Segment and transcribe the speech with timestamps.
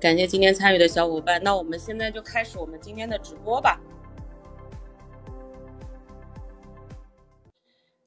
[0.00, 1.42] 感谢今天参与的小伙伴。
[1.42, 3.78] 那我们现在就开始我们今天的直播吧。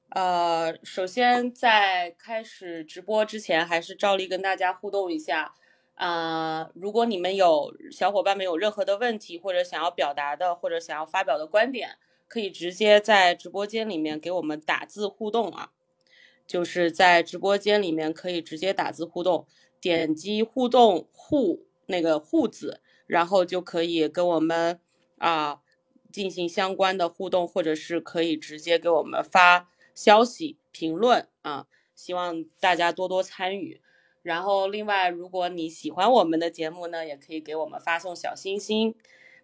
[0.09, 5.53] 呃，首先在开始直播之前，还是照例跟大家互动一下。
[5.93, 11.97] 啊，如果你们有小伙伴们有任何的问题，或者想要表达的，或者想要发表的观点，
[12.27, 15.69] 可以直接在直播间里面给我们打字互动啊。
[16.47, 19.45] 就是在直播间里面可以直接打字互动，
[19.79, 24.79] 点击互动互那个户字，然后就可以跟我们
[25.19, 25.61] 啊
[26.11, 29.69] 进行相关的互动，或者是可以直接给我们发。
[29.95, 33.79] 消息评论啊，希望大家多多参与。
[34.23, 38.95] 然后，另外，如果你喜欢我们的节目呢，也可以给我们发送小心心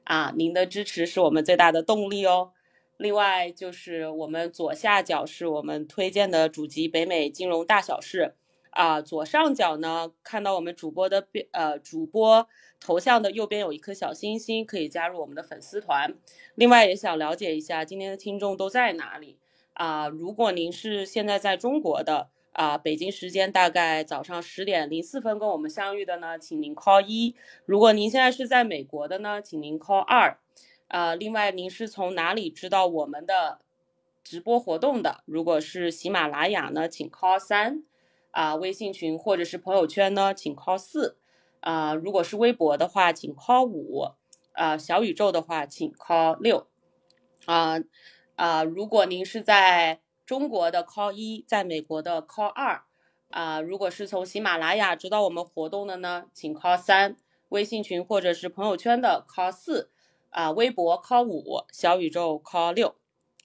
[0.05, 2.53] 啊，您的支持是我们最大的动力哦。
[2.97, 8.33] 另外，就是我们左下角是我们推荐的主集《北美金融大小事》
[8.71, 12.47] 啊，左上角呢看到我们主播的边呃主播
[12.79, 16.13] 头像的右边有一颗小星星，可以加入我们的粉丝团。
[16.55, 19.37] 另外，也想了解一下今天的听众都在哪里。
[19.73, 27.33] 啊，如果您是现在在中国的啊，北京时间大概早上十点零四分跟我们相遇的呢，请您 call 一；
[27.65, 30.37] 如果您现在是在美国的呢，请您 call 二。
[30.89, 33.59] 啊，另外您是从哪里知道我们的
[34.23, 35.23] 直播活动的？
[35.25, 37.83] 如果是喜马拉雅呢，请 call 三；
[38.31, 41.15] 啊，微信群或者是朋友圈呢，请 call 四；
[41.59, 44.15] 啊，如果是微博的话，请 call 五；
[44.53, 46.65] 啊，小宇宙的话，请 call 六；
[47.45, 47.79] 啊。
[48.35, 52.83] 啊，如果您是在中国的 call 一，在美国的 call 二，
[53.31, 57.17] 啊，如果是从喜马拉雅知道我们活动的呢，请 call 三，
[57.49, 59.91] 微信群或者是朋友圈的 call 四，
[60.29, 62.95] 啊，微博 call 五，小宇宙 call 六，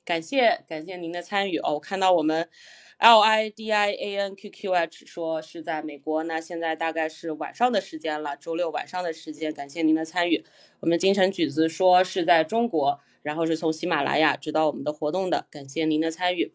[0.05, 2.49] 感谢感谢您的参与哦，我看到我们
[2.99, 10.45] L I D I A N Q Q H 说是在美国，那现在大概是晚上的时间了，周六晚上的时间，感谢您的参与。
[10.81, 13.01] 我们金城橘子说是在中国。
[13.25, 16.53] 然后是从喜马拉雅知道我们的活动的，感谢您的参与。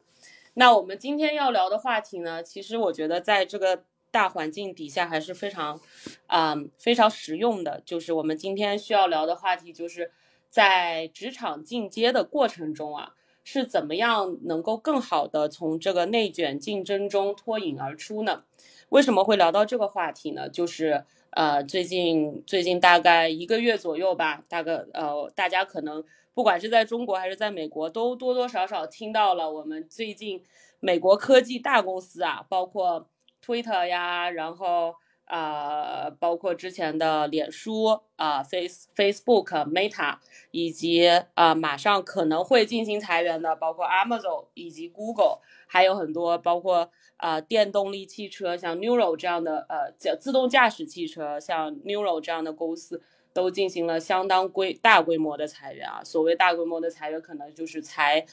[0.54, 5.82] 那我们今天要聊的话题呢，其实我觉得在这个大环境底下还是非常，
[6.28, 7.82] 嗯，非常实用的。
[7.84, 10.12] 就是我们今天需要聊的话题，就是
[10.52, 13.16] 在职场进阶的过程中啊，
[13.52, 18.44] 是怎么样能够更好的从这个内卷竞争中脱颖而出呢？
[18.90, 20.48] 为什么会聊到这个话题呢？
[20.48, 26.04] 就是呃，最近最近大概一个月左右吧，大概呃，大家可能。
[26.36, 30.44] 不管是在中国还是在美国，都多多少少听到了我们最近
[30.80, 33.10] 美国科技大公司啊，包括
[33.44, 34.94] Twitter 呀，然后
[35.30, 40.18] 啊，包括之前的脸书啊，Face Facebook、Meta，
[40.52, 53.02] 以及啊，马上可能会进行裁员的，包括 Amazon 以及 Google，还有很多包括啊，电动力汽车像 Nuro 这样的呃，叫自动驾驶汽车像 Nuro 这样的公司。
[53.32, 56.02] 都进行了相当规大规模的裁员啊！
[56.04, 58.26] 所谓大规模的裁员，可能就是裁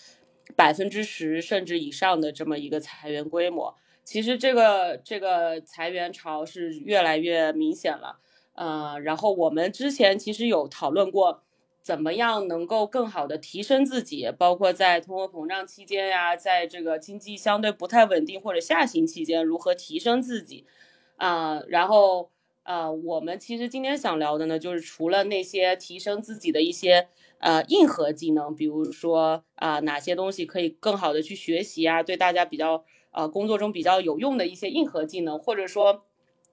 [0.57, 3.77] 百分之十甚至以上的这么一个裁员规模。
[4.07, 8.21] 其实这个这个裁员潮是越来越明显了。
[8.55, 11.43] 呃，然后我们之前其实有讨论过，
[11.83, 20.65] 怎么样能够更好的提升自己，包括在通货膨胀期间呀，在这个经济相对不太稳定或者下行期间，如何提升自己
[21.17, 21.61] 啊？
[21.69, 22.31] 然后。
[22.69, 27.07] 呃，我们其实今天想聊的呢，就是除了那些提升自己的一些
[27.39, 32.85] 呃硬核技能，比如说啊哪些东西可以更好的去学习啊，对大家比较
[33.17, 36.05] 呃工作中比较有用的一些硬核技能，或者说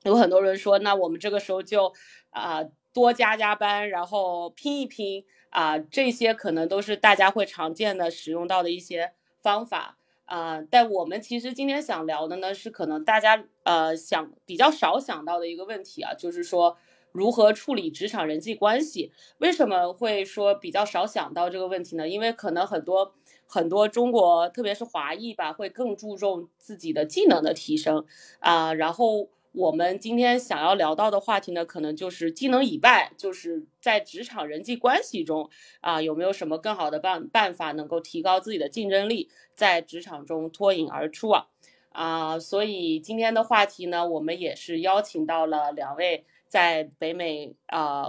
[0.03, 1.93] 有很多人说，那我们这个时候就
[2.31, 2.63] 啊
[2.93, 9.97] 多加加班，然后拼一拼啊，这些可能都是大家会常见的使用到的一些方法。
[10.25, 16.77] 啊，但我们其实今天想聊的呢，是可能大家呃想比较少想到的一个问题啊，就是说
[17.11, 19.11] 如何处理职场人际关系。
[19.39, 22.07] 为什么会说比较少想到这个问题呢？
[22.07, 23.13] 因为可能很多
[23.53, 28.05] 很多中国，特别是华裔吧，会更注重自己的技能的提升
[28.39, 29.29] 啊，然后。
[29.55, 35.47] 我们今天想要聊到的话题呢，可能就是技能以外，就是在职场人际关系中
[35.79, 41.45] 啊，有没有什么更好的办办法能够提高自己的竞争力，在职场中脱颖而出啊？
[41.91, 48.07] 啊，所以今天的话题呢，我们也是邀请到了两位在北美啊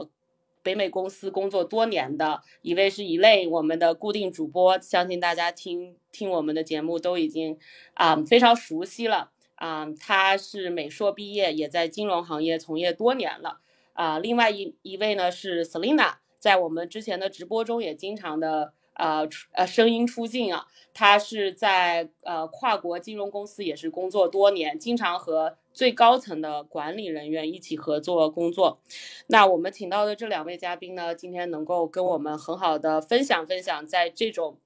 [0.64, 7.56] 北美公司工作多年的，一位是一类我们的固定主播，相信大家听听我们的节目都已经
[7.92, 9.30] 啊非常熟悉了。
[9.56, 13.60] 啊，他是美硕毕业，也在金融行业从业多年了。
[13.92, 20.66] 啊，另外一一位呢是 Selina，在我们之前的直播中也经常的呃呃声音出镜啊。
[20.96, 28.80] 他是在呃跨国金融公司也是工作多年，经常和最高层的管理人员一起合作工作。
[29.26, 34.56] 那我们请到的这两位嘉宾呢，今天能够跟我们很好的分享分享，在这种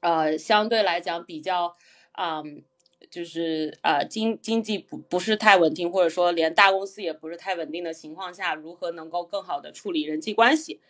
[0.00, 1.74] 呃相对来讲比较
[2.18, 2.62] 嗯
[3.10, 10.82] 就是呃经经济不不是太稳定，或者说连大公司也不是太稳定的情况下，如何能够更好的处理人际关系。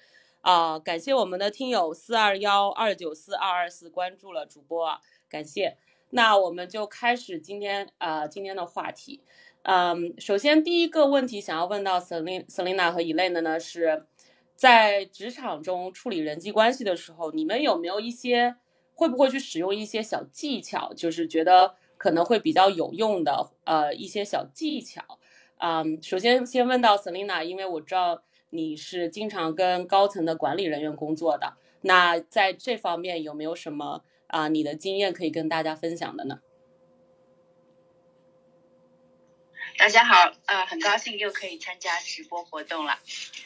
[0.45, 5.79] 啊，感谢我们的听友四二幺二九四二二四关注了主播啊，感谢。
[6.11, 9.23] 那我们就开始今天啊今天的话题。
[9.63, 14.05] 嗯，首先第一个问题想要问到 Selina Selina 和 Elaine 呢，是
[14.55, 18.57] 在职场中处理人际关系的时候，你们有没有一些
[18.93, 25.01] 会不会去使用一些小技巧，就是觉得可能会比较有用的呃一些小技巧？
[25.57, 28.23] 嗯，首先先问到 Selina，因为我知道。
[28.51, 36.41] 你是经常跟高层的管理人员工作的，那在这方面有没有什么啊你的经验可以跟大家分享的呢？
[39.77, 42.93] 大家好，呃，很高兴又可以参加直播活动了。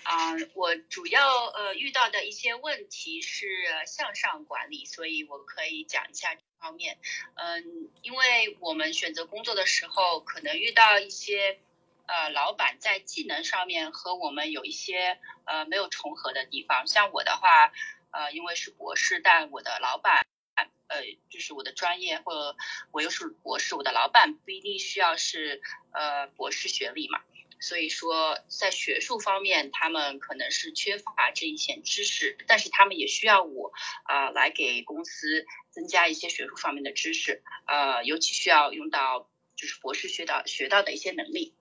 [0.02, 3.46] 啊，我主要呃遇到的一些问题是
[3.86, 6.98] 向上管理，所以我可以讲一下这方面。
[7.34, 11.60] 嗯，因为我们选择工作的时候，可能遇到一些。
[12.08, 16.86] 呃，老板在技能上面和我们有一些呃没有重合的地方。
[16.86, 17.70] 像我的话，
[18.10, 20.26] 呃，因为是博士，但我的老板，
[20.88, 22.56] 呃，就是我的专业或
[22.92, 25.60] 我又是博士，我的老板不一定需要是
[25.92, 27.20] 呃博士学历嘛。
[27.60, 33.72] 所以说，在学术方面，他们可能是缺乏这一些知识，但是他们也需要我
[34.04, 41.52] 啊来给公司增加一些学术方面的知识，呃，尤其需要用到就是博士学到学到的一些能力。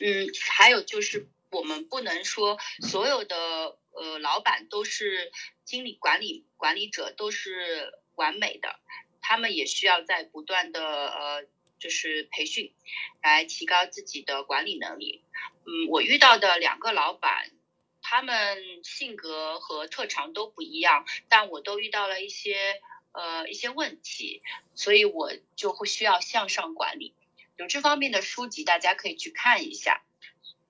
[0.00, 5.32] 嗯，还有就是我们不能说所有的呃老板都是
[5.64, 8.78] 经理、管理管理者都是完美的，
[9.20, 11.46] 他们也需要在不断的呃
[11.78, 12.72] 就是培训，
[13.22, 15.22] 来提高自己的管理能力。
[15.64, 17.50] 嗯，我遇到的两个老板，
[18.00, 24.42] 他们性格和特长都不一样，但我都遇到了一些呃一些问题，
[24.76, 27.15] 所以我就会需要向上管理。
[27.56, 30.02] 有这方面的书籍，大家可以去看一下。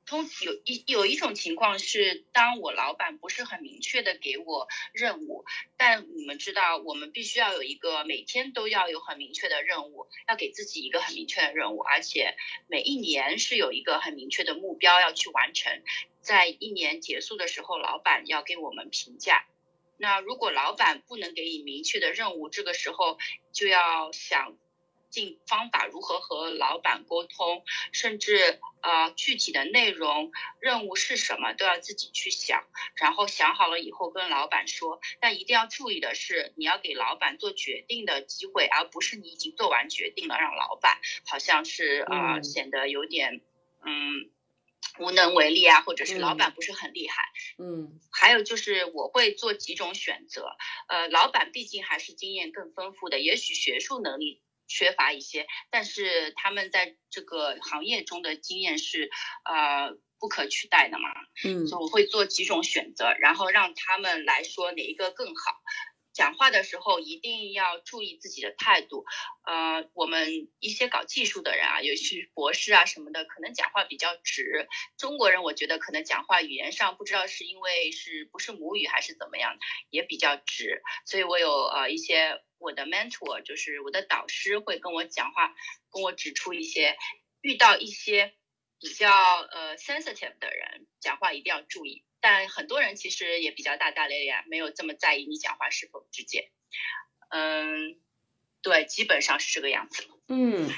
[0.06, 5.44] 通有一有一种情况是，当我老板不是很明确的给我任务，
[5.76, 12.36] 但你们知道，我们必须要有一个每天都要有很明确的任务，要给自己一个很明确的任务，而且
[12.68, 15.82] 每一年是有一个很明确的目标要去完成。
[16.20, 19.44] 在一年结束的时候，老板要给我们评价。
[19.98, 23.18] 那如果老板不能给你明确的任务，这个时候
[23.52, 24.56] 就要想。
[25.16, 30.30] 尽方法如何和老板沟通，甚至呃具体的内容、
[30.60, 32.66] 任务是什么都要自己去想，
[32.96, 35.00] 然后想好了以后跟老板说。
[35.18, 43.40] 但一定要注意的是，你要给老板做决定的机会，而不是你已经做完决定了，让老板好像是啊显得有点
[43.86, 44.30] 嗯
[44.98, 47.24] 无能为力啊，或者是老板不是很厉害。
[47.56, 50.58] 嗯，还有就是我会做几种选择，
[50.88, 54.42] 呃，老板毕竟还是经验更丰富的，也许学术能力。
[54.66, 59.10] 缺乏一些，但是他们在这个行业中的经验是
[59.44, 61.08] 呃不可取代的嘛。
[61.44, 65.60] 嗯，所以我会做几种选择，然后让他们来说哪一个更好。
[66.16, 69.04] 讲话的时候一定要注意自己的态度。
[69.44, 74.66] 呃，我们一些搞技术的人啊，尤其是博士啊什么的，可能讲话比较直。
[74.96, 79.58] 中国人我觉得可能讲话语言上不知道是因为是不是母语还是怎么样，
[79.90, 80.82] 也比较直。
[81.04, 85.54] 所以我有呃一些我的 mentor，就是我的导师会跟我讲话，
[85.92, 86.96] 跟我指出一些
[87.42, 88.34] 遇到一些
[88.80, 92.04] 比较呃 sensitive 的人讲话一定要注意。
[92.20, 96.50] 但很多人其实也比较大大咧咧，没有这么在意你讲话是否直接。
[97.28, 97.96] 嗯，
[98.62, 100.04] 对，基本上是这个样子。
[100.28, 100.68] 嗯，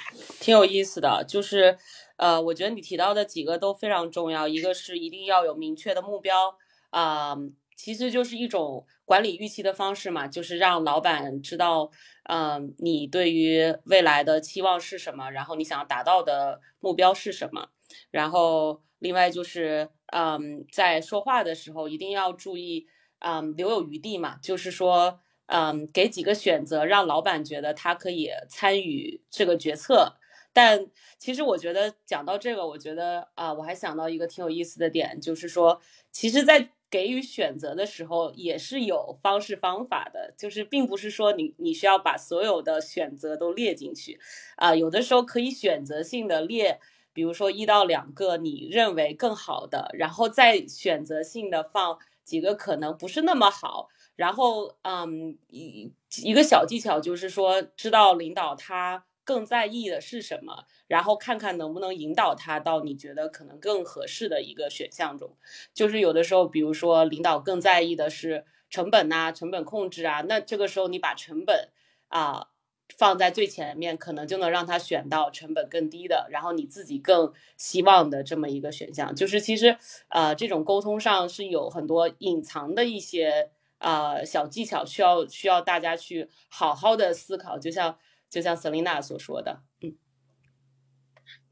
[0.40, 1.78] 挺有意思的，就是
[2.16, 4.46] 呃，我觉得你提到的几个都非常重要。
[4.46, 6.58] 一个是一定要有明确的目标
[6.90, 7.34] 啊，
[7.76, 11.90] 其实就是一种管理预期的方式嘛，就是让老板知道，
[12.24, 17.70] 嗯，你对于未来的期望是什么，然后你想要达到的目标是什么，
[18.10, 18.82] 然后。
[19.00, 22.88] 另外就是，嗯，在说话的时候一定要注意，
[23.20, 24.36] 嗯，留有余地嘛。
[24.42, 30.16] 就是说，嗯，给几个选择，让老板觉得他可以参与这个决策。
[30.52, 35.80] 但其实我觉得讲到这个，我觉得啊，我还想到一个挺有意思的点，就是说，
[36.10, 44.18] 其实，在给予选择的时候也是有方式方法的，就是并不是说你你需要把所有的选择都列进去，
[44.56, 46.80] 啊，有的时候可以选择性的列。
[47.12, 53.88] 比如说一到两个你认为更好的，然后再选择性的放几个可能不是那么好。
[54.16, 65.36] 然后，嗯，一一个小技巧就是说，知道领导他更在意的是什么，然后看看能不能引导他到你觉得可能更合适的一个选项中。
[65.72, 71.68] 就是有的时候，比如说领导更在意的是成本呐，成本控制啊，那这个时候你把成本
[72.08, 72.48] 啊
[72.96, 79.14] 放在最前面，可能就能让他选到成本更低的，然后你自己更希望的这么一个选项。
[79.14, 79.76] 就是其实，
[80.08, 83.50] 呃，这种沟通上是有很多隐藏的一些。
[83.80, 87.96] 呃，小技巧需要需要大家去好好的思考，就像
[88.28, 89.96] 就像 Selina 所说的，嗯，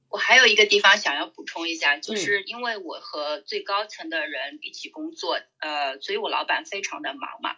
[0.08, 7.54] 我还有一个地方想要补充一下，就是因为我和最高层的人一起工作，呃，所以我老板非常的忙嘛，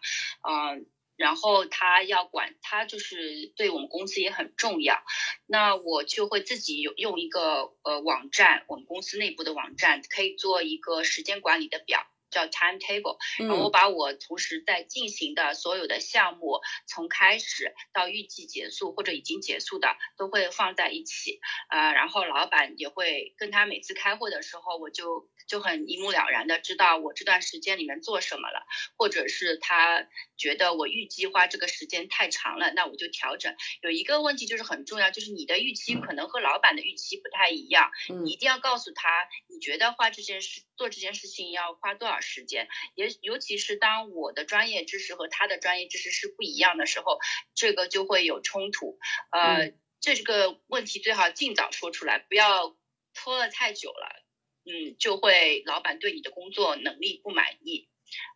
[0.47, 0.85] 嗯，
[1.19, 5.03] 然后他要管，他就是对我们公司也很重要，
[5.47, 12.07] 那我就会自己有用一个呃网站，我们公司内部的网站，可以做一个时间管理的表。
[12.31, 21.41] 叫 timetable，然后我把我同时在进行的所有的项目，从开始到预计结束或者已经结束的，都会放在一起。
[21.71, 28.67] 呃，然后老板也会跟他每次开会的时候，我就就很一目了然的知道我这段时间里面做什么了，
[28.97, 30.07] 或者是他
[30.37, 33.55] 觉得我预计花这个时间太长了，那我就调整。
[33.83, 37.91] 有一个问题就是很重要，就是你的预期可能和老板的预期不太一样，
[38.25, 42.21] 你一定要告诉他，你觉得花这件事做这件事情要花多少。
[42.21, 47.19] 时间也，尤其是当我的专业知识和他的专业知识是不一样的时候，
[47.55, 48.99] 这个就会有冲突。
[49.31, 52.77] 呃，这个问题最好尽早说出来，不要
[53.15, 54.25] 拖了太久了。
[54.65, 57.89] 嗯，就会老板对你的工作能力不满意。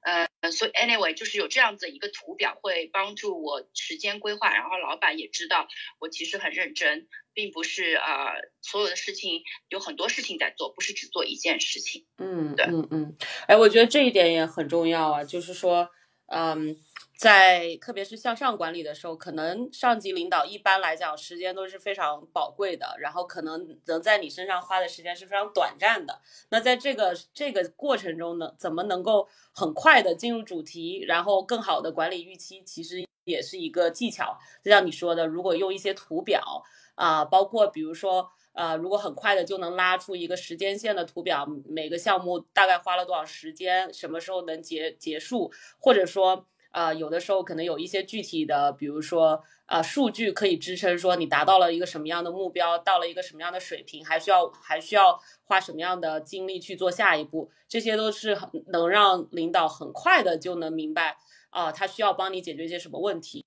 [0.05, 7.09] 呃，所以 anyway 就是有这样子一个图表会帮助我时间规划，然后老板也知道我其实很认真。
[7.35, 12.05] 并不是啊，所有的事情有很多事情在做，不是只做一件事情。
[12.19, 13.17] 嗯，对，嗯嗯，
[13.49, 15.88] 哎，我觉得这一点也很重要啊，就是说，
[16.26, 16.76] 嗯，
[17.23, 26.21] 在特别是向上管理的时候，可能上级领导一般来讲时间都是非常宝贵的，然后可能能在你身上花的时间是非常短暂的。
[26.49, 34.37] 那在这个这个过程中呢，怎么能够很快的进入主题，然后更好的管理预期，其实也是一个技巧。
[34.64, 36.64] 就像你说的，如果用一些图表。
[36.95, 61.17] 啊，包括比如说，呃，如果很快的就能拉出一个时间线的图表，每个项目大概花了多少时间，什么时候能结结束，或者说，啊，有的时候可能有一些具体的，比如说，啊，数据可以支撑说你达到了一个什么样的目标，到了一个什么样的水平，还需要还需要花什么样的精力去做下一步，这些都是很能让领导很快的就能明白，
[61.50, 63.45] 啊，他需要帮你解决一些什么问题。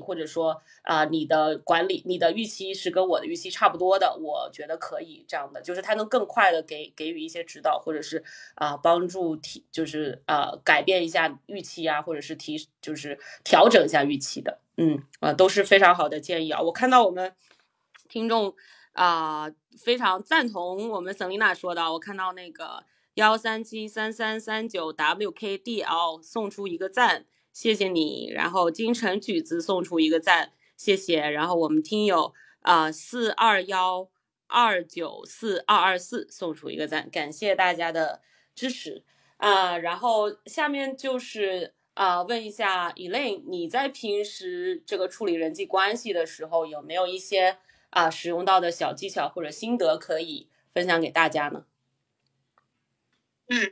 [0.00, 8.22] 或者说啊，你的管理，你的预期是跟我的预期差不多的，我觉得可以这样的，就是他能更快的给给予一些指导，或者是
[8.54, 16.60] 啊帮助提，就是啊改变一下预期啊，或者是提，就是调整一下预期的，嗯啊都是非常好的建议啊。
[16.60, 17.34] 我看到我们
[18.08, 18.54] 听众
[18.92, 22.84] 啊非常赞同我们 Selina 说的，我看到那个
[23.14, 27.26] 幺三七三三三九 WKDL 送出一个赞。
[27.56, 31.26] 谢谢你，然后京城举子送出一个赞，谢谢。
[31.30, 34.10] 然后我们听友啊四二幺
[34.46, 38.20] 二九四二二四送出一个赞，感谢大家的
[38.54, 39.02] 支持
[39.38, 39.78] 啊。
[39.78, 47.56] 然后下面就是啊问一下 Elaine，你在平时这个处理人际关系的时候，有没有一些
[47.88, 51.64] 啊使用到的小技巧或者心得可以分享给大家呢？
[53.48, 53.70] 嗯，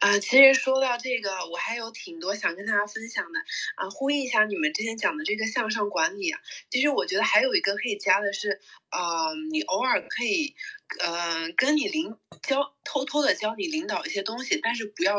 [0.00, 3.38] 啊，其实说到这个，我还有挺多想跟大家分享的
[3.76, 6.40] 啊，呼应一下你们之前讲的这个向上管理啊。
[6.70, 10.56] 其实我觉得还有一个可以加的是，嗯，你偶尔可以。
[11.00, 15.16] 呃，跟你领教偷偷的教你领导一些东西，但是不要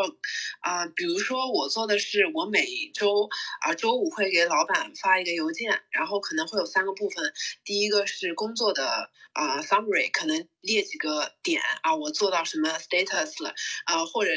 [0.62, 3.28] 啊，比如说我做的是，我每周
[3.62, 13.54] 啊周五会给老板发一个邮件，然后可能会有三个部分，第一个是工作的啊 summary，可能列几个点啊，我做到什么 status 了
[13.86, 14.32] 啊，或者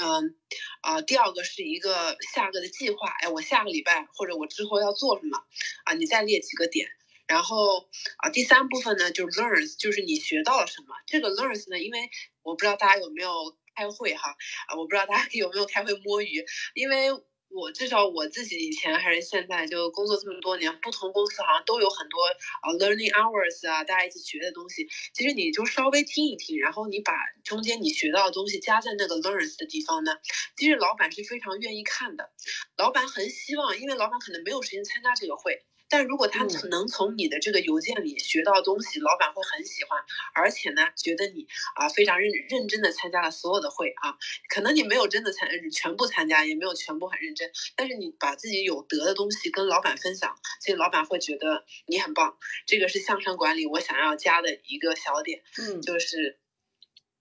[0.00, 0.36] 嗯
[0.82, 5.38] 啊，第二个是一个下个的计划，哎，我下个礼拜或者我之后要做什么
[5.84, 6.90] 啊，你再列几个点。
[7.26, 7.88] 然后
[8.18, 10.94] 啊，第三部分呢，就是 learns，就是你学到了什么。
[11.06, 12.10] 这个 learns 呢，因为
[12.42, 13.30] 我不知道大家有没有
[13.74, 14.30] 开会哈，
[14.68, 16.44] 啊，我不知道大家有没有开会摸鱼。
[16.74, 17.08] 因为
[17.48, 22.18] 我至少我自己以前还是现在就工作这么多年，不同公司好像都有很多
[22.62, 24.88] 啊 learning hours 啊，大家一起学的东西。
[25.14, 27.12] 其实你就稍微听一听，然后你把
[27.44, 30.12] 中间你学到的东西加在那个 learns 的地方呢，
[30.56, 32.30] 其实老板是非常愿意看的。
[32.76, 35.64] 老板很希望，因为老板可能没有时间参加这个会。
[35.92, 40.00] 但如果他嗯能从你的这个邮件里学到东西，老板会很喜欢，
[40.32, 44.16] 而且呢，觉得你啊非常认认真的参加了所有的会啊，
[44.48, 50.34] 可能你没有真的参全部参加，也没有全部很认真，但是你把自己有得的东西跟老板分享，
[50.64, 52.38] 所以老板会觉得你很棒。
[52.66, 55.42] 这个是向上管理我想要加的一个小点。
[55.58, 56.38] 嗯就是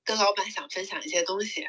[0.03, 1.65] 跟老板想分享一些东西，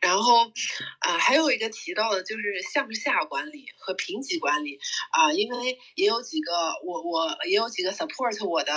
[0.00, 0.52] 然后
[1.00, 4.78] 啊、还有一个提到的就是向下管理和评级管理
[5.10, 6.52] 啊、因为也有几个
[6.84, 8.72] 我我也有几个 support 我的。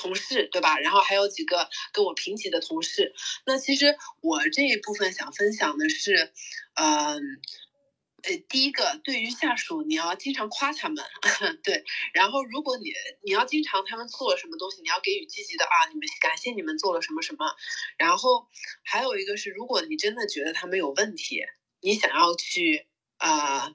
[0.00, 0.78] 同事对吧？
[0.78, 3.12] 然后还有几个跟我平级的同事。
[3.44, 6.32] 那其实我这一部分想分享的是，
[6.74, 7.20] 嗯、
[8.22, 11.04] 呃第一个，对于下属，你要经常夸他们，
[11.62, 11.84] 对。
[12.12, 12.90] 然后，如果你
[13.22, 17.46] 你要经常他们做了什么东西，你要给予积极的啊，你们感谢你们做了什么什么。
[17.96, 18.48] 然后
[18.82, 21.42] 还有一个是，如果你真的觉得他们有问题，
[21.80, 22.86] 你想要去
[23.18, 23.72] 啊、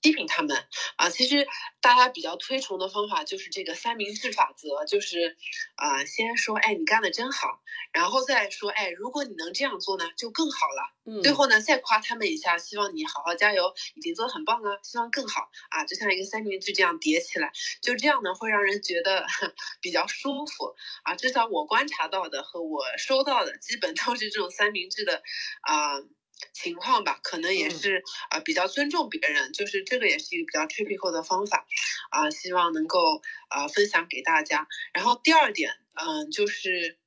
[0.00, 0.56] 批评他们
[0.96, 1.46] 啊，其实
[1.80, 5.36] 大家比较推崇的方法就是这个三明治法则，就是
[5.76, 7.60] 啊、先说哎你干的真好，
[7.92, 10.96] 然后再说哎如果你能这样做呢就更好了。
[11.06, 17.52] 嗯，最后呢，再夸他们一下，希望你好好加油，已经做的很棒了，希望更好啊，就像一个三明治这样叠起来，
[17.82, 19.26] 就这样呢，会让人觉得
[19.80, 21.14] 比较舒服啊。
[21.14, 25.22] 至少我观察到的和我收到的，基本都是这种三明治的
[25.62, 26.00] 啊。
[26.52, 31.66] 情况吧，可能也嗯是啊、比较尊重别人，就是这个也是一个比较 typical 的方法
[32.10, 34.66] 啊、希望能够啊、分享给大家。
[34.92, 36.98] 然后第二点，嗯，就是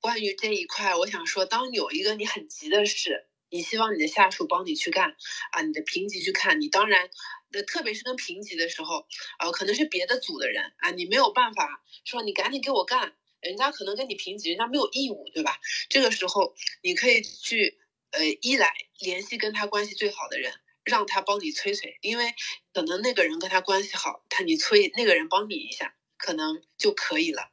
[0.00, 5.16] 关于这一块，我想说，当有一个你很急的事，你希望你的下属帮你去干
[5.52, 7.08] 啊，你的评级去看，你当然，
[7.52, 9.06] 呃，特别是跟评级的时候，
[9.38, 15.58] 呃，可能是别的组的人啊，你没有办法说你赶紧给我干，人家可能跟你评级，人家没有义务，对吧？
[15.88, 17.75] 这个时候你可以去，
[18.16, 20.52] 呃，一来联系跟他关系最好的人。
[20.86, 22.32] 让他帮你催催，因为
[22.72, 27.50] 可能那个人跟他关系好，他你催那个人帮你一下，可能就可以了。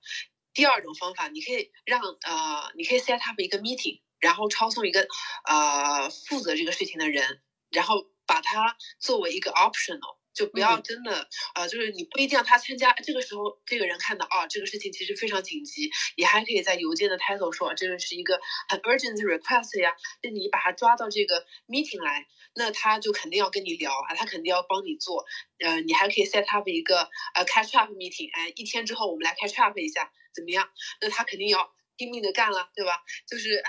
[0.53, 5.07] 第二种方法，你可以让呃，你可以 set up 一个 meeting，然后抄送一个
[5.45, 7.41] 呃负责这个事情的人，
[7.71, 12.93] 然后把它作为一个 optional，就不要嗯真的、呃，就是你不一定要他参加。
[12.93, 22.25] 这个时候，这个人看到啊，这个事情其实非常紧急，也还可以在邮件的 title 说这个是一个很 urgent request 呀，那你把他抓到这个 meeting 来，
[22.55, 25.25] 那他就肯定要跟你聊啊，他肯定要帮你做。
[25.59, 30.69] 呃，你还可以 set up 一个呃 catch up meeting，哎，一天之后我们来 catch up 一下，怎么样？
[31.01, 33.03] 那他肯定要拼命的干了，对吧？
[33.27, 33.63] 就是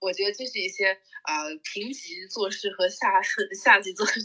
[0.00, 3.22] 我觉得这是一些呃平级做事和下
[3.62, 4.22] 下级做事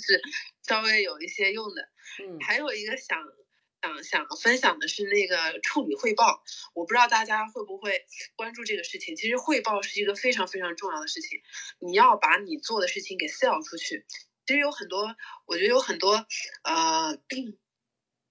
[0.67, 1.89] 稍微有一些用的。
[2.21, 3.17] 嗯还有一个想
[3.81, 9.15] 想想分享的是那个处理汇报，我不知道大家会不会关注这个事情。
[9.15, 11.41] 其实汇报是一个非常非常重要的事情，
[11.79, 14.05] 你要把你做的事情给 sell 出去。
[14.45, 16.25] 其实有很多，我觉得有很多
[16.63, 17.17] 呃，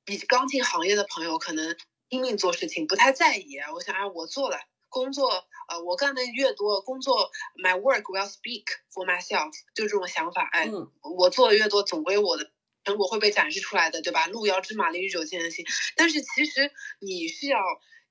[0.05, 1.77] 比刚进行业的朋友可能
[2.09, 3.57] 拼命做事情，不太在意。
[3.57, 7.31] 啊我想，哎，我做了工作，呃，我干的越多，工作
[7.63, 10.49] my work will speak for myself，就这种想法。
[10.53, 12.51] 哎，嗯我做的越多，总归我的
[12.85, 14.27] 成果会被展示出来的，对吧？
[14.27, 15.67] 路遥知马力，日久见人心。
[15.97, 17.59] 但是其实你是要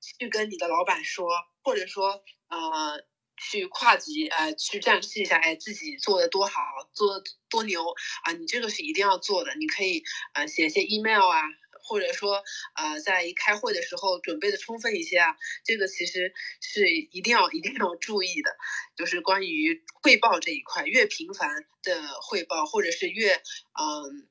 [0.00, 1.28] 去跟你的老板说，
[1.62, 3.02] 或者说呃，
[3.36, 6.60] 去跨级呃，去展示一下，哎，自己做的多好，
[6.92, 8.32] 做得多牛啊！
[8.32, 9.54] 你这个是一定要做的。
[9.56, 11.42] 你可以呃写一些 email 啊。
[11.88, 18.54] 或者说，呃，在一开会的时候准备的充分一些啊，这个其实是一定要一定要注意的，
[18.94, 24.28] 就是关于汇报这一块，越频繁的汇报，或者是越嗯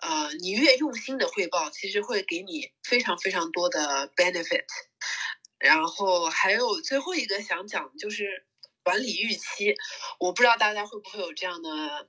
[0.00, 4.64] 呃你越用心的汇报，其实会给你非常非常多的 benefit。
[5.58, 8.46] 然后还有最后一个想讲就是
[8.84, 9.74] 管理预期，
[10.20, 12.08] 我不知道大家会不会有这样的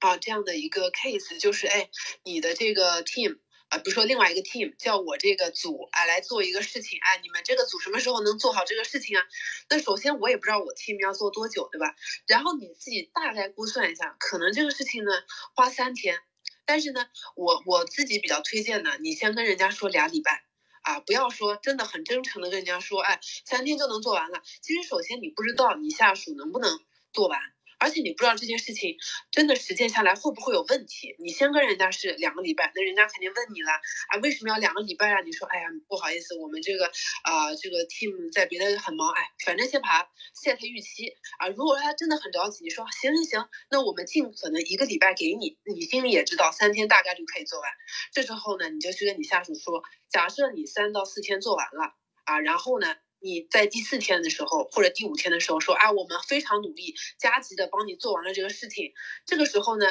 [0.00, 1.88] 啊这样的一个 case，就是哎
[2.24, 3.38] 你的这个 team。
[3.68, 9.22] 啊，比如说另外一个 team 叫我这个组啊来做一个事情，哎，你们这个组什么时候能做好这个事情啊？
[9.68, 11.94] 那首先我也不知道我 team 要做多久，对吧？
[12.26, 15.12] 然后你自己大概估算一下，可能这个事情呢
[15.54, 16.20] 花三天，
[16.64, 20.44] 但是呢，我我自己比较推荐呢，你先跟人家说俩礼拜
[20.82, 24.42] 啊，不要说真的很真诚的跟人家说，哎，三天就能做完了。
[24.62, 26.80] 其实首先你不知道你下属能不能
[27.12, 27.38] 做完。
[27.78, 28.96] 而且你不知道这件事情
[29.30, 31.14] 真的实践下来会不会有问题。
[31.18, 33.70] 你先跟人家是两个礼拜，那人家肯定问你了
[34.08, 35.20] 啊，为什么要两个礼拜啊？
[35.22, 36.86] 你说，哎呀，不好意思，我们这个
[37.22, 41.48] 啊、这个 team 在别的很忙，哎，反正先把它 set 预期啊。
[41.48, 47.70] 如果他真的很着急，你说行行行，那我们尽可能一个礼拜给你，你心里也知道三天大概率可以做完。
[48.12, 52.96] 这时候呢，你就去跟你下属说，假设你三到四天做完了啊，然后呢。
[53.20, 58.92] 你在第四天的时候或者第五天的时候说啊，我们非常努力，加急的帮你做完了这个事情。
[59.26, 59.86] 这个时候呢，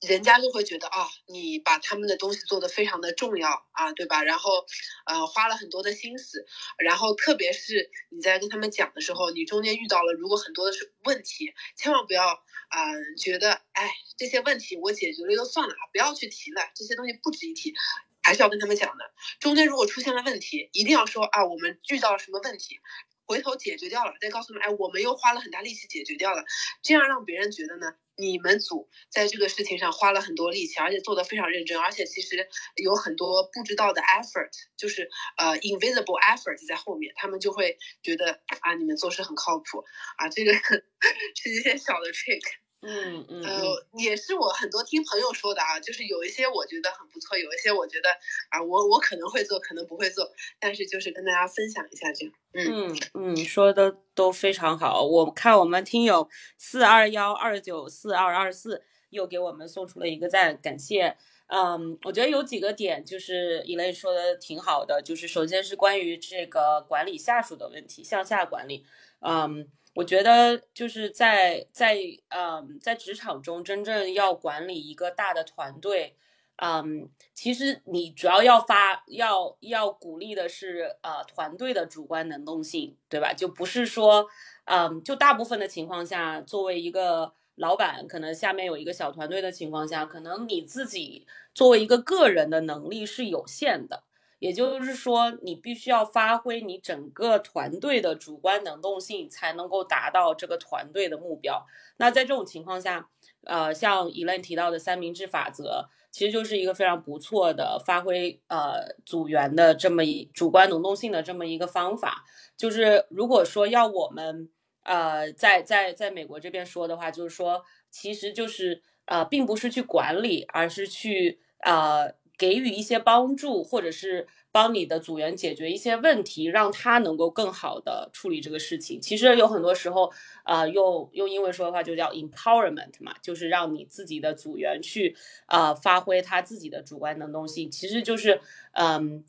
[0.00, 4.22] 人家就会觉得啊，你把他们的东西做得非常的重要啊，对吧？
[4.22, 4.64] 然后，
[5.06, 6.46] 呃，花了很多的心思，
[6.78, 17.74] 然后特别是你在跟他们讲的时候，你中间遇到了如果很多的是问题，千万不要啊，觉得哎这些问题我解决了就算了啊，不要去提了，这些东西不值一提，
[18.22, 19.12] 还是要跟他们讲的。
[19.38, 22.80] 中间如果出现了问题，一定要说啊，我们遇到了什么问题，
[23.26, 26.44] 回头解决掉了，再告诉他们，哎，我们又花了很大力气解决掉了，
[26.82, 27.94] 这样让别人觉得呢。
[28.16, 39.86] 你们组在这个事情上花了很多力气，而且做的非常认真，而且其实有很多不知道的 effort，就是呃 invisible effort 在后面，他们就会觉得啊，你们做事很靠谱
[40.18, 40.52] 啊，这个
[41.34, 42.42] 是一些小的 trick。
[42.82, 48.08] 嗯嗯，呃，也是我很多听朋友说的啊，就是有一些我觉得很不错，有一些我觉得
[48.48, 52.34] 啊，我我可能会做，可能不会做，但是就是跟大家分享一下这样。
[52.54, 55.04] 嗯嗯，说的都非常好。
[55.04, 61.18] 我看我们听友四二幺二九四二二四又给我们送出了一个赞，感谢。
[61.48, 68.86] 嗯，我觉得有几个点就是 Elaine 说的挺好的，就是首先是关于这个管理下属的问题，向下管理。
[69.20, 69.68] 嗯。
[69.94, 71.98] 我觉得就是在在
[72.28, 76.16] 嗯在职场中真正要管理一个大的团队，
[76.56, 83.32] 嗯，其实你主要要发要要鼓励的是呃团队的主观能动性，对吧？
[83.34, 84.26] 就不是说
[84.64, 94.04] 嗯就大部分的情况下，作为一个老板，可能下面有一个小团队的情况下，可能你自己作为一个个人的能力是有限的。
[94.40, 101.64] 也就是说，你必须要发挥你整个团队的主观能动性，才能够达到这个团队的目标。
[101.98, 103.08] 那在这种情况下，
[103.44, 112.24] 呃，像 Elaine 提到的三明治法则，其实就是一个非常不错的发挥呃组员的这么一主观能动性的这么一个方法。
[112.56, 114.48] 就是如果说要我们
[114.84, 122.18] 呃在在在美国这边说的话，就是说，其实就是呃，并不是去管理，而是去呃。
[122.40, 128.98] 给予一些帮助，或者是帮你的组员解决一些问题，让他能够更好的处理这个事情。
[128.98, 130.10] 其实有很多时候，
[130.46, 135.14] 呃，用用英文说的话就叫 empowerment 嘛，就是让你自己的组员去
[135.48, 137.70] 呃发挥他自己的主观能动性。
[137.70, 138.40] 其实就是，
[138.72, 139.22] 嗯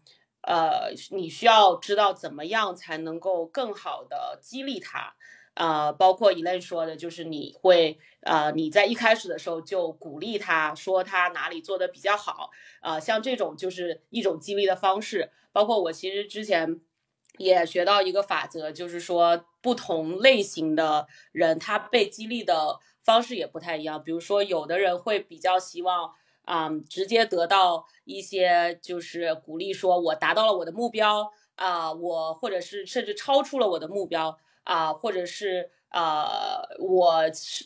[0.44, 5.16] 呃，你需要知道怎么样才能够更好的激励他。
[5.56, 12.50] 呃，包括一类说的，就是你会呃，你在一开始的时候就鼓励他说他哪里做的比较好，
[12.82, 15.32] 呃，像这种就是一种激励的方式。
[15.52, 16.80] 包括我其实之前
[17.38, 24.02] 也学到一个法则，就是说不同类型的人他被激励的方式也不太一样。
[24.02, 26.14] 比如说，有的人会比较希望
[26.46, 34.38] 啊，直接得到一些就是鼓励，说我达到了我的目标啊，我或者是甚至超出了我的目标。
[34.64, 37.24] 啊，或者是呃，我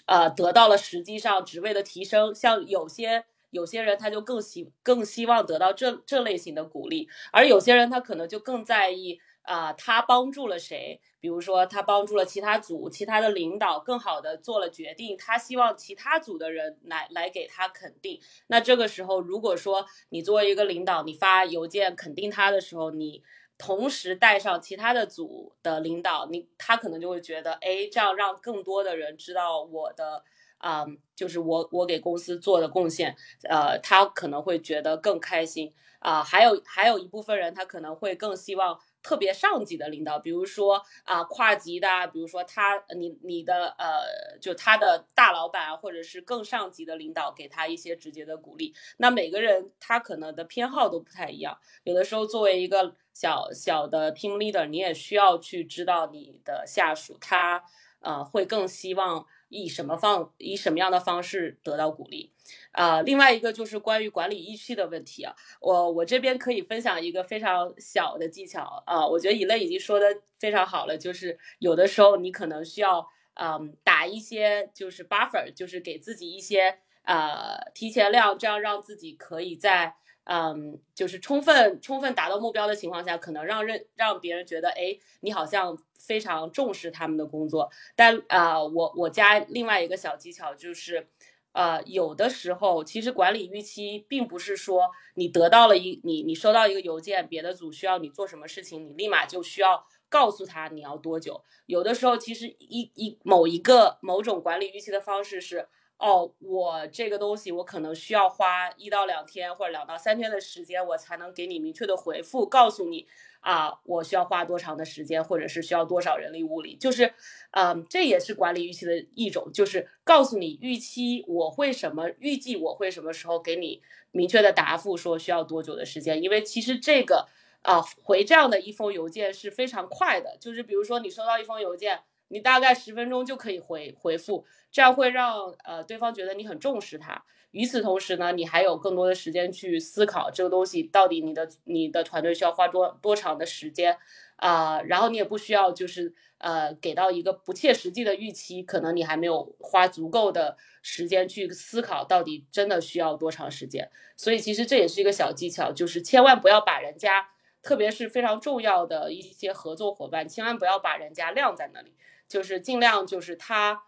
[0.08, 18.20] 呃得到了实际上职位的提升，像有些有些人他就更希更希望得到这这类型的鼓励，而有些人他可能就更在意啊，他帮助了谁，比如说他帮助了其他组其他的领导更好的做了决定，他希望其他组的人来来给他肯定。
[18.48, 23.22] 那这个时候，如果说你作为一个领导，你发邮件肯定他的时候，你。
[23.58, 30.24] 同时带上其他的组的领导，你他可能就会觉得，哎，这样让更多的人知道我的，
[30.58, 33.16] 啊，就是我我给公司做的贡献，
[33.48, 36.22] 呃，他可能会觉得更开心啊。
[36.22, 48.74] 还有还有一部分人，他可能会更希望特别上级的领导，比如说啊跨级的，比如说他你你的呃，就他的大老板啊或者是更上级的领导给他一些直接的鼓励。
[48.98, 52.96] 那每个人他可能的偏好都不太一样，有的时候作为一个。
[53.16, 57.64] 小小的 team leader，你也需要去知道你的下属他
[58.02, 62.34] 呃会更希望以什么方以什么样的方式得到鼓励
[62.74, 63.02] 啊。
[63.02, 70.06] 另外一个就是关于管理预期的问题啊，我我这边可以分享一个非常小的技巧啊，我觉得以类已经说的
[70.38, 79.96] 非常好了，就是有的时候你可能需要嗯打一些就是 buffer，就是给自己一些呃提前量，这样让自己可以在。
[80.28, 87.70] 嗯，就是充分充分达到目标的情况下，可能让人让别人觉得，哎，你好像非常重视他们的工作。
[87.96, 91.08] 但啊，我我加另外一个小技巧就是，
[91.52, 101.44] 呃，有的时候其实管理预期并不是说你得到了一你你收到一个邮件，别的组需要你做什么事情，你立马就需要告诉他你要多久。
[101.68, 105.68] 有的时候其实一一某一个某种管理预期的方式是。
[105.98, 113.08] 哦，我这个东西我可能需要花一到两天或者两到三天的时间，我才能给你明确的回复，告诉你
[113.40, 117.14] 啊，我需要花多长的时间，或者是需要多少人力物力，就是，
[117.52, 123.82] 嗯，这也是管理预期的一种，就是告诉你预期我会什么，预计我会什么时候给你
[124.12, 127.30] 明确的答复，说需要多久的时间，因为其实这个
[127.62, 132.02] 啊回这样的一封邮件是非常快的，就是比如说你收到一封邮件。
[132.28, 137.24] 你大概十分钟就可以回回复，这样会让呃对方觉得你很重视他。
[137.52, 143.98] 与此同时呢，你还有更多的时间去思考这个东西到底你的你的团队需要花多多长的时间
[144.36, 153.90] 啊，然后你也不需要就是呃给到一个不切实际的预期，可能你还没有花足够的时间去思考到底真的需要多长时间。
[154.18, 157.30] 所以其实这也是一个小技巧，就是千万不要把人家，
[157.62, 161.94] 特别是非常重要的一些合作伙伴，千万不要把人家晾在那里。
[162.36, 163.82] 就是尽量就是他，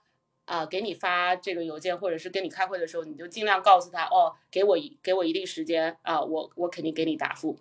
[0.45, 7.57] 啊，给你发这个邮件或者是跟你开会的时候，你就尽量告诉他哦，给我一给我一定时间啊，我我肯定给你答复。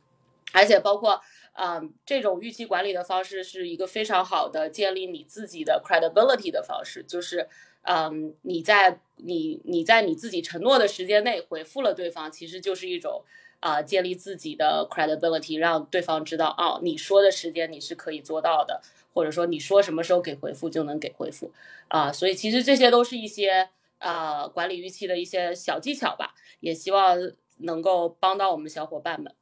[0.53, 1.21] 而且包括，
[1.55, 7.49] 嗯，这种预期管理的方式是一个非常好的建立你自己的 credibility 的方式，就是，
[7.83, 13.25] 嗯，你在你你在你自己承诺的时间内回复了对方，其实就是一种
[13.59, 18.81] 啊建立自己的 credibility，让对方知道哦，你说的时间你是可以做到的。
[19.17, 21.51] 或者说你说什么时候给回复就能给回复
[21.89, 27.17] 啊，所以其实这些都是一些啊管理预期的一些小技巧吧，也希望
[27.61, 29.35] 能够帮到我们小伙伴们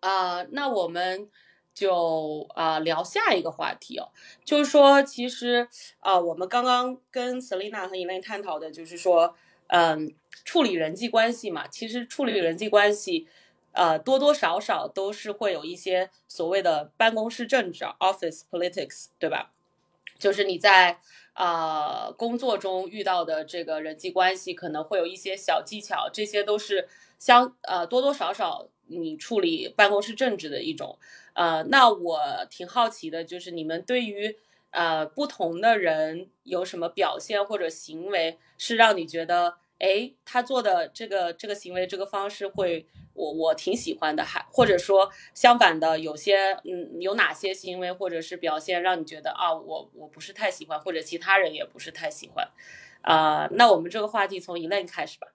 [0.00, 0.42] 啊。
[0.50, 1.30] 那我们
[1.72, 4.10] 就啊聊下一个话题哦，
[4.44, 5.68] 就是说其实
[6.00, 9.36] 啊我们刚刚跟 Selina 和 Elaine 探讨的就是说，
[9.68, 10.12] 嗯，
[10.44, 13.28] 处理人际关系嘛，其实处理人际关系。
[13.72, 19.52] 呃，多多少少都是会有一些所谓的办公室政治 （office politics），对吧？
[20.18, 20.98] 就是你在
[21.32, 26.86] 啊工作中遇到的这个人际关系，可能会有一些小技巧，这些都是
[27.18, 30.98] 相呃多多少少你处理办公室政治的一种。
[31.32, 34.36] 呃，那我挺好奇的，就是你们对于
[34.70, 42.86] 呃不同的人有什么表现或者行为，是让你觉得，哎，他做的这个这个行为这个方式会。
[43.14, 52.48] 我我挺喜欢的，还或者说相反的，有些嗯，有哪些行为或者是表现让你觉得啊，我我不是太喜欢，或者其他人也不是太喜欢，
[53.02, 55.28] 啊，那我们这个话题从 Elaine 开始吧。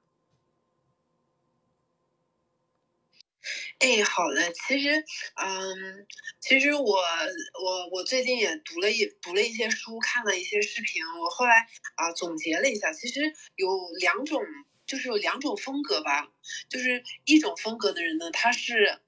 [3.79, 4.89] 哎，好的，其实，
[5.35, 6.07] 嗯，
[6.41, 13.21] 其实我我我最近也读了一读了一些书，看了一些视频，我后来啊总结了一下，其实
[13.55, 13.67] 有
[13.99, 14.41] 两种。
[14.87, 16.29] 就是有两种风格吧，
[16.69, 18.99] 就是一种风格的人呢，他是，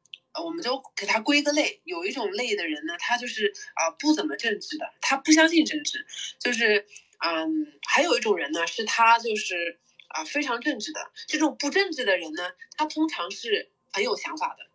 [0.43, 1.81] 我们就给他归个类。
[1.85, 6.05] 有一种类的人呢，他就是啊不怎么正直的，他不相信政治。
[6.39, 6.85] 就是，
[7.25, 11.11] 嗯，还有一种人呢，是他就是啊非常正直的。
[11.27, 14.69] 这种不正直的人呢，他通常是很有想法的，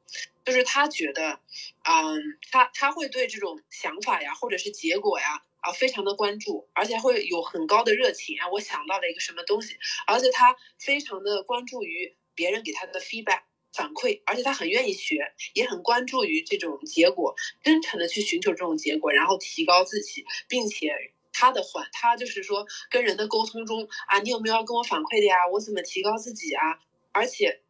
[0.44, 1.38] 就是他觉得，
[1.84, 5.42] 嗯，他他会对这种想法呀，或者是结果呀。
[5.64, 8.48] 啊，非常的关注，而且会有很高的热情啊！
[8.52, 13.40] 我想到了一个什么东西，而且他非常的关注于别人给他的 feedback
[13.72, 20.92] 反馈，而且他很愿意学，也很关注于这种结果，真诚的去寻求这种结果，然后提高自己，并且
[21.32, 25.48] 他的话，他就是说跟人的沟通中啊，你有没有要跟我反馈的呀？
[25.50, 26.78] 我怎么提高自己啊？
[27.12, 27.62] 而且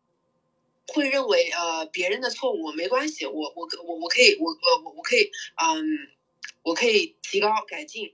[0.89, 5.31] 会认为呃别人的错误没关系，我我我我可以我我我我可以
[5.63, 6.14] 嗯。
[6.63, 8.13] 我可以提高改进，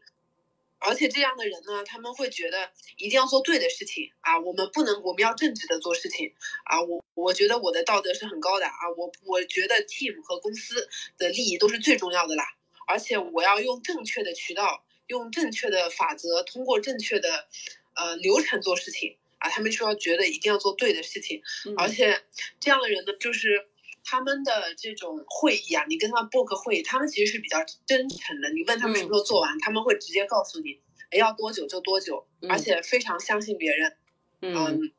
[0.78, 6.82] 而且这样的人呢，他们会觉得一定要做对的事情啊，我们不能，我们要正直的做事情啊。
[6.82, 10.88] 我我觉得我的道德是很高的啊，我我觉得 team 和公司
[11.18, 12.44] 的利益都是最重要的啦。
[12.86, 17.46] 而且我要用正确的渠道，用正确的法则，通过正确的
[17.94, 19.48] 呃流程做事情啊。
[19.48, 21.42] 他们说觉得一定要做对的事情，
[21.76, 22.22] 而且
[22.58, 23.69] 这样的人呢，就是。
[24.10, 28.50] 他们的这种会议啊，你跟他们 book 会议，他们其实是比较真诚的。
[28.50, 30.80] 你问他们什么时候做完，他们会直接告诉你，
[31.16, 33.96] 要多久就多久，而且非常相信别人。
[34.40, 34.90] 嗯，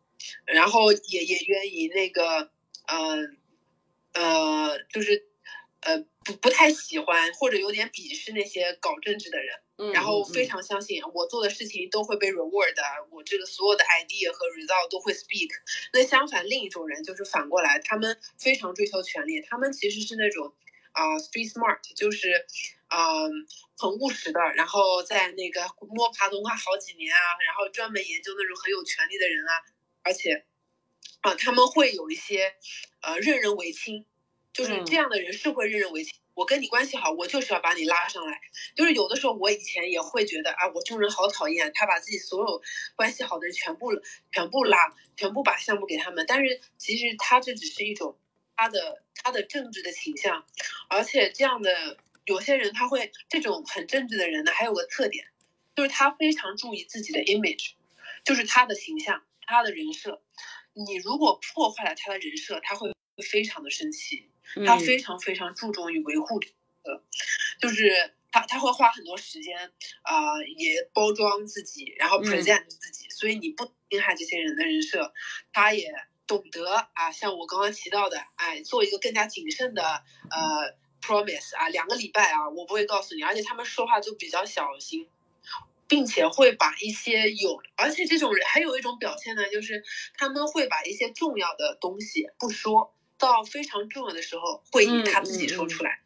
[0.45, 2.51] 然后也也愿意那个，
[2.85, 3.37] 嗯
[4.13, 5.25] 呃，就是
[5.81, 9.59] 呃不不太喜欢或者有点鄙视那些搞政治的人。
[9.93, 12.75] 然后非常相信我做的事情都会被 reward，
[13.09, 15.49] 我这个所有的 idea 和 result 都会 speak。
[15.91, 20.53] 那相反，另一种人就是反过来，他们非常追求权利，他们其实是那种
[20.91, 22.45] 啊 street smart，就是
[22.87, 23.23] 啊
[23.77, 29.51] 很务实的，然后在那个摸爬滚打好几年啊，然后专门研究那种很有权利的人啊，
[30.03, 30.45] 而且
[31.21, 32.53] 啊他们会有一些
[33.01, 34.05] 呃任人唯亲，
[34.53, 36.13] 就是这样的人是会任人唯亲。
[36.41, 38.41] 我跟你关系好，我就是要把你拉上来。
[38.75, 42.63] 就是有的时候我以前也会觉得啊，我这种人好讨厌，他把自己所有
[42.95, 43.91] 关系好的人全部
[44.31, 46.25] 全部拉，全部把项目给他们。
[46.27, 48.17] 但是其实他这只是一种
[48.55, 50.43] 他的他的政治的倾向，
[50.89, 55.27] 而且这样的有些人他会这种很政治的人呢，还有个特点，
[55.75, 57.73] 就是他非常注意自己的 image，
[58.25, 60.23] 就是他的形象，他的人设。
[60.73, 62.91] 你如果破坏了他的人设，他会
[63.29, 64.30] 非常的生气。
[64.65, 67.03] 他非常非常注重于维护的，
[67.59, 73.09] 就是他他会花很多时间啊，也包装自己，然后 present 自己。
[73.09, 75.13] 所以你不侵害这些人的人设，
[75.53, 75.93] 他也
[76.25, 83.23] 懂得啊，像我刚刚提到的，哎，做一个更加谨慎的呃 promise 啊，两个礼拜啊，我不会告诉你。
[83.23, 85.07] 而且他们说话就比较小心。
[85.87, 89.83] 并且会把一些有，而且这种人还有一种表现呢，就是
[90.17, 92.93] 他们会把一些重要的东西不说
[93.27, 95.99] 到非常重要的时候，会以他自己说出来。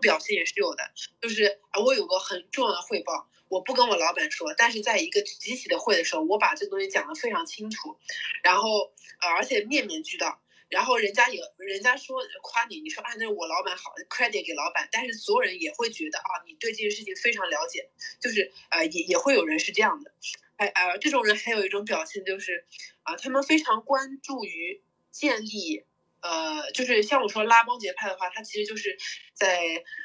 [0.00, 0.90] 表现也是有的，
[1.20, 7.98] 就是啊，我有个很重要的汇报，我不跟我老板说，但是在一个集体的会的时候，我把这东西讲得非常清楚，
[8.42, 10.40] 然后呃，而且面面俱到。
[10.68, 17.88] 然后人家也人家说夸你，你说啊，那是我老板好，credit 给老板，但是所有人也会觉得啊，你对这件事情非常了解，
[18.20, 20.12] 就是呃，也也会有人是这样的，
[20.56, 22.66] 哎呃，这种人还有一种表现就是
[23.02, 25.84] 啊，他们非常关注于建立，
[26.20, 28.96] 呃，就是像我说拉帮结派的话，他其实就是
[29.34, 29.60] 在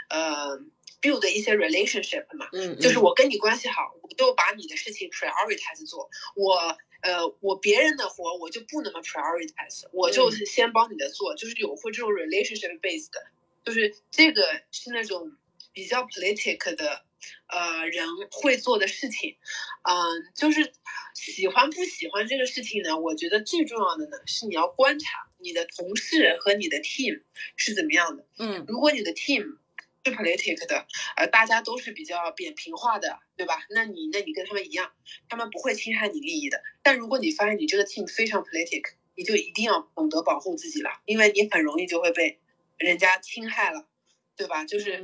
[0.10, 0.60] 呃
[1.02, 6.78] build 一些 relationship 嘛，嗯，就是我跟你关系好，我就把你的事情 prioritize 做，我。
[7.04, 13.20] 呃，我别人的活我就不那么 prioritize，我就是先帮你的做，就是有会这种 relationship based 的，
[13.66, 15.36] 就是这个是那种
[15.74, 17.04] 比较 politic 的
[17.48, 19.38] 呃人会做的事情，
[19.84, 20.74] 嗯，就是
[21.14, 23.00] 喜欢不喜欢这个事情呢？
[23.00, 27.22] 我觉得最重要的呢是你要观察你的同事和你的 team
[27.56, 29.58] 是怎么样的，嗯，如果你的 team。
[30.06, 33.64] 是 politic 的，呃，大家都是比较扁平化的，对吧？
[33.70, 34.92] 那你，那你跟他们一样，
[35.30, 36.62] 他们不会侵害你利益的。
[36.82, 38.84] 但如果你发现你这个 team 非常 politic，
[39.16, 42.38] 你就一定要懂得保护自己了，因为你很容易就会被
[42.78, 43.88] 人家侵害了，
[44.36, 44.66] 对吧？
[44.66, 45.02] 就是，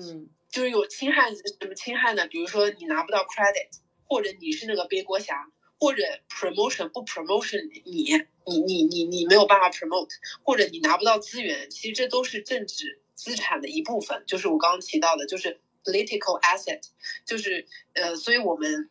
[0.50, 2.28] 就是有侵害什么侵害呢？
[2.28, 3.70] 比如说你拿不到 credit，
[4.06, 10.10] 或者你是那个背锅侠，或者 promotion 不 promotion 你，你你你你没有办法 promote，
[10.44, 13.02] 或者你拿不到资源，其实这都是政治。
[13.20, 16.80] 资产的一部分，就是我刚刚提到的，就是 political asset，
[17.26, 18.90] 就是呃，所以我们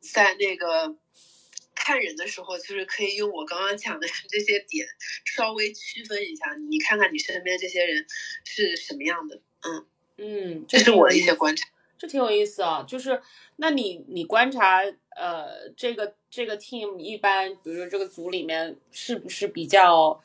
[0.00, 0.96] 在那个
[1.74, 4.88] 看人的时候，就是可以用我刚刚讲的 这些点
[5.26, 8.06] 稍微区分一下，你看看你身边这些人
[8.46, 9.86] 是什么样的，嗯
[10.18, 12.84] 嗯，这是我的一些观察，这挺有意思啊。
[12.86, 13.20] 就是
[13.56, 14.82] 那你你观察
[15.16, 20.20] 呃，这个这个 team 一般，比如说这个组里面是不是比较？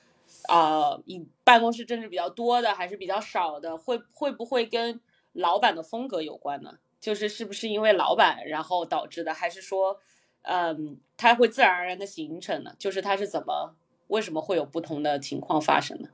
[0.48, 5.00] 啊，以办公室政治比较多的还是比较少的，会会不会跟
[5.34, 6.80] 老板的风格有关呢？
[7.02, 10.00] 就是是不是因为老板然后导致的，还是说，
[10.44, 12.74] 嗯，它会自然而然的形成呢？
[12.80, 13.76] 就是它是怎么，
[14.08, 16.10] 为什么会有不同的情况发生呢？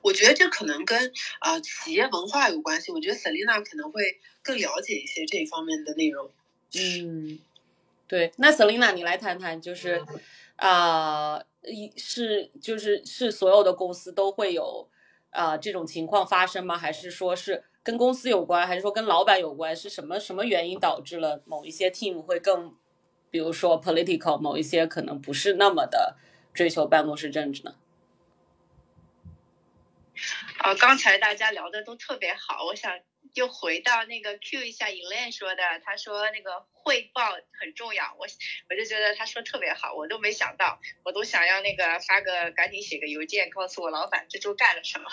[0.00, 2.92] 我觉得这可能跟啊企业文化有关系。
[2.92, 6.30] 我觉得 Selina 可能会更了解一些这一方面的内容。
[6.74, 7.38] 嗯，
[8.06, 10.02] 对，那 Selina 你来谈谈，就是
[10.56, 11.42] 啊。
[11.64, 14.88] 一是就是是所有的公司都会有
[15.30, 16.76] 啊这种情况发生吗？
[16.76, 19.76] 还是说是跟公司有关，还是说跟老板有关？
[19.76, 22.74] 是什么什么原因导致了某一些 team 会更，
[23.30, 26.16] 比如说 political，某一些可能不是那么的
[26.52, 27.76] 追求办公室政治呢？
[30.62, 33.00] 啊，刚才大家聊的都特别好，我想。
[33.34, 38.26] 又回到那个 Q 一下 e l a n 说的，他说那个汇报很重要，我
[38.68, 45.08] 我就觉得他说特别好，我都没想到，我都想要那个发个赶紧写个邮件告诉我老板这周干了什么，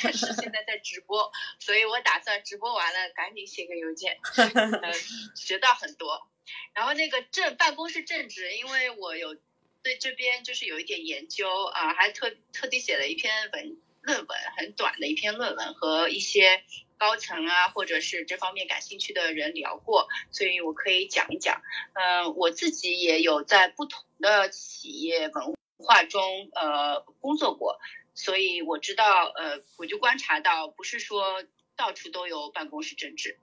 [0.00, 4.94] 但是现在在直播，所以我打算直播完了赶紧写个邮件，嗯，
[5.34, 6.30] 学到很多。
[6.74, 9.36] 然后那个政办公室政治，因为我有
[9.82, 13.76] 对这边就是有一点研究啊，还特特地写了一篇文
[14.08, 16.64] 论文，很短的一篇论文和一些。
[17.00, 21.62] 高层啊，或者是这方面感兴趣的人聊过，所以我可以讲一讲。
[21.92, 27.78] 嗯，我自己也有在不同的企业文化中呃工作过，
[28.14, 31.44] 所以我知道呃，我就观察到，不是说
[31.76, 33.38] 到处都有办公室政治，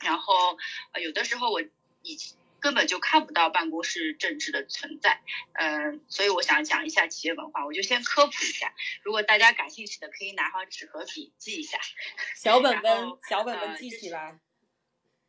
[0.00, 0.58] 然后
[0.92, 1.62] 呃有的时候我
[2.02, 2.36] 以前。
[2.64, 5.20] 根本就看不到办公室政治的存在，
[5.52, 8.72] 嗯，所以我想讲一下企业文化，我就先科普一下。
[9.02, 11.78] 如果大家感兴趣的，可以拿好纸和笔记一下，
[12.34, 14.40] 小本本，小本本记起来。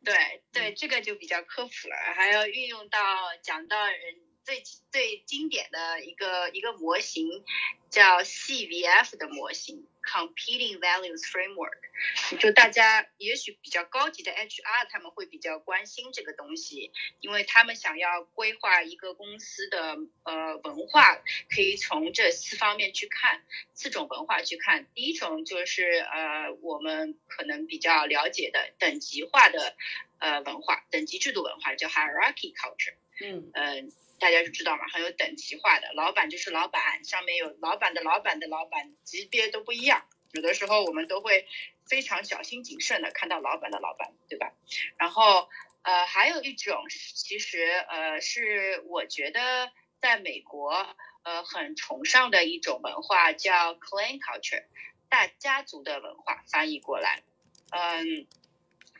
[0.02, 2.98] 对对，这个就比较科普了，还要运用到
[3.42, 3.98] 讲到人
[4.46, 7.42] 最最经典的一个一个模型，
[7.90, 12.38] 叫 CVF 的模型，Competing Values Framework。
[12.38, 21.20] 就大家也许比较高级的 HR 他们会比较关心这个东西，因为他们想要规划一个公司的呃文化，
[21.50, 23.44] 可以从这四方面去看，
[23.74, 24.86] 四种文化去看。
[24.94, 29.74] 第一种就是呃我们可能比较了解的等级化的
[30.20, 32.94] 呃文化，等级制度文化叫 Hierarchy Culture。
[33.20, 33.92] 嗯嗯。
[34.18, 40.06] 大家就知道嘛，很有等级化的，老板就是老板，上面有老板的老板的老板，级别都不一样。
[40.32, 41.46] 有的时候我们都会
[41.88, 44.52] 非常小心谨慎的看到老板的老板，对吧？
[44.96, 45.48] 然后
[45.82, 54.64] 呃，还有一种其实呃是我觉得在美国呃很崇尚的一种文化叫 clan culture，
[55.08, 57.22] 大家族的文化翻译过来，
[57.70, 58.26] 嗯，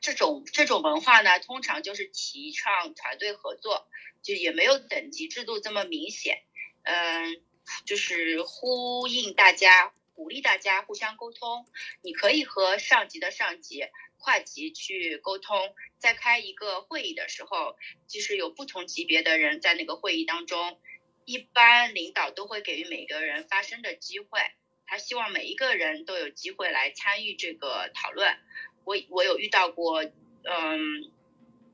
[0.01, 3.89] 这种这种文化呢，通常就是提倡团队合作。
[4.27, 6.43] 就也没有等级制度这么明显，
[6.83, 7.41] 嗯，
[7.85, 11.65] 就是呼应大家，鼓励大家互相沟通。
[12.03, 13.85] 你可以和上级的上级、
[14.19, 15.57] 跨级去沟通。
[15.99, 17.77] 在开一个会议的时候，
[18.09, 20.81] 即使有不同级别的人在那个会议当中，
[21.25, 24.41] 一般领导都会给予每个人发声的机会。
[24.87, 28.37] 他希望每一个人都有机会来参与这个讨论。
[28.85, 31.13] 我我有遇到过，嗯。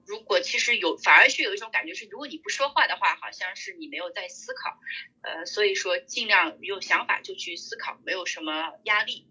[0.06, 4.78] 如果其实有，反而是有一种感觉是，如果你不说话的话，好像是你没有在思考，
[5.22, 9.28] 呃，所以说尽量有想法就去思考，没有什么压力。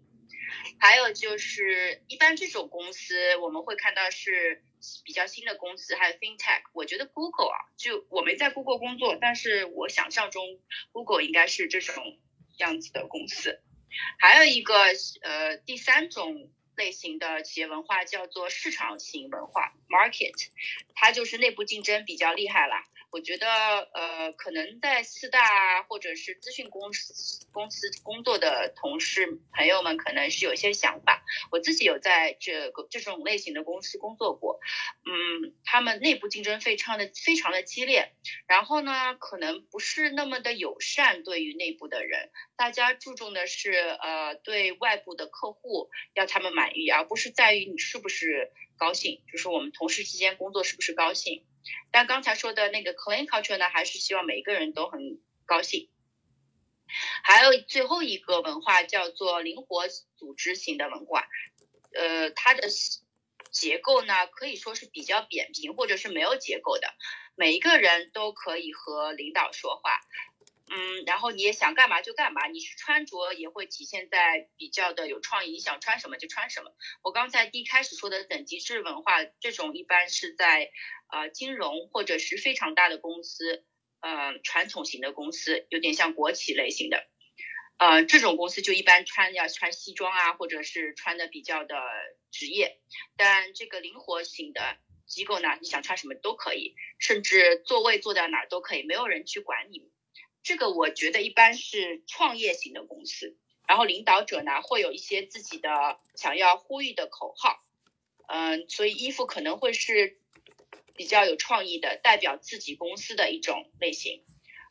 [0.78, 4.62] 还有就是，一般这种公司我们会看到是
[5.04, 6.62] 比较新的公司，还有 FinTech。
[6.72, 10.60] 我觉得 Google 啊，就我没在 Google 工作，但是我想象中
[10.92, 12.18] Google 应该是这种
[12.58, 13.60] 样子的公司。
[14.18, 14.74] 还有一个
[15.22, 16.50] 呃，第三种。
[16.76, 20.48] 类型的企业文化叫做市场型文化 （market），
[20.94, 22.84] 它就是内部竞争比较厉害了。
[23.12, 23.46] 我觉得，
[23.92, 31.22] 呃，可能在四大或者是资讯公司公司工作的同事朋友们，可能是有些想法。
[31.50, 34.60] 我自己有在这个这种类型的公司工作过，
[35.04, 38.14] 嗯，他们内部竞争非常的非常的激烈，
[38.46, 51.44] 然后呢，可能不是那么的友善对于内部的人，大家注重的是，呃，对外部的客户要他们满意，而不是在于你是不是高兴，就是我们同事之间工作是不是高兴。
[51.90, 55.88] 但刚才说的那个 clean culture 呢，还是希望每一个人都很高兴。
[57.22, 61.26] 还有最后一个文化叫做灵活组织型的文化，
[61.94, 62.68] 呃，它的
[63.50, 66.88] 结构呢可以说是比较扁平，或者是没有结构的，
[67.34, 70.00] 每一个人都可以和领导说话。
[70.74, 76.74] 嗯，然后你也想干嘛就干嘛，你是穿着也会体现在比较的有创意，你想穿什么就穿什么。
[77.02, 80.70] 我刚才一开始说的等级制文化，这种一般是在
[81.12, 83.66] 呃金融或者是非常大的公司，
[84.00, 87.06] 呃传统型的公司，有点像国企类型的，
[87.76, 91.76] 呃这种公司就一般穿要穿西装啊，或者是穿的比较的
[92.30, 92.80] 职业。
[93.18, 99.91] 但这个灵活型的机构呢，你想穿什么都可以，甚至座位坐在哪儿都可以，没有人去管你。
[100.42, 103.36] 这个我觉得一般是创业型的公司，
[103.68, 107.64] 然后领导者呢会有一些自己的想要呼吁的口号，
[108.26, 110.18] 嗯，所以衣服可能会是
[110.96, 114.24] 比较有创意的，代表自己公司的一种类型。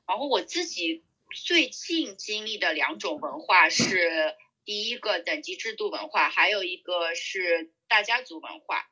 [0.05, 8.91] 然后我自己最近经历的两种文化是第一个等级制度文化，还有一个是大家族文化。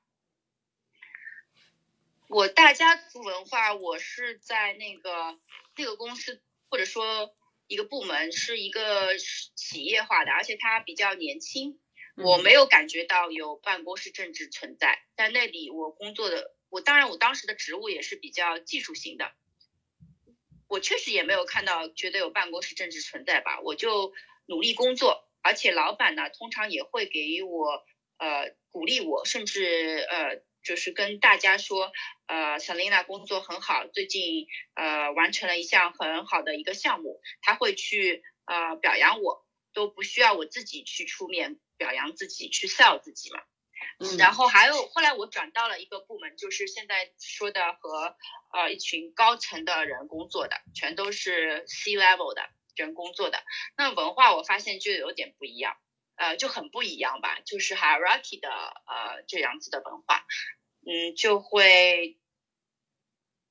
[2.30, 5.38] 我大家族文化，我是在那个
[5.76, 6.42] 那个公司。
[6.70, 7.36] 或者说
[7.68, 11.80] 一个部门是一个企业化的，而且它比较年轻，
[12.16, 15.00] 我没有感觉到有办公室政治存在。
[15.16, 19.32] 在那里我工作的，我当然我当时的职务也是比较技术型的，
[20.68, 23.60] 我确实也没有看到觉得有办公室政治存在吧。
[23.62, 24.14] 我就
[24.46, 27.84] 努力工作，而且老板呢通常也会给予我
[28.18, 30.42] 呃鼓励我，甚至呃。
[30.70, 31.92] 就是跟大家说，
[32.28, 34.46] 呃，Selina 工作很好，最近
[34.76, 43.42] 呃完成了一项很好的一个项目，他会去呃表扬我，都不需要我自己去出面表扬自己，去 sell 自己嘛。
[43.98, 44.16] 嗯。
[44.20, 48.16] 然后还有后来我转到了一个部门，就是现在说的和
[48.54, 53.44] 呃一群高层的人工作的，全都是 C level 的人工作的，
[53.76, 55.76] 那文化我发现就有点不一样。
[56.22, 60.26] 呃，就很不一样吧，就是 hierarchy 的呃这样子的文化，
[60.90, 62.18] 嗯，就会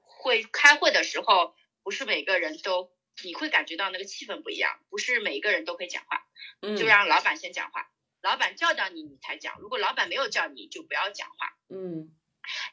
[0.00, 6.26] 会开会的时候，不是每个人都，你会感觉到那个气氛不一样，不是每一个人都可以讲话，
[6.62, 12.10] 嗯，就让老板先讲话，老板叫到你你才讲，如果老板没有叫你就不要讲话，嗯，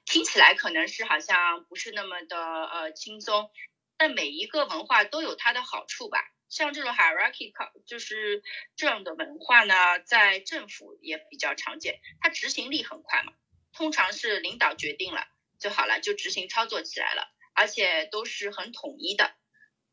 [0.04, 3.52] 听起来可能是好像不是那么的呃轻松，
[3.98, 6.32] 但每一个文化都有它的好处吧。
[6.50, 7.52] 像这种 hierarchy
[7.86, 8.42] 就是
[8.76, 13.34] 这样的文化呢，在政府也比较常见，它执行力很快嘛。
[13.76, 15.28] 通常是领导决定了
[15.60, 19.36] 就好了，就执行操作起来了，而且都是很统一的。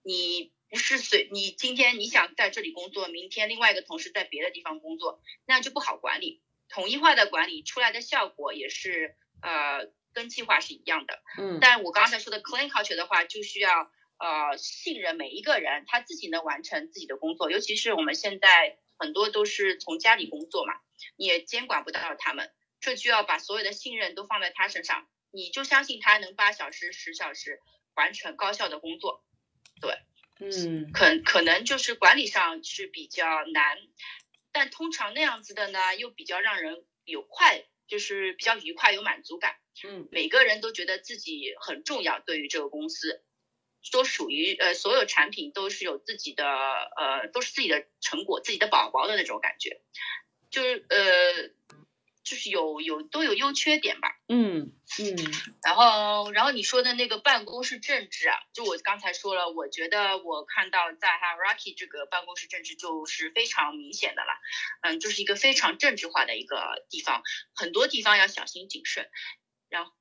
[0.03, 6.41] 你不是随你今天你想在这里工作，明天另外一个同事在别的地方工作，那样就不好管理。
[6.69, 11.23] 统一化的管理出来的效果也是呃跟计划是一样的。
[11.39, 13.91] 嗯，但我刚才说的 clean culture 的话，就需要。
[14.19, 17.51] 呃，信任每一个人，他自己能完成自己的工作。
[17.51, 20.75] 尤其是我们现在很多都是从家里工作嘛，
[21.17, 22.53] 你也监管不到他们，
[22.83, 27.61] 这就要把所有的信任都放在他身上，你就相信他能八小时、十小时
[27.95, 29.25] 完成高效的工作。
[29.81, 29.97] 对，
[30.41, 33.79] 嗯，可可能就是管理上是比较难，
[34.53, 39.57] 但通常那样子的呢，又比较让人有快，就是比较愉快、有满足感。
[39.85, 43.25] 嗯，每个人都觉得自己很重要，对于这个公司。
[43.91, 49.81] 都属于呃，所有产品都是有自己的呃，都是自己的成果、自己的宝宝的那种感觉，
[50.51, 51.51] 就是呃，
[52.25, 54.09] 就是有有都有优缺点吧。
[54.29, 55.17] 嗯嗯。
[55.65, 64.33] 然后然后你说的那个办公室政治啊，就我刚才说了，我觉得我看到在 Hierarchy 这个办公室政治就是非常明显的了，
[64.83, 67.23] 嗯，就是一个非常政治化的一个地方，
[67.55, 69.11] 很多地方要小心谨慎，
[69.69, 69.93] 然后。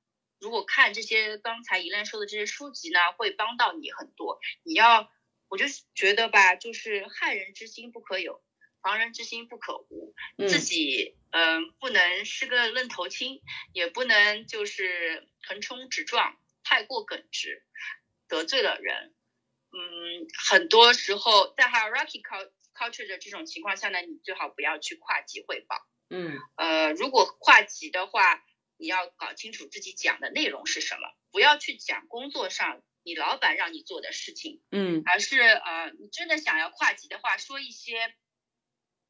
[0.42, 4.40] 如果看这些刚才一兰说的这些书籍呢，会帮到你很多。
[4.64, 5.08] 你要，
[5.50, 8.42] 我就觉得吧，就是害人之心不可有，
[8.82, 10.14] 防人之心不可无。
[10.48, 13.42] 自己嗯，不能是个愣头青，
[13.74, 17.64] 也不能就是横冲直撞，太过耿直，
[18.28, 19.14] 得罪了人。
[19.72, 22.22] 嗯，很多时候在 hierarchy
[22.74, 25.76] culture 的这种情况下呢，你最好不要去跨级汇报。
[26.10, 28.44] 嗯，呃，如果跨级的话。
[28.82, 38.12] 你要搞清楚自己讲的内容是什么，不要去讲工作上你老板让你做的事情，嗯，而是呃，你真的想要跨级的话，说一些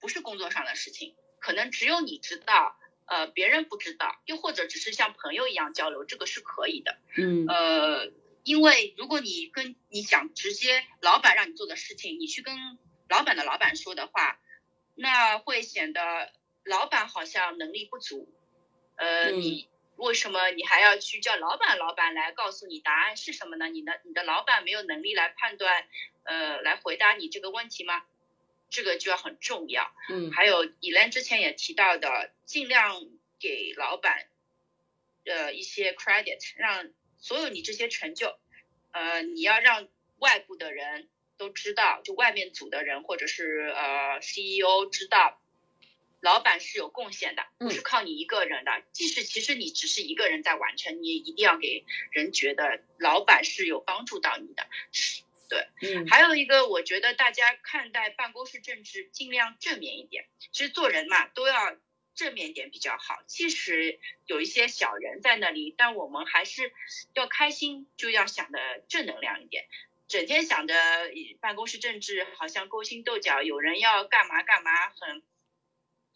[0.01, 2.75] 不是工作上的事情，可能只有你知道，
[3.05, 8.11] 呃，别人不知道，又或者只是像朋友一样交流，这个是可以的，嗯，呃，
[8.43, 12.55] 因为如果你跟你想直接老板让你做的事情，你去跟
[13.07, 14.39] 老板的老板说的话，
[14.95, 16.31] 那会显得
[16.63, 18.27] 老板好像能力不足。
[18.95, 21.77] 呃，你为什么你还要去叫老板？
[21.77, 23.67] 老板来告诉你答案是什么呢？
[23.67, 25.85] 你的你的老板没有能力来判断，
[26.23, 28.03] 呃，来回答你这个问题吗？
[28.71, 29.93] 这个就要很重要。
[30.09, 33.05] 嗯，还有 Elen 之前也提到的，尽量
[33.39, 34.27] 给老板，
[35.25, 38.39] 呃，一些 credit，让所有你这些成就，
[38.91, 41.07] 呃，你要让外部的人
[41.37, 45.37] 都知道，就外面组的人或者是呃 CEO 知道。
[46.23, 48.83] 老板是有贡献的，不是靠你一个人的。
[48.91, 54.67] 即使其实你只是一个人在完成，你也一定要给人觉得老板是有帮助到你的。
[55.51, 56.07] 对，嗯。
[56.07, 60.25] 还有一个，我觉得大家看待办公室政治尽量正面一点。
[60.51, 61.75] 其实做人嘛，都要
[62.15, 63.21] 正面一点比较好。
[63.27, 66.71] 即使有一些小人在那里，但我们还是
[67.13, 69.65] 要开心，就要想的正能量一点。
[70.07, 70.73] 整天想着
[71.41, 75.21] 办公室政治好像勾心斗角，有人要干嘛干嘛，很。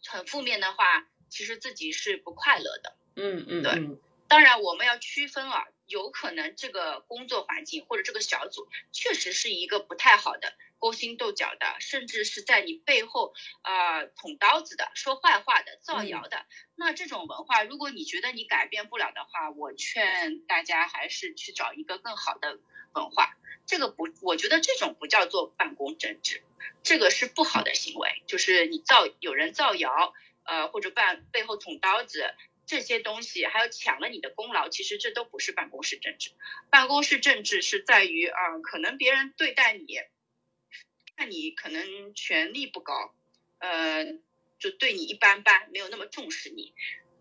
[0.08, 2.96] 很负面的话，其实自己是不快乐的。
[3.16, 3.98] 嗯嗯，对。
[4.28, 16.44] 当然，我们要区分啊，有可能这个工作环境或者这个小组确实是一个不太好的，勾心斗角的，甚至是在你背后啊捅刀子的、说坏话的、造谣的。
[16.74, 22.58] 那这种文化，如果你觉得你改变不了的话，我劝大家还是去找一个更好的
[22.92, 23.36] 文化。
[23.66, 26.42] 这个不，我觉得这种不叫做办公政治。
[26.82, 30.14] 这个是不好的行为，就是你造有人造谣，
[30.44, 32.32] 呃，或者办背后捅刀子
[32.66, 36.32] 这些东西，还有抢了你的功劳，其实这都不是办公室政治。
[36.68, 39.86] 办公室政治是在于啊，可能别人对待你，
[41.16, 43.14] 看你可能权力不高，
[43.58, 44.04] 呃，
[44.58, 46.74] 就对你一般般，没有那么重视你。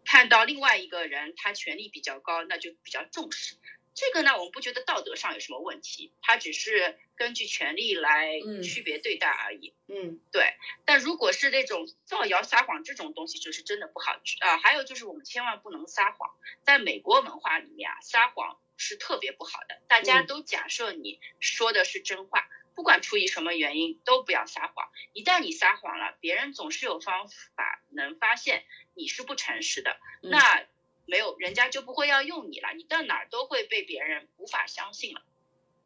[0.03, 3.55] 看到另外一个人他权力比较高，那就比较重视。
[3.95, 9.73] 这个呢，我们不觉得道德上有什么问题，它只是根据权利来区别对待而已。
[9.87, 10.53] 嗯，对。
[10.83, 14.57] 但如果是那种造谣撒谎这种东西，就是真的不好啊。
[14.57, 16.29] 还有就是我们千万不能撒谎，
[16.63, 19.81] 在美国文化里面啊，撒谎是特别不好的。
[19.87, 24.89] 大家都假设你说的是真话，不管出于什么原因，都不要撒谎。
[25.13, 29.97] 一旦你撒谎了，别人总是有方法能发现你是不诚实的。
[30.21, 30.65] 那。
[31.05, 32.69] 没有，人家就不会要用你了。
[32.75, 35.21] 你到哪儿都会被别人无法相信了。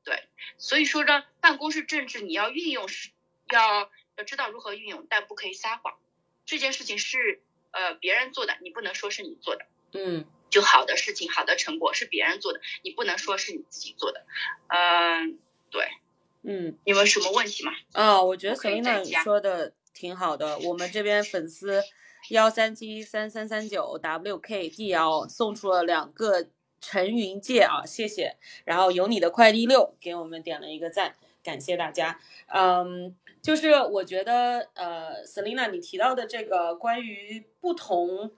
[0.04, 0.24] 对，
[0.58, 3.10] 所以说呢，办公室政治你要运用是，
[3.52, 5.98] 要要知道如何运用，但不可以撒谎。
[6.46, 7.42] 这件事情是
[7.72, 9.66] 呃别人做的，你不能说是你做的。
[9.92, 14.26] 嗯，就好的事情、好的成果是别人做的，你不能说是你自己做的。
[14.68, 15.38] 嗯，
[15.70, 15.90] 对，
[16.44, 17.74] 嗯，你们什么问题吗？
[17.94, 20.58] 啊，我觉得我可以 Selina 说的挺好的。
[20.60, 21.84] 我们这边粉丝
[22.30, 26.48] 幺三七三三三九 WKDL 送出了两个
[26.80, 28.38] 陈云戒啊，谢谢。
[28.66, 32.20] 然后有你的快递六给我们点了一个赞，感谢大家。
[32.48, 38.32] 嗯，就是我觉得呃，Selina 你提到的这个关于不同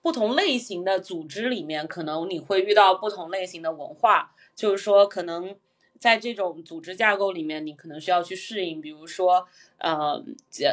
[0.00, 5.56] 不同类型的组织里面，可能你会遇到不同类型的文化，就是说可能。
[6.02, 9.46] 在这种组织架构里面，你可能需要去适应，比如说，
[9.78, 10.20] 呃，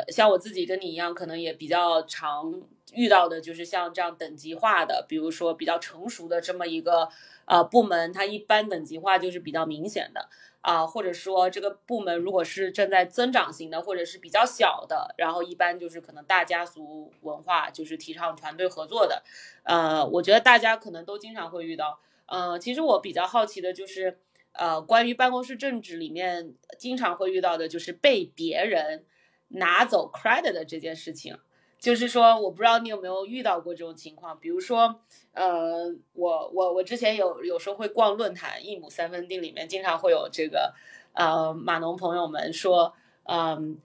[0.08, 2.60] 像我自己跟你一样，可能也比较常
[2.96, 7.08] 遇到的就是像这样等级化的，比如说比较成熟的这么一个
[7.46, 10.30] 呃部门，它一般等级化就是比较明显的。
[10.62, 19.22] 啊，或者说这个部门如果是正在增长型的，或者是比较小的，然后一般就是可能大家族文化，就是提倡团队合作的，
[19.62, 24.18] 呃，我觉得大家可能都经常会遇到，呃，其实我比较好奇的就是。
[24.60, 29.06] 呃，关于办公室政治里面经常会遇到的就是被别人
[29.48, 31.38] 拿走 credit 的这件事情，
[31.80, 34.38] 就是说，我不知道你有没有遇到过这种情况。
[34.38, 35.00] 比如说，
[35.32, 40.74] 呃，我我我之前有有时候会逛论坛，一亩三分地里面经常会有这个，
[41.14, 42.94] 呃，码农朋友们说，
[43.24, 43.78] 嗯，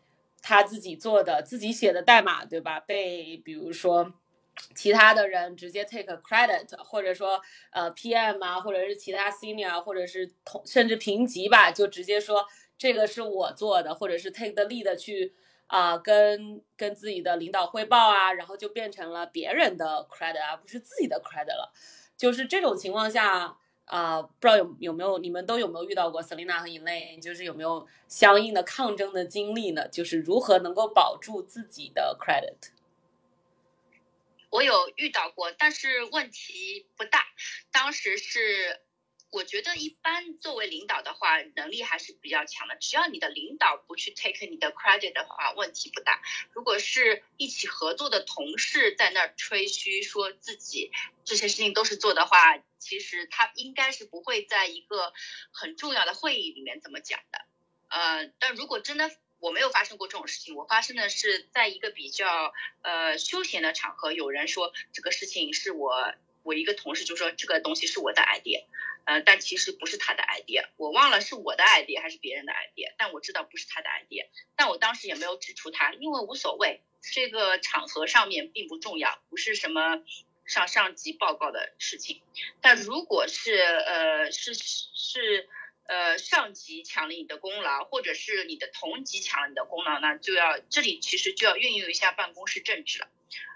[0.42, 2.80] 他自己做的、自己写的代码，对吧？
[2.80, 4.12] 被比如说。
[4.74, 7.40] 其他的人直接 take credit，或者说
[7.70, 12.44] 呃 PM 啊，或者是其他 senior，或者是同甚至评级吧，就直接说
[12.78, 15.34] 这个是我做的，或者是 take the lead 去
[15.66, 21.72] 啊跟跟自己的领导汇报啊，然后就变成了别人的 credit 而不是自己的 credit 了。
[22.16, 29.88] 就是这种情况下啊，不知道有有没有你们都有没有遇到过 Selina 和 Elaine，就是有没有相应的抗争的经历呢？
[29.88, 32.70] 就是如何能够保住自己的 credit。
[34.54, 37.26] 我有遇到过，但是问题不大。
[37.72, 38.80] 当时是
[39.30, 42.76] 我觉得一般，作为领导的话，能力还是比较强的。
[42.76, 46.22] 只要你的领导不去 take 你的 credit 的话，问题不大。
[46.52, 50.92] 如果是一起合作的同事在那儿吹嘘说自己
[51.24, 55.12] 这些事情都是做的话，其实他应该是不会在一个
[55.50, 57.44] 很重要的会议里面这么讲的。
[57.88, 59.10] 呃，但如果真的。
[59.44, 68.64] 我没有发生过这种事情，我发生的是在一个比较呃休闲的场合，有人说这个事情是我我一个同事就说这个东西是我的 idea，
[69.04, 76.80] 呃，但其实不是他的 idea，我忘了是我的 idea 还是别人的 idea，但我知道不是他的 idea，但我当时也没有指出他，因为无所谓，
[77.12, 80.02] 这个场合上面并不重要，不是什么
[80.46, 82.22] 上上级报告的事情，
[82.62, 85.50] 但如果是呃是是。
[85.86, 93.08] 呃，上级抢了你的功劳，或者是你的同级抢了你的功劳，那就要这里其实就要运用一下办公室政治了。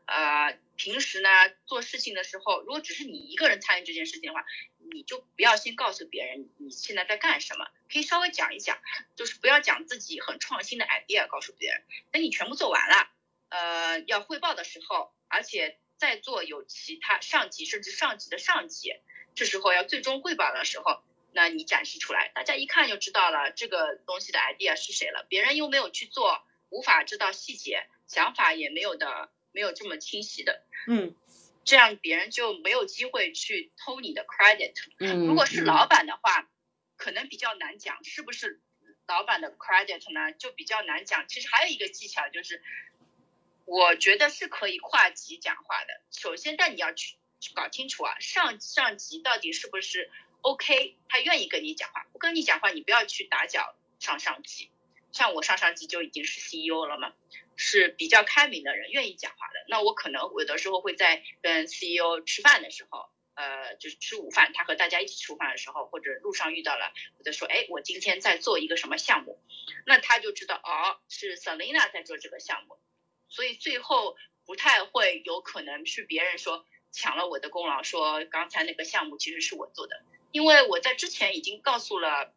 [0.04, 1.28] 呃，平时呢
[1.66, 4.44] 做事情的时候，如果只是你一个人参与这件事情的话，
[4.92, 8.78] 你就不要先告诉别人你现在在干什么，可以稍微讲一讲，
[9.16, 11.82] 就是不要讲自己很创新的 idea 告诉别人。
[12.10, 13.10] 等你全部做完了，
[13.48, 18.94] 呃，要汇报的时候，而且在座有其他上级甚至上级的上级，
[19.34, 21.02] 这时候要最终汇报的时候。
[21.40, 25.24] 那你展示出来，大家一看就知道了这个东西的 idea 是谁了。
[25.28, 30.66] 别人又没有去做，无法知道细节，想法也没有的，没有这么清晰的。
[30.88, 31.14] 嗯，
[31.64, 34.74] 这样别人就没有机会去偷你的 credit。
[34.98, 36.50] 嗯，如果是老板的话，
[36.96, 38.60] 可能比较难讲是不是
[39.06, 40.32] 老板的 credit 呢？
[40.32, 41.28] 就比较难讲。
[41.28, 42.60] 其实还有一个技巧就是，
[43.64, 46.02] 我觉得是可以跨级讲话的。
[46.10, 47.14] 首先，但你要去
[47.54, 50.10] 搞清楚啊，上上级到底是不是。
[50.42, 54.70] OK，他愿意跟你讲话，不跟你讲话，你不要去打搅上上级。
[55.10, 57.14] 像我上上级就已经是 CEO 了嘛，
[57.56, 59.64] 是比较开明的人，愿意讲话的。
[59.68, 69.40] 那我可能有的时候会在跟 CEO 吃饭的时候，呃，就是吃午饭，他和大家一起吃饭的时候，或者路上遇到了，我就说，哎，我今天在做一个什么项目，
[69.86, 72.78] 那他就知道哦，是 Selina 在做这个项目，
[73.28, 80.02] 所以最后不太会有可能是别人说抢了我的功劳，说刚才那个项目其实是我做的。
[80.32, 82.32] 因为我在之前已经告诉了，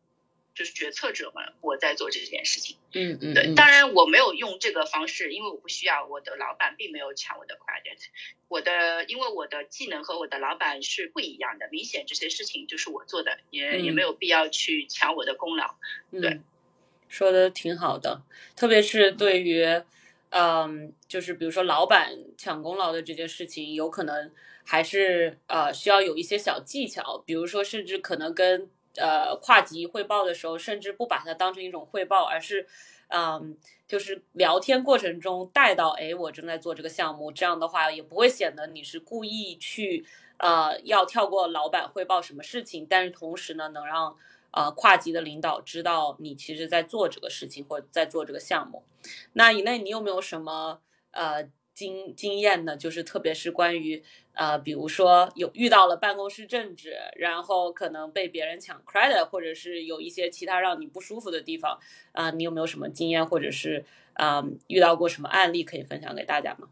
[0.56, 2.78] 就是决策者们我在做这件事情。
[2.94, 3.34] 嗯嗯。
[3.34, 6.06] 对，当然我没有用这个方式，因为我不需要。
[6.06, 8.00] 我的老板并没有抢我的 credit，
[8.48, 15.76] 我的因为我的技能和我的老板是不一样的，明显这些事情就是我做的，也也没有必要去抢我的功劳。
[16.12, 16.40] 对，
[17.10, 18.24] 说的挺好的，
[18.56, 19.66] 特别是对于，
[20.30, 24.32] 嗯，就是比如说老板抢功劳的这件事情，有可能。
[24.72, 32.66] 还是呃需要有一些小技巧，比如说甚至可能跟呃跨级汇报的时候，甚至不把它当成一种汇报，而是
[33.10, 40.06] 嗯就是聊天过程中带到哎我正在做这个项目，这样的话也不会显得你是故意去
[40.38, 44.16] 呃要跳过老板汇报什么事情，但是同时呢能让
[44.52, 48.82] 呃跨级的领导知道你其实在做这个事情或者在做这个项目。
[49.34, 50.80] 那以内你有没有什么
[51.12, 51.46] 呃
[51.82, 52.78] 经经验呢？
[52.78, 54.04] 就是特别是关于
[54.34, 61.80] 呃，比如说有遇到了办公室政治，然后可能被别人抢 credit，或者是有一些其他让你不舒服的地方
[62.12, 66.70] 啊、你有没有什么经验，或者是啊、遇到过什么案例可以分享给大家吗？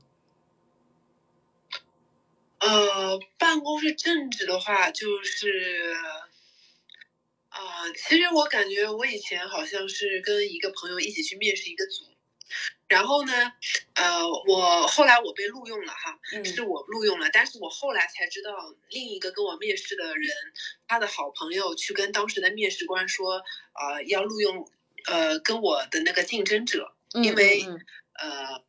[2.59, 5.93] 呃，办公室政治的话，就是，
[7.49, 7.59] 啊、
[7.95, 12.03] 其实我感觉我以前好像是跟一个朋友一起去面试一个组，
[12.89, 13.31] 然后呢，
[13.93, 20.27] 呃，我后来我被录用了哈，嗯是我录用了，但是我后来才知道，另一个跟我面试的人，
[20.87, 23.43] 他的好朋友去跟当时的面试官说，
[23.79, 24.67] 呃，要录用，
[25.05, 28.63] 呃，跟我的那个竞争者，因为嗯呃，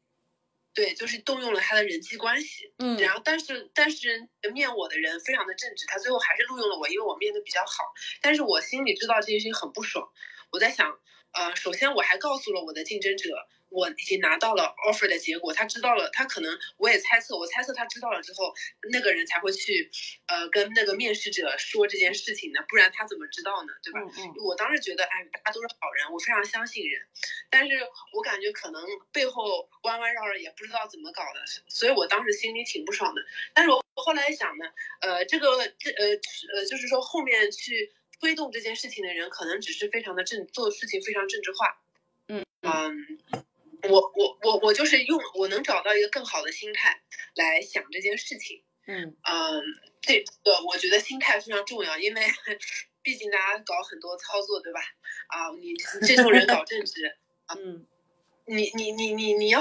[0.74, 2.74] 对，就是动用了他的人际关系。
[2.78, 7.84] 嗯然后，但是但是面我的人非常的正直，他最后还是录用了我，因为我面的比较好。
[8.20, 10.10] 但是我心里知道这件事情很不爽，
[10.52, 10.98] 我在想，
[11.32, 18.52] 呃，首先我还告诉了我的竞争者，我已经拿到了 offer 的结果，他知道了，他可能我也猜测，我猜测他知道了之后，
[18.92, 19.90] 那个人才会去，
[20.26, 23.72] 呃，跟那个面试者说这件事情呢，不然他怎么知道呢？
[23.82, 24.00] 对吧？
[24.00, 27.00] 嗯嗯我当时觉得，哎，大家都是好人，我非常相信人，
[27.48, 27.74] 但是
[28.12, 33.22] 我感觉可能背后弯弯绕绕，也不知道怎么搞的，所以我当时心里挺不爽的。
[33.54, 34.64] 但是我后来想呢，
[35.00, 36.06] 呃，这个这呃
[36.56, 41.80] 呃，就是说后面去推动这件事情的人，可能只是非常的正做事情非常政治化。
[42.28, 43.18] 嗯嗯，
[43.88, 47.00] 我我我我就是用我能找到一个更好的心态
[47.34, 48.62] 来想这件事情。
[48.86, 49.62] 嗯嗯，
[50.00, 52.22] 这个我觉得心态非常重要，因为
[53.02, 54.80] 毕竟大家搞很多操作，对吧？
[55.28, 55.74] 啊，你
[56.06, 57.16] 这种人搞政治，
[57.54, 57.86] 嗯
[58.50, 59.60] 你你你你你要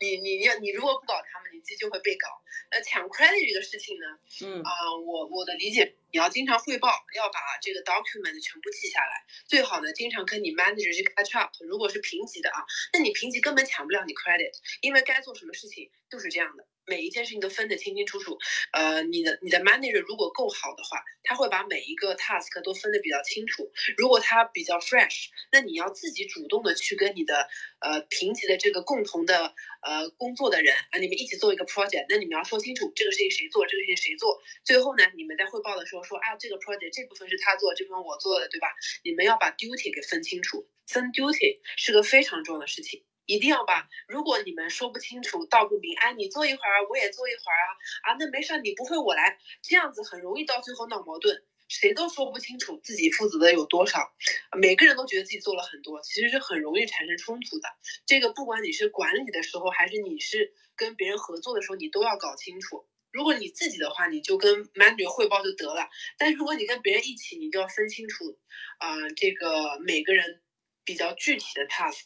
[0.00, 2.28] 你你要你如果不搞他们，你自己就会被搞。
[2.70, 4.06] 呃，抢 credit 这个事情呢，
[4.44, 4.70] 嗯啊、
[5.04, 11.52] 我我的理解，你要经常汇报，要把这个 document 全部记下来，最好呢经常跟你 manager 去 catch up。
[11.60, 12.64] 如果是评级的啊，
[12.94, 18.38] 那你评级根本抢不了你 credit，因为该做什么事情就是这样的，每一件事情都分得清清楚楚。
[18.72, 23.70] 呃，你的你的 manager 如果够好的话，他会把每一个 task 都分得比较清楚。
[23.96, 27.48] 如果他比较 fresh，那你要自己主动的去跟你的
[27.80, 34.42] 呃评级的这个共同的呃工作的人啊，你们一起做一个 project，那你们要说清楚这个事情谁做，这个事情谁做。
[34.64, 38.68] 最后呢，你们在汇报的时候说啊，这个 project 这部分是他做，这部分我做的，对吧？
[39.04, 43.04] 你们要把 duty 给分清楚，分 duty 是个非常重要的事情。
[43.26, 54.12] 一定要把，如果你们说不清楚、道不明，哎，你做一会儿，我也做一会儿啊，啊，那没事，你不会我来，这样子很容易到最后闹矛盾，谁都说不清楚自己负责的有多少，
[54.58, 57.68] 每个人都觉得自己做了很多，其实是很容易产生冲突的。
[58.06, 62.86] 这个不管你是管理的时候，还是你是跟别人合作的时候，你都要搞清楚。
[63.12, 65.88] 如果你自己的话，你就跟 manager 汇报就得了。
[66.18, 68.38] 但如果你跟别人一起，你就要分清楚，
[68.78, 70.42] 啊、这个每个人
[70.84, 72.02] 比较具体的 task。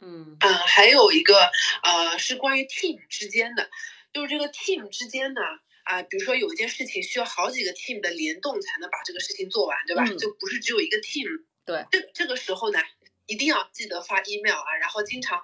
[0.00, 1.50] 嗯嗯，还有一个
[1.82, 3.68] 呃是关于 team 之间的，
[4.12, 5.40] 就是这个 team 之间呢，
[5.84, 10.04] 啊、比如说有一件事情需要好几个 team 的联动才能把这个事情做完，对吧？
[10.04, 11.44] 嗯就不是只有一个 team。
[11.64, 12.78] 对，这这个时候呢，
[13.26, 15.40] 一定要记得发 email 啊，然后经常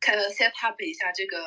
[0.00, 1.38] 看 set up 一下这个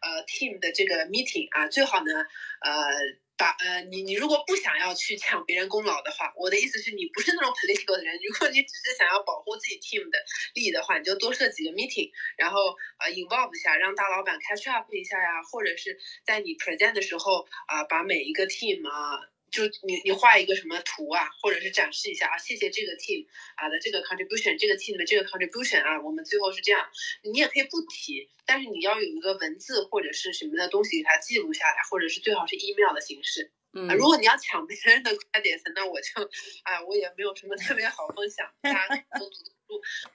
[0.00, 2.12] 呃 team 的这个 meeting 啊，最好呢
[2.60, 3.22] 呃。
[3.42, 10.18] 把呃，你你如果不想要去抢别人功劳的话，我的意思是你不是那种 political 的人，如果你只是想要保护自己 team 的
[10.54, 19.18] 利益的话，你就多设几个 meeting，然后呃 involve 一下，让大老板 catch up 一下呀，或者是在你 present 的时候啊、把每一个 team 啊，
[19.52, 26.90] 就你你画一个什么图啊，或者是展示一下啊，谢谢这个 team 啊的这个 contribution，这个 team 的这个 contribution 啊，我们最后是这样，
[27.22, 33.52] 你也可以不提，但是你要有一个文字或者是什么的东西给它记录下来，或者是最好是 email 的形式。
[33.74, 36.22] 嗯啊，如果你要抢别人的 credit，那我就，
[36.64, 38.50] 啊，我也没有什么特别好分享。
[38.62, 39.36] 大家可以多读
[39.68, 40.08] 读书，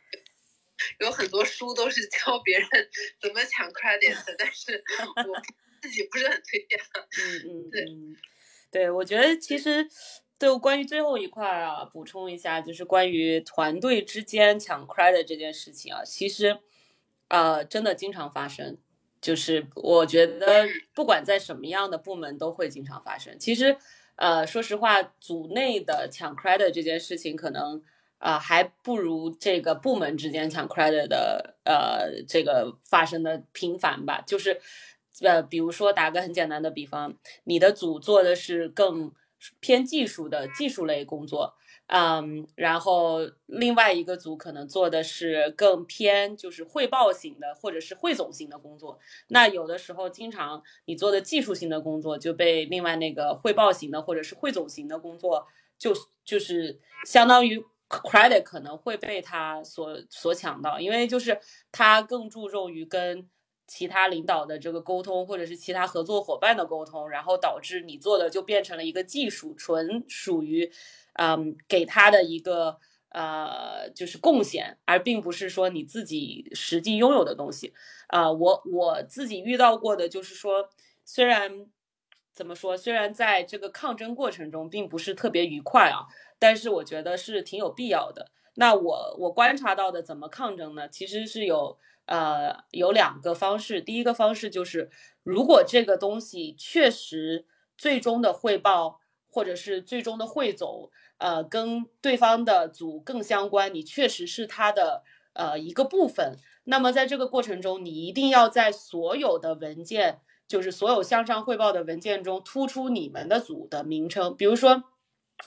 [1.00, 2.68] 有很多书都是教别人
[3.22, 4.84] 怎么抢 credit 的，但是
[5.28, 5.42] 我
[5.82, 6.80] 自己不是很推荐。
[7.20, 8.16] 嗯嗯对嗯，
[8.72, 9.88] 对，我觉得其实
[10.40, 16.60] 就关于最后一块啊，补充一下，就是关于团队之间抢 credit 这件事情啊，其实
[17.30, 18.78] 呃真的经常发生。
[19.20, 23.36] 就是我觉得不管在什么样的部门都会经常发生。
[23.40, 23.76] 其实，
[24.16, 27.82] 呃，说实话，组内的抢 credit 这件事情可能
[28.20, 34.22] 呃还不如这个部门之间抢 credit 的呃这个发生的频繁吧。
[34.22, 34.62] 就是
[35.22, 39.12] 呃，比如说打个很简单的比方，你的组做的是更
[39.60, 41.56] 偏技术的技术类工作。
[41.90, 49.00] 嗯，然后另外一个组可能做的是更偏就是汇报型的或者是汇总型的工作。
[49.30, 55.48] 那有的时候，经常你做的技术性的工作就被另外那个汇报型的或者是汇总型的工作
[55.80, 55.94] 就
[56.26, 61.40] 就是相当于 credit 可能会被他所所抢到，因为就是
[61.72, 63.30] 他更注重于跟
[63.68, 70.72] 其他领导的这个沟通，或者是其他合作伙伴的沟通，然后导致你做的就变成了一个技术，纯属于
[71.14, 77.74] 嗯给他的一个呃就是贡献，而并不是说你自己实际拥有的东西。
[78.08, 80.70] 啊，我我自己遇到过的就是说，
[81.04, 81.68] 虽然
[82.32, 86.08] 怎么说，虽然在这个抗争过程中并不是特别愉快啊，
[86.40, 88.32] 但是我觉得是挺有必要的。
[88.54, 90.88] 那我我观察到的怎么抗争呢？
[90.88, 91.78] 其实是有
[92.08, 93.80] 呃有两个方式。
[93.80, 94.90] 第一个方式就是，
[95.24, 97.46] 如果这个东西确实
[97.78, 99.00] 最终的汇报
[99.30, 100.90] 或者是最终的汇总，
[101.20, 105.04] 呃，跟对方的组更相关，你确实是他的
[105.34, 106.38] 呃一个部分。
[106.64, 114.36] 那么在这个过程中，你一定要在所有的文件，就是所有向上汇报的文件中突出你们的组的名称。
[114.36, 114.84] 比如说，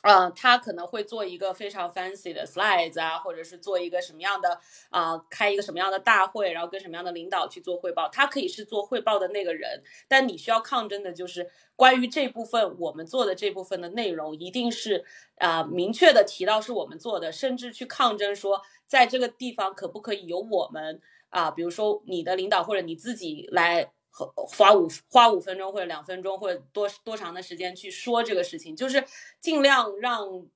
[0.02, 8.08] 呃，他可能会做一个非常 fancy 的 slides 啊，或者是做一个什么样的啊，开一个什么样的大会，然后跟什么样的领导去做汇报。
[8.08, 15.04] 他可以是做汇报的那个人，但你需要抗争的就是关于这部分我们做的这部分的内容，一定是
[15.36, 18.62] 啊明确的提到是我们做的，甚至去抗争说。
[18.90, 21.48] 在这个地方可不可以由我们啊？
[21.48, 23.92] 比如说你的领导或者你自己来
[24.34, 29.04] 花五花五分钟或者两分钟或者多多长的时间去说这个事情，就是
[29.40, 30.46] 尽量让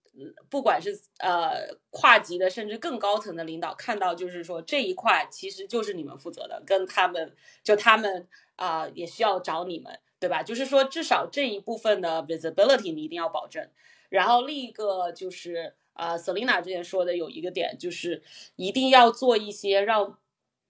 [0.49, 10.43] 不管是呃跨级的甚至更高层的领导看到，就是说这一块其实就是你们负责的，跟他们就他们啊也需要找你们，对吧？
[10.43, 13.69] 就是说至少这一部分的 visibility 你一定要保证。
[14.09, 15.75] 然后另一个就是。
[15.95, 18.21] 啊，Selina 之前说的有一个点，就是
[18.57, 20.19] 一定要做一些让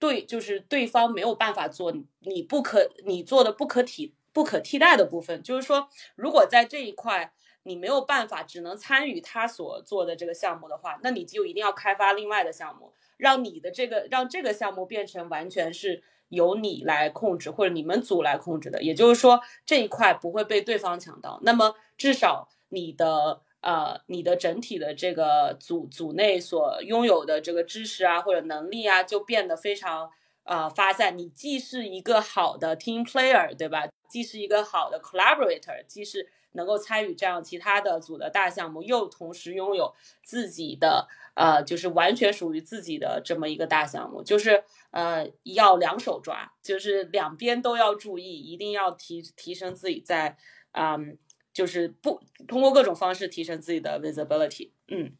[0.05, 5.41] 对，就是对方没有办法做，你不可你做的不可替不可替代的部分。
[5.41, 7.33] 就是说，如果在这一块
[7.63, 18.83] 你没有办法，只能参与他所做的这个项目的话，那你就一定要开发另外的项目，让你的这个让这个项目变成完全是由你来控制或者你们组来控制的。
[18.83, 21.39] 也就是说，这一块不会被对方抢到。
[21.41, 23.41] 那么至少你的。
[23.65, 30.11] 呃，你的整体的这个组组内所拥有的这个知识啊，或者能力啊，就变得非常
[30.43, 31.17] 呃发散。
[31.17, 33.87] 你既是一个好的 team player，对吧？
[34.07, 50.37] 既是一个好的 collaborator，既是能够参与这样其他的组的大项目，又同时拥有自己的呃，就是完全属于自己的这么一个大项目，就是呃要两手抓，就是两边都要注意，一定要提提升自己在
[50.73, 51.17] 嗯。
[51.55, 55.13] 就是不通过各种方式提升自己的 visibility，嗯，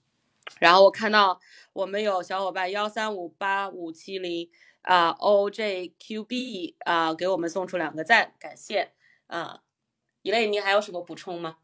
[0.60, 1.40] 然后我看到
[1.72, 4.50] 我们有小伙伴幺三五八五七零
[4.82, 8.92] 啊 OJQB 啊给我们送出两个赞，感谢
[9.28, 9.62] 啊，
[10.24, 11.60] 一类你还有什么补充吗？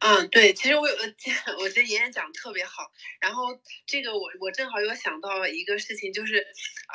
[0.00, 1.02] 嗯，对，其实我有个，
[1.60, 2.90] 我觉得妍妍讲的特别好。
[3.20, 6.46] 然后这个我我正好有想到一个事情，就是，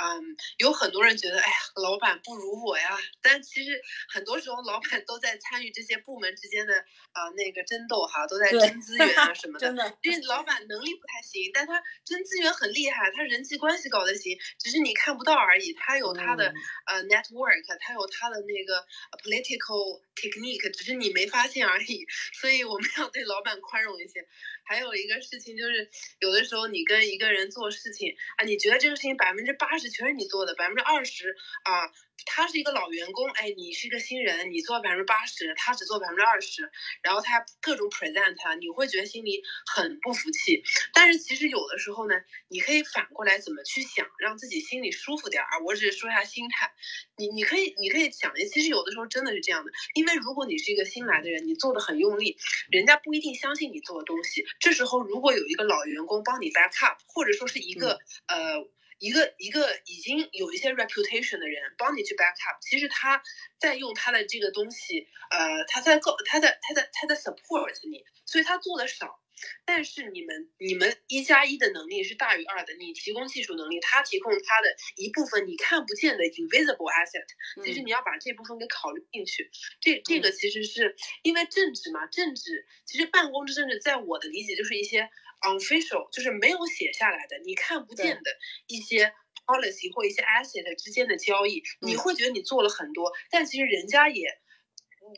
[0.01, 2.97] 嗯，有很多人觉得，哎呀，老板不如我呀。
[3.21, 3.81] 但其实
[4.11, 6.73] 很多时候，老板都在参与这些部门之间的
[7.13, 9.67] 啊那个争斗哈，都在争资源啊什 么的。
[9.67, 15.73] 真的，因为老板能力不太行，但他争资源很厉害，他人际关系搞得行，只是你看不到而已。
[15.73, 16.53] 他有他的
[16.87, 18.85] 呃 network，他有他的那个
[19.23, 22.05] political technique，只是你没发现而已。
[22.33, 22.78] 所以我。
[22.79, 24.25] 我们要对老板宽容一些。
[24.63, 31.91] 还有一个事情就是，有的时候你跟一个人做事情啊，你觉得这个事情百分之八十全是你做的，百分之二十啊，
[32.25, 36.69] 他是一个老员工，哎，你是一个新人，你做百分之八十，他只做百分之二十，
[37.01, 40.63] 然后他各种 present 他，你会觉得心里很不服气。
[40.93, 42.15] 但是其实有的时候呢，
[42.47, 45.63] 你可以反过来怎么去想，让自己心里舒服点儿。
[45.63, 46.71] 我只是说一下心态，
[47.17, 52.37] 你你可以你可以想，其实有的时候真的是这样的，因为如果你是一个新来的人，你做的很用力，
[52.71, 54.45] 人家不一定相信你做的东西。
[54.59, 58.67] 这时候，如果有一个老员工帮你 back up，或者说是一个呃
[58.99, 63.23] 一个一个已经有一些 reputation 的人帮你去 back up，其实他
[63.59, 69.19] 在用他的这个东西，呃，他在告他在他在他在 support 你，所以他做的少。
[69.63, 77.23] 但是你们你们一加一的能力是大于二的，你提供技术能力，他提供他的一部分你看不见的 invisible asset，
[77.63, 79.49] 其实你要把这部分给考虑进去。
[79.79, 85.09] 这这个其实是因为政治嘛，政治其实办公室政治在我的理解就是一些
[85.41, 88.31] unofficial，就是没有写下来的，你看不见的
[88.67, 89.13] 一些
[89.45, 94.39] policy 或一些 asset 之间的交易，你会觉得你做了很多，但其实人家也。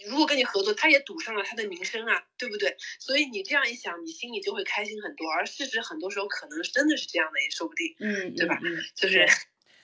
[0.07, 2.77] 如果跟你合作，他也赌上了他的名声啊，对不对？
[3.01, 5.29] 所以你这样一想，你心里就会开心很多。
[5.29, 8.57] 而事实很多时候可能真的是这样的，也说不定，嗯，对吧？
[8.63, 9.27] 嗯，就是，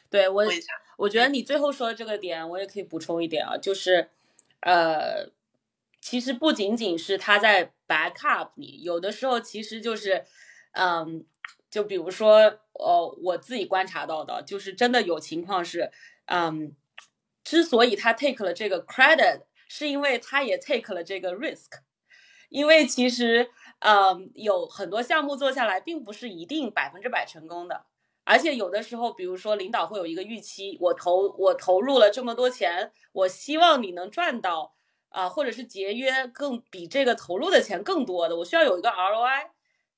[0.09, 0.45] 对我，
[0.97, 4.09] 我觉得你最后说的这个点，我也可以补充一点啊，就是，
[4.61, 5.29] 呃，
[5.99, 10.25] 其实不仅仅是他在 backup 你，有的时候其实就是，
[10.71, 11.25] 嗯，
[11.69, 12.37] 就比如说，
[12.73, 15.91] 呃，我自己观察到的，就是真的有情况是，
[16.27, 16.75] 嗯，
[17.43, 21.81] 之所以他 take 了这个 credit，是因为他也 take 了这个 risk，
[22.49, 27.85] 因为其实，嗯，有很多项目做下来，并不是一定百分之百成功的，
[28.23, 34.76] 而且有的时候，比如说领导会有一个预期，我投我投入了这么多钱，我希望你能赚到。
[35.09, 39.49] 啊，或者是节约更比这个投入的钱更多的，我需要有一个 ROI。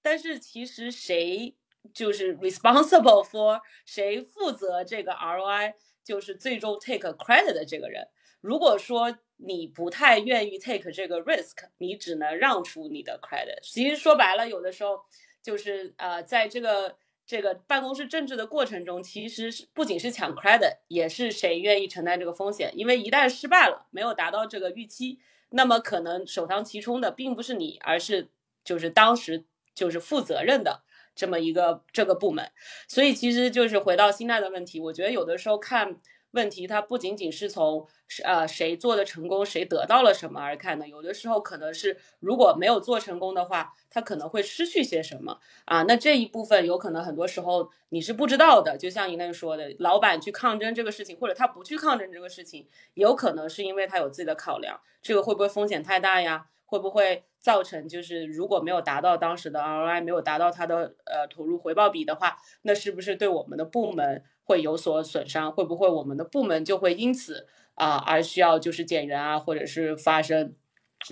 [0.02, 1.56] 但是其实谁
[1.94, 8.08] 就是 responsible for 谁负责这个 ROI，就是最终 take credit 的这个人。
[8.42, 13.60] 如果说你不太愿意 take 这个 risk，你只能让出你的 credit。
[13.62, 15.02] 其实说白了，有的时候
[15.44, 16.98] 就是呃，在这个。
[17.30, 22.74] 这个办公室政治的过程中，其实是不仅是抢 credit，也是谁愿意承担这个风险。
[22.76, 25.20] 因为一旦失败了，没有达到这个预期，
[25.52, 28.30] 那么可能首当其冲的并不是你，而是
[28.64, 30.82] 就是当时就是负责任的
[31.14, 32.52] 这么一个这个部门。
[32.88, 36.02] 所以其实就是回到心态的问题，我觉得有的时候看。
[36.32, 37.88] 问题它不仅仅是从
[38.24, 45.84] 呃谁做的成功，谁得到了什么而看的，有的时候可能是如果没有做成功的话，他可能会失去些什么啊？
[45.84, 48.78] 那这一部分有可能很多时候你是不知道的。
[48.78, 54.80] 就像一楠说的，老板去抗争这个事情，或者他不去抗争这个事情，有可能是因为他有自己的考量。
[55.02, 56.48] 这个会不会风险太大呀？
[56.66, 64.24] 会不会造成就是如果没有达到当时的 ROI，没有达到他的呃投入回报比的话，那是不是对我们的部门？
[64.50, 70.56] 会有所损伤，会不会我们的部门就会因此啊而需要就是减员啊，或者是发生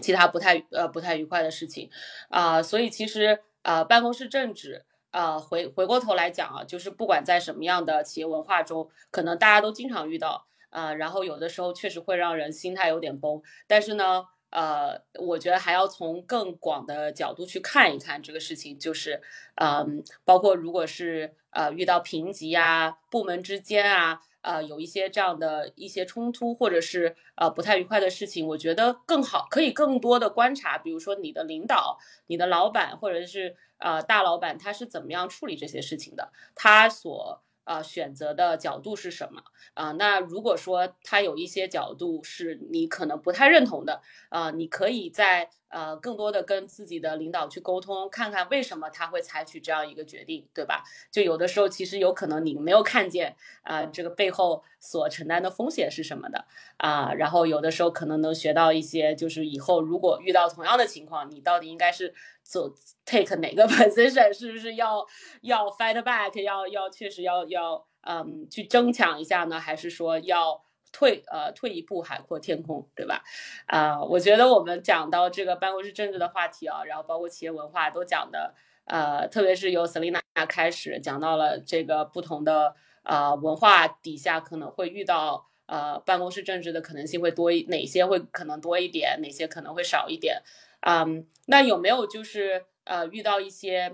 [0.02, 1.88] 其他不太呃不太愉快的事情
[2.30, 2.64] 啊？
[2.64, 14.26] 所以其实呃办公室政治啊回回过头来讲啊，就是不管在什么样的企业文化中，可能大家都经常遇到啊，然后有的时候确实会让人心态有点崩，但是呢。
[14.50, 19.22] 呃，我觉得还要从更广的角度去看一看这个事情，就是，
[19.56, 31.98] 嗯，包括如果是呃遇到评级啊，部门之间啊，呃有一些这样的一些冲突，或者是呃不太愉快的事情，我觉得更好可以更多的观察，比如说你的领导、
[32.28, 37.42] 你的老板或者是呃大老板他是怎么样处理这些事情的，他所。
[37.68, 39.42] 呃，选择的角度是什么
[39.74, 39.92] 啊？
[40.00, 45.50] 那如果说他有一些角度是你可能不太认同的，啊，你可以在。
[45.70, 50.84] 呃，更多的跟自己的领导去沟通，看看为什么他会采取这样一个决定，对吧？
[51.12, 56.46] 就有的时候其实有可能你没有看见啊，这个背后所承担的风险是什么的
[56.78, 57.14] 啊。
[57.14, 62.14] 然后有的时候可能能学到一些，就是以后如果遇到同样的情况，你到底应该是
[62.44, 62.74] 走
[63.06, 65.06] take 哪个 position，是不是要
[65.42, 69.60] 要 fight back，要要确实要要嗯去争抢一下呢？
[69.60, 70.67] 还是说要？
[70.92, 73.24] 退呃退一步海阔天空，对吧？
[73.66, 78.54] 啊，我觉得我们讲到这个办公室政治的话题啊，然后包括企业文化都讲的，
[78.86, 90.42] 呃，特别是由 Selina 开始讲到了这个不同的呃文化底下可能会遇到呃办公室政治的可能性会多一哪些会可能多一点，哪些可能会少一点，
[90.82, 93.94] 嗯，那有没有就是呃遇到一些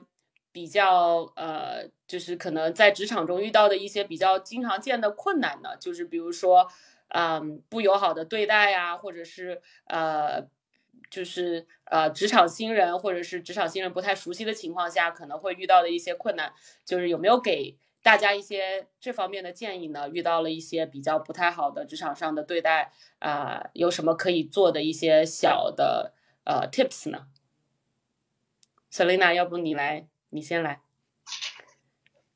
[0.51, 5.75] 比较呃就是可能在职场中遇到的一些比较经常见的困难呢？
[5.79, 6.67] 就是比如说。
[7.15, 10.41] 嗯，不友好的对待呀，或者是呃，
[11.11, 16.51] 就是呃，职场新人或者是职场新人不太熟悉的情况下，可能会遇到的一些困难，
[16.83, 20.09] 就是有没有给大家一些这方面的建议呢？
[20.09, 26.13] 遇到了一些比较不太好的职场上的对待啊，有什么可以做的一些小的
[26.45, 27.27] 呃 tips 呢
[28.91, 30.81] ？Selina，要不你来，你先来。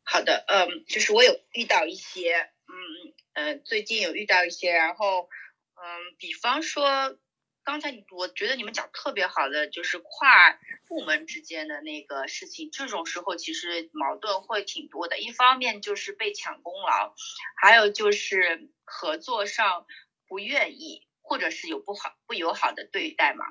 [0.09, 3.13] 好的，嗯，就是我有遇到一些，嗯。
[3.33, 5.29] 嗯，最近有遇到一些，然后，
[5.75, 7.15] 嗯，比方说，
[7.63, 15.19] 刚才我觉得你们讲特别好的，就是跨部门之间的那个事情，这种时候其实矛盾会挺多的。
[15.19, 17.13] 一方面就是被抢功劳，
[17.61, 19.85] 还有就是合作上
[20.27, 23.45] 不愿意，或者是有不好不友好的对待嘛。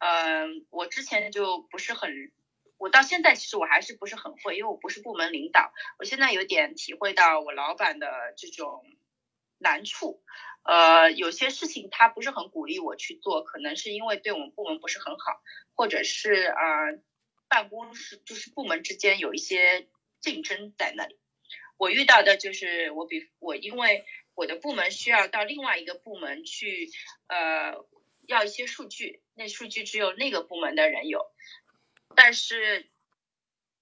[0.00, 2.10] 嗯，我之前就不是很，
[2.82, 8.84] 我到现在其实我还是不是很会，因为我不是部门领导，我现在有点体会到我老板的这种。
[9.64, 10.20] 难处，
[10.64, 15.40] 呃，有些事情他不是很鼓励我去做，可能是因为对我们部门不是很好，
[15.76, 16.98] 或者是呃，
[17.46, 19.86] 办公室就是部门之间有一些
[20.20, 21.16] 竞争在那里。
[21.76, 24.04] 我遇到的就是我比我因为
[24.34, 26.90] 我的部门需要到另外一个部门去，
[27.28, 27.86] 呃，
[28.26, 31.24] 要一些数据，那数据只有那个部门的人有，
[32.14, 32.88] 但是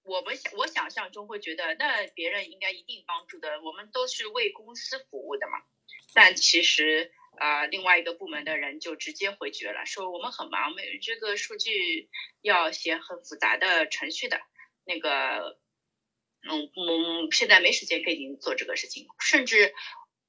[0.03, 5.61] 我们想我想象中会觉得那别人应该一定帮助的，我们都是为公司服务的嘛。
[6.13, 12.09] 但其实，啊，另外一个部门的人就直接回绝了，说我们很忙，没这个数据
[12.41, 14.41] 要写很复杂的程序的，
[14.83, 15.57] 那个，
[16.49, 19.73] 嗯嗯，现在没时间给您做这个事情，甚至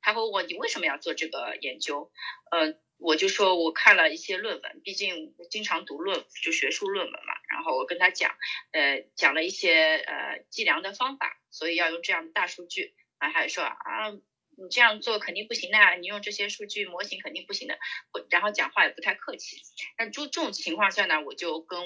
[0.01, 2.13] 还会问你为什么要做这个研究？
[2.53, 8.37] 呃，我就说我看了一些论文，毕竟经常读论就学术论文嘛，然后我跟他讲，
[8.71, 13.77] 呃，讲了一些呃计量的方法，所以要用这样的大数据，啊，还说啊。
[14.55, 17.79] 你这样做肯定不行的，你用这些数据模型肯定不行的。
[18.29, 19.57] 然后讲话也不太客气。
[19.97, 21.81] 那就这种情况下呢，我就跟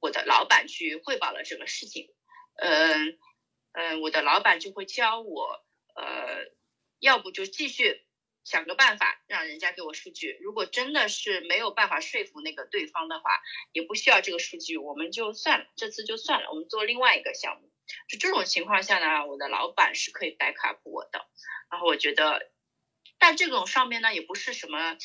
[0.00, 2.12] 我的老板去汇报了这个事情。
[2.56, 3.16] 嗯
[3.72, 6.50] 嗯，我的老板就会教我，呃，
[6.98, 8.02] 要不就继续
[8.50, 10.36] 想个办法让人家给我数据。
[10.40, 13.40] 如果真的是没有办法说服那个对方的话，
[13.70, 17.70] 也不需要这个数据，我们就算了，这次就算了，我们做另外一个项目。
[18.08, 21.24] 就这种情况下呢，我的老板是可以 back up 我的。
[21.70, 22.50] 然后我觉得，
[23.20, 24.96] 但这种上面呢，也不是什么，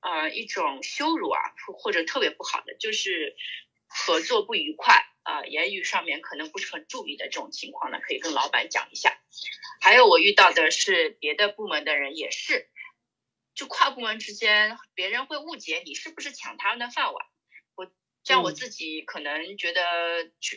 [0.00, 1.40] 呃，一种羞辱啊，
[1.78, 3.36] 或者特别不好的，就是
[3.86, 9.16] 合作不愉快啊，言语上面可能不是很注意的这种情况呢，可以跟老板讲一下。
[9.80, 12.68] 还有我遇到的是别的部门的人也是，
[13.54, 17.26] 就跨部门之间，别人会误解你是不是抢他们的饭碗。
[17.76, 17.90] 我
[18.24, 19.82] 像我自己可能觉得，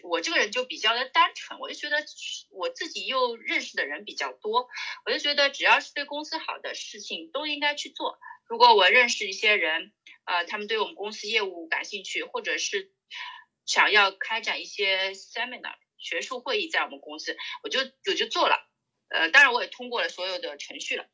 [0.03, 2.05] 我这个人就比较的单纯，我就觉得
[2.51, 4.67] 我自己又认识的人比较多，
[5.05, 8.19] 我就觉得只要是对公司好的事情都应该去做。
[8.47, 9.93] 如果我认识一些人，
[10.25, 12.93] 呃，他们对我们公司业务感兴趣，或者是
[13.65, 18.69] 想要开展一些 seminar 学术会议，在我们公司，我就我就做了。
[19.07, 21.05] 呃，当然我也通过了所有的程序了。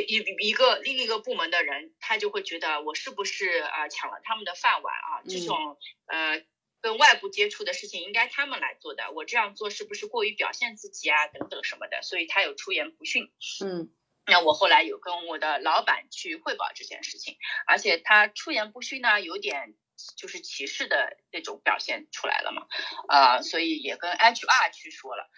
[0.00, 5.22] 一一个另一个部门的人，他就会觉得我是不是啊抢了他们的饭碗啊？
[5.28, 5.76] 这种
[6.06, 6.42] 呃
[6.80, 11.28] 跟外部接触的事情应该他们来做的，我这样做是不是过于表现自己啊？
[11.28, 13.30] 等等什么的，所以他有出言不逊。
[13.64, 13.92] 嗯，
[14.26, 17.36] 那我后来有跟我的老板去汇报这件事情，
[17.66, 19.74] 而且他出言不逊呢，有点
[20.16, 22.66] 就是歧视的那种表现出来了嘛，
[23.08, 25.30] 呃，所以也跟 HR 去说了。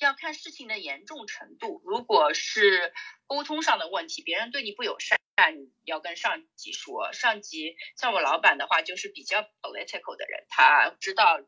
[0.00, 2.92] 要看事情的严重程度，如果是
[3.26, 5.18] 沟通上的问题，别人对你不友善，
[5.58, 7.12] 你要跟上级说。
[7.12, 11.40] 上级像我老板的话，就是比较 political 的人，他知道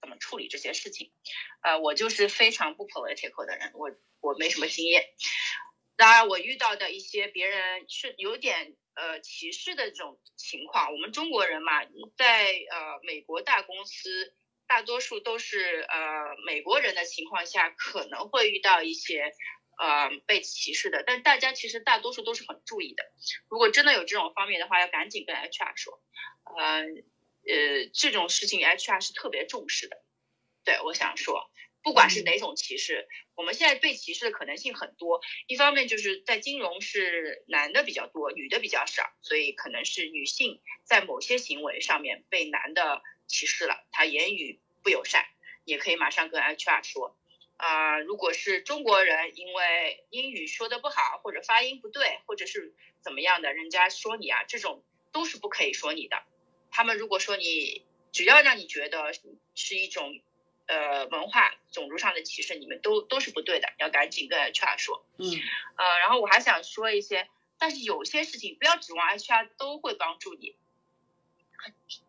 [0.00, 1.12] 怎么处理这些事情。
[1.62, 5.04] 呃，我就是非常不 political 的人，我我没什么经验。
[5.96, 10.92] 当然，我遇到的一些别人是有点呃歧视的这种情况。
[10.92, 11.84] 我们中国人嘛，
[12.16, 14.34] 在呃美国大公司。
[14.70, 15.96] 大多数都是呃
[16.46, 19.32] 美国人的情况下，可能会遇到一些
[19.76, 23.02] 呃被歧视的，但大家其实大多数都是很注意的。
[23.48, 26.00] 如果真的有这种方面的话，要赶紧跟 HR 说。
[26.56, 26.84] 呃
[27.48, 29.96] 呃，这种事情 HR 是特别重视的。
[30.64, 31.50] 对，我想说，
[31.82, 35.20] 不管是哪种歧视，我们现在被歧视的可能性很多。
[35.48, 43.02] 一方面就是在金融是男的比较多，女的比较少，所以可能是女性在某些行为上面被男的。
[43.30, 45.24] 歧视了，他言语不友善，
[45.64, 47.16] 也可以马上跟 HR 说。
[47.56, 56.22] 啊，如果是中国人，因为英语说的不好，或者发音不对，或者是怎么样的，人家说你啊，这种都是不可以说你的。
[56.70, 59.12] 他们如果说你，只要让你觉得
[59.54, 60.20] 是一种
[60.66, 65.04] 呃文化种族上的歧视，你们都都是不对的，要赶紧跟 HR 说。
[65.18, 65.28] 嗯。
[65.76, 67.28] 呃，然后我还想说一些，
[67.58, 70.56] 但是有些事情不要指望 HR 都会帮助你。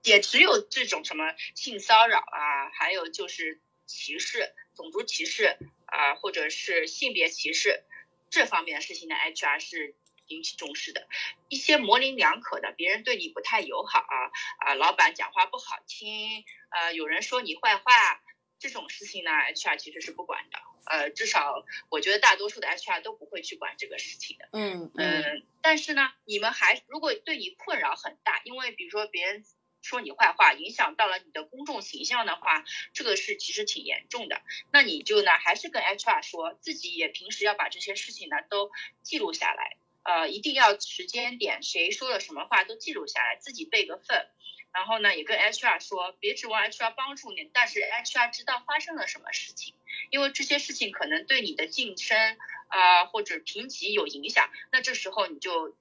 [0.03, 7.83] 也只有这种什么性骚扰啊，还有就是歧视、种族歧视啊，或者是性别歧视
[8.29, 9.95] 这方面的事情呢，HR 是
[10.27, 11.07] 引起重视的。
[11.49, 18.23] 一些模棱两可的，别人对你不太友好啊，啊，老板讲话不好听，呃，有人说你坏话，
[18.57, 20.59] 这种事情呢，HR 其实是不管的。
[20.85, 24.49] 呃，至少我觉得大多数的 HR 都不会去管这个事情的。
[24.53, 25.45] 嗯嗯。
[25.61, 29.45] 但是呢，你们还如果对你困扰很大，因为比如说别人
[29.81, 32.63] 说你坏话，影响到了你的公众形象的话，
[32.93, 34.41] 这个是其实挺严重的。
[34.71, 38.71] 那你就呢，还是跟 HR 说自己也平时要把这些事情呢都
[39.03, 44.27] 记录下来，呃，一定要时间点谁说了什么话都记录下来，自己备个份。
[44.73, 49.75] 然后呢，也跟 HR 说，别指望 HR 帮助你，但是 HR 知道发生了什么事情，
[50.09, 52.37] 因为这些事情可能对你的晋升
[52.67, 54.49] 啊或者评级有影响。
[54.71, 55.75] 那这时候你就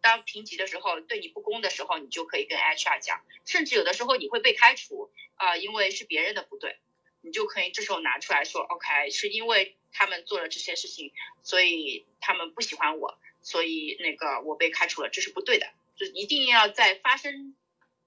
[0.00, 6.78] 当评级的时候对你不公的时候，你就可以跟 HR 讲，甚至有的时候你会被开除啊，因为是别人的不对，
[7.20, 11.12] 你就可以这时候拿出来说，OK，是因为他们做了这些事情，
[11.42, 15.66] 所以他们不喜欢我，所以那个我被开除了，这是不对的，
[15.96, 17.54] 就一定要在发生。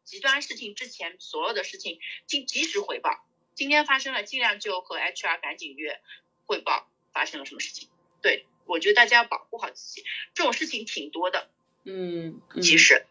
[0.06, 3.26] 极端事情之前，所有的事情尽及时汇报。
[3.56, 6.00] 今天发生了，尽量就和 HR 赶紧约
[6.46, 7.90] 汇报发生了什么事情。
[8.22, 10.04] 对我觉得大家要保护好自己，
[10.34, 11.50] 这种事情挺多的。
[11.86, 13.06] 嗯，其实，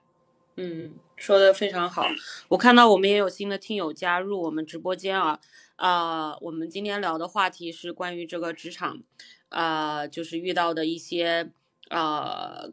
[0.57, 2.09] 嗯，说的非常好。
[2.49, 5.41] 我看到我们也有新的听友加入我们直播间啊，
[5.77, 9.03] 啊，我们今天聊的话题是关于这个职场，
[9.49, 11.51] 啊，就是遇到的一些，
[11.91, 12.73] 呃。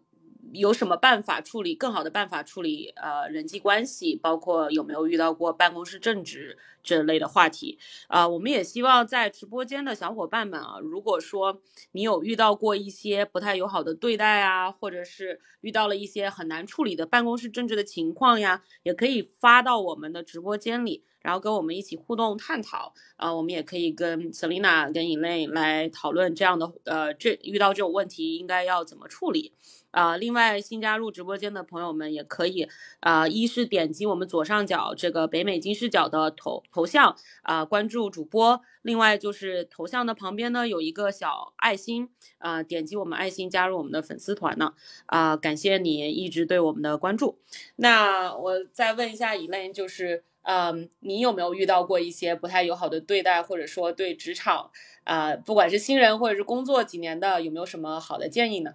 [0.53, 7.77] 有什么办法处理更好的办法处理呃人际关系，包括有没有遇到过办公室政治这类的话题
[8.07, 8.27] 啊？
[8.27, 11.61] 我们也希望在直播间的小伙伴们啊，如果说
[11.91, 23.33] 你有遇到过一些不太友好的对待啊，或者是遇到了一些很难处理的办公室政治的情况呀，也可以发到我们的直播间里，然后跟我们一起互动探讨啊。
[23.33, 29.53] 我们也可以跟 Selina 跟 Elaine 来讨论这样的呃这遇到这种问题应该要怎么处理。
[29.91, 32.67] 啊，另外新加入直播间的朋友们也可以，
[32.99, 44.73] 啊，一是点击我们左上角这个北美金视角的头头像，啊，关注主播；另外就是头像的旁边呢有一个小爱心，啊，点击我们爱心加入我们的粉丝团呢，
[45.07, 47.39] 啊，感谢你一直对我们的关注。
[47.77, 54.71] 那我再问一下以类，就是，嗯，你有没有遇到过一些不太友好的对待，或者说对职场，
[55.03, 58.73] 啊，不管是新人或者是工作几年的，有没有什么好的建议呢？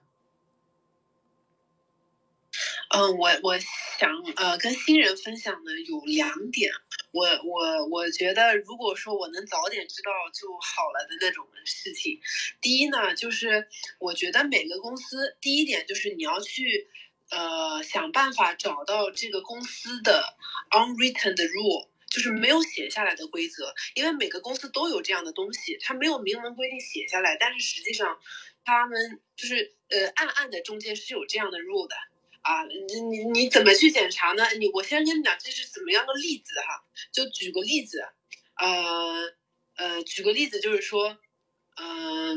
[2.90, 6.70] 嗯，我我想呃跟新人分享的有两点，
[7.10, 12.20] 我我我觉得如果说我能早点知道就好了的那种事情。
[12.60, 13.66] 第一呢，就是
[13.98, 16.86] 我觉得每个公司第一点就是你要去
[17.30, 20.36] 呃想办法找到这个公司的
[20.70, 28.18] unwritten 的 rule，就是没有写下来的规则，因为每个公司都有这样的东西，它没有明文规定写下来，但是实际上
[28.64, 31.94] 他们就是呃暗暗的中间是有这样的 rule 的。
[32.42, 34.44] 啊，你你你怎么去检查呢？
[34.58, 38.06] 你我先跟你讲这是怎么样的例子哈，就举个例子，
[38.60, 39.32] 呃
[39.76, 41.16] 呃，举个例子就是说，
[41.76, 42.36] 嗯，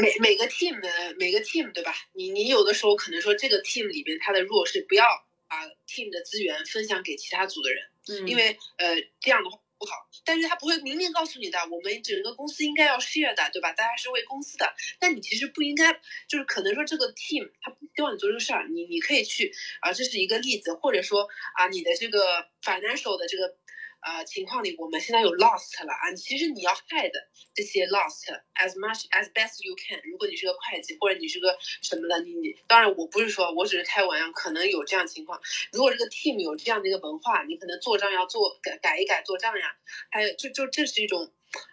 [0.00, 0.88] 每每个 team 的
[1.18, 1.94] 每个 team 对吧？
[2.12, 5.04] 你你有的时候可能说这个 team 里边它的弱势不要
[5.48, 9.58] 把 team 的资源分享给其他组的人，嗯，因为呃这样的话。
[9.80, 9.94] 不好，
[10.26, 13.72] 但是他不会明面告诉你的，我们整个公司应该要 share 的，对吧？
[13.72, 15.90] 大家是为公司的，但你其实不应该，
[16.28, 19.50] 就是可能说这个 team 他不希望你做这个事儿，你你可以去
[19.80, 21.26] 啊，这是一个例子，或者说
[21.56, 22.20] 啊，你的这个
[22.62, 23.56] financial 的这个。
[24.00, 27.12] 呃，情况里我们现在有 lost 了啊，其实你要 hide
[27.54, 28.24] 这些 lost
[28.54, 30.00] as much as best you can。
[30.04, 35.40] 如果你是个会计或者你是个什么的，你你当然我不是说我只是开玩笑，可能有这样情况。
[35.72, 39.76] 如果这个 team 有这样的一个文化，你可能做账要做改改一改做账呀，
[40.10, 41.32] 还有就就这是一种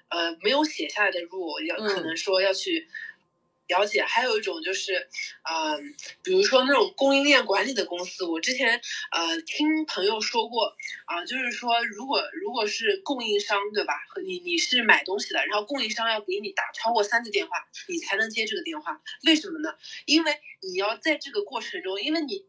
[0.09, 2.87] 呃没有写下来的 rule，要可能说要去。
[3.67, 5.09] 了解，还有一种就是，
[5.43, 8.81] 嗯，比如说那种供应链管理的公司，我之前
[9.11, 10.75] 呃听朋友说过
[11.05, 13.93] 啊，就是说如果如果是供应商对吧，
[14.25, 17.51] 你你是买东西的，然后供应商要给你打超过三次电话，
[17.87, 19.75] 你才能接这个电话，为什么呢？
[20.05, 22.45] 因为你要在这个过程中，因为你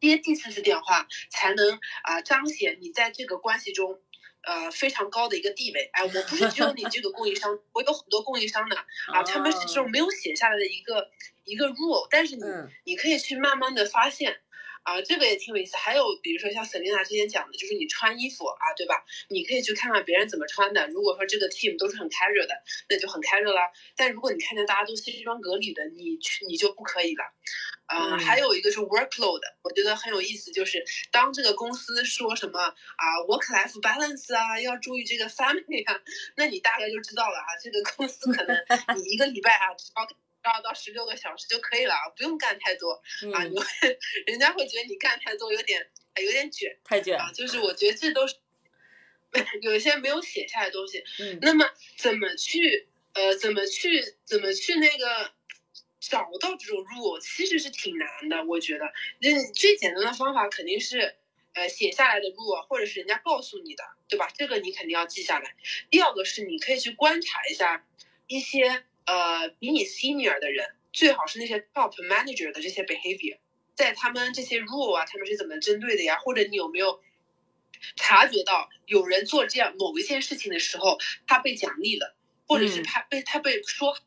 [0.00, 4.00] 接第四次电话才能啊彰显你在这个关系中。
[4.48, 8.76] 呃，非常高的一个地位，哎，我不是只有你这个供应商，我有很多供应商的
[9.12, 11.10] 啊，他们是这种没有写下来的一个
[11.44, 12.44] 一个 rule，但是你
[12.84, 14.40] 你可以去慢慢的发现。
[14.88, 15.76] 啊，这个也挺有意思。
[15.76, 19.04] 还有比如说像 Selina 之前讲的，就是你穿衣服啊，对吧？
[19.28, 20.88] 你可以去看看别人怎么穿的。
[20.88, 22.54] 如果说这个 team 都是很 casual 的，
[22.88, 23.60] 那就很 casual 了。
[23.96, 27.24] 但如果你看见大家都西装革履的，你去你就不可以了。
[27.92, 36.00] 嗯，还有一个是 workload，我觉得很有意思，就是当这个公司说什么啊 work life balance 啊，要注意这个 family 啊，
[36.36, 38.56] 那你大概就知道了啊，这个公司可能
[38.96, 40.27] 你一个礼拜啊只要。
[40.48, 43.02] 二到十六个小时就可以了，不用干太多
[43.34, 43.44] 啊！
[43.44, 43.66] 你会，
[44.26, 47.30] 人家会觉得你干太多有点，有点卷，太卷啊！
[47.32, 48.36] 就是我觉得这都是
[49.62, 51.04] 有一些没有写下来的东西。
[51.20, 55.32] 嗯，那么怎么去呃，怎么去怎么去那个
[56.00, 58.44] 找到这种 rule，其实是挺难的。
[58.44, 58.86] 我觉得，
[59.20, 61.16] 那最简单的方法肯定是
[61.54, 64.30] 呃写下来的 rule，或者是人家告诉你的，对吧？
[64.36, 65.54] 这个你肯定要记下来。
[65.90, 67.86] 第二个是你可以去观察一下
[68.26, 68.84] 一些。
[69.08, 73.38] 呃，比你 senior 的人，最好是那些 top manager 的这些 behavior，
[73.74, 76.18] 在他们这些 rule 啊，他们是怎么针对的呀？
[76.18, 77.00] 或者你有没有
[77.96, 82.14] 察觉到有人做这样某一件事情的时候，他被奖励了，
[82.46, 83.98] 或者是他被他被说。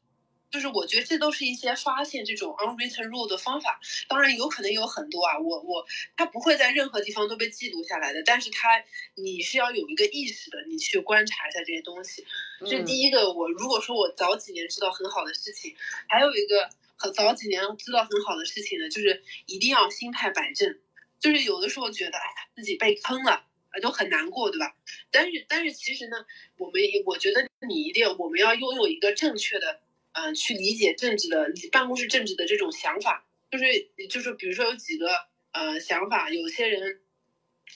[0.51, 3.79] 就是我觉得这都是一些发现这种 unwritten rule 的方法，
[4.09, 5.85] 当然有可能有很多啊，我我
[6.17, 8.83] 它不会在任何地方都被记录下来的，但是它
[9.15, 12.25] 你是要有一个意识的，你去观察一下这些东西。
[12.67, 15.73] 这第一个，我如果说我早几年知道很好的事情，
[16.09, 20.77] 还有一个很早几年知道很好的事情呢，就是一定要心态摆正，
[21.21, 24.75] 就是有的时候觉得哎呀自己被坑了啊就很难过，对吧？
[25.11, 26.17] 但是但是其实呢，
[26.57, 29.79] 我们我觉得你一定我们要拥有一个正确的。
[30.13, 33.65] 嗯，去理解政治的办公室政治的这种想法，就是
[34.09, 35.07] 就是比如说有几个
[35.51, 37.01] 呃想法，有些人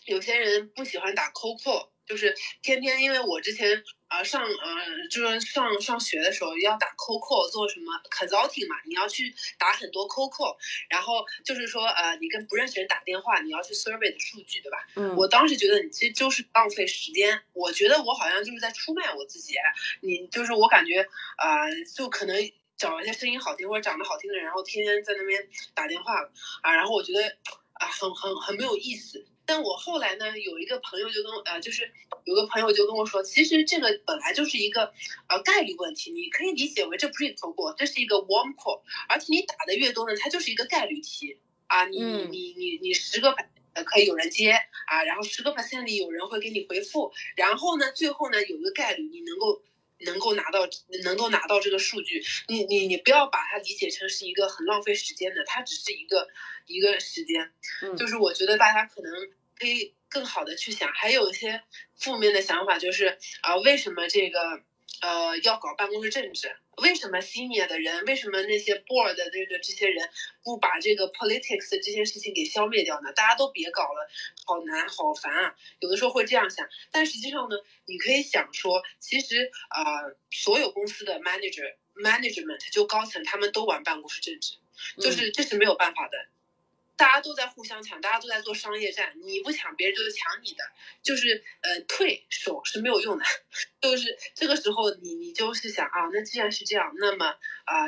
[0.05, 1.94] 有些人不喜欢打 COCO。
[2.05, 10.55] 就是天天，因为我之前啊上呃就是上上学的时候要打 COCO 做什么 consulting 嘛，你要去打很多 COCO，
[10.89, 14.77] 然后就是说呃你跟不认识人打电话，你要去 survey 的数据，对吧？
[14.95, 19.55] 嗯，我当时觉得你其实就是浪费时间，我觉得我好像就是在出卖我自己，
[20.01, 21.01] 你就是我感觉
[21.37, 22.35] 啊就可能
[22.77, 26.21] 找一些声音好听或者长得好听的人，然后天天在那边打电话
[26.61, 27.37] 啊，然后我觉得
[27.73, 29.25] 啊很很很没有意思。
[29.45, 31.91] 但我后来呢，有一个朋友就跟呃，就是
[32.23, 34.93] 有个朋友就跟我说，其实这个本来就是一个
[35.27, 43.35] 呃概率问题，你可以理解为这不是一个投过，这是一个 warm call，而且你打的越多呢，它就是一个概率题啊，你你你你十个
[43.73, 44.51] 呃可以有人接
[44.87, 49.61] 啊，然后十个 percent 里有人会给你回复，然后呢，最后呢有一个概率你能够
[50.05, 50.61] 能够拿到
[51.03, 56.27] 能够拿到这个数据，你你你不要把它理解成是一个很浪费时间的，它只是一个。
[56.67, 57.51] 一个时间，
[57.95, 59.13] 就是我觉得大家可能
[59.55, 61.61] 可以更好的去想，还有一些
[61.95, 64.63] 负面的想法，就是啊，为什么这个
[65.01, 66.55] 呃要搞办公室政治？
[66.77, 70.09] 为什么 senior 的人，为什么那些 board 的这个这些人
[70.43, 73.13] 不把这个 politics 这件事情给消灭掉呢？
[73.13, 74.09] 大家都别搞了，
[74.45, 75.55] 好难好烦啊！
[75.79, 77.55] 有的时候会这样想，但实际上呢，
[77.85, 79.83] 你可以想说，其实啊，
[80.31, 84.57] 所有公司的 manager management 就高层他们都玩办公室政治，
[84.99, 86.17] 就是这是没有办法的。
[86.97, 90.63] 大家都在互相抢，大家都在做商业战，你不抢，别人就是抢你的，
[91.03, 93.25] 就是呃退守是没有用的，
[93.81, 97.25] 就是这个时候你你就是想啊，那既然是这样，那么
[97.65, 97.87] 啊，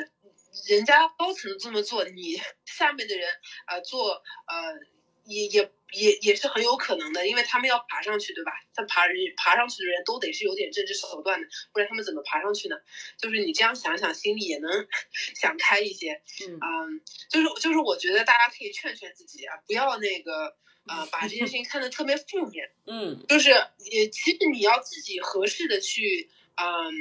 [0.67, 3.29] 人家高层这么做，你下面的人
[3.65, 4.13] 啊做
[4.47, 4.96] 呃。
[5.27, 8.51] 也也也也是很有可能的，因为他们要爬上去，对吧？
[8.73, 12.75] 他爬人爬上去的人都得是有点政治手段的，不然他们怎么爬上去呢？
[13.17, 14.87] 就是你这样想想，心里也能
[15.35, 16.21] 想开一些。
[16.41, 20.55] 嗯，就是就是我觉得大家可以劝劝自己啊，不要那个
[20.87, 22.71] 呃把这件事情看得特别负面。
[22.87, 23.51] 嗯，就是
[23.91, 26.93] 也其实你要自己合适的去嗯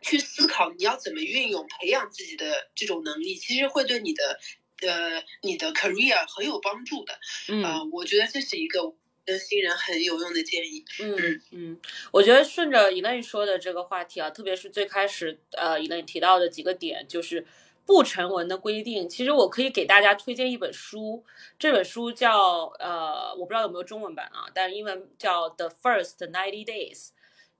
[0.00, 4.40] 去思考你要怎么运用培养自己的这种能力，其实会对你的。
[4.82, 8.92] 呃，你的 career 很有帮助的，嗯，我觉得这是一个
[9.24, 10.84] 跟新人很有用的建议。
[11.00, 11.80] 嗯嗯，
[12.12, 17.46] 我觉得顺着 Elaine 说的这个话题啊，特别是最开始呃 Elaine 提到的几个点，就是
[17.86, 19.08] 不成文的规定。
[19.08, 21.24] 其实我可以给大家推荐一本书，
[21.58, 27.08] 这本书叫呃，我不知道有没有中文版啊，但英文叫 The First Ninety Days。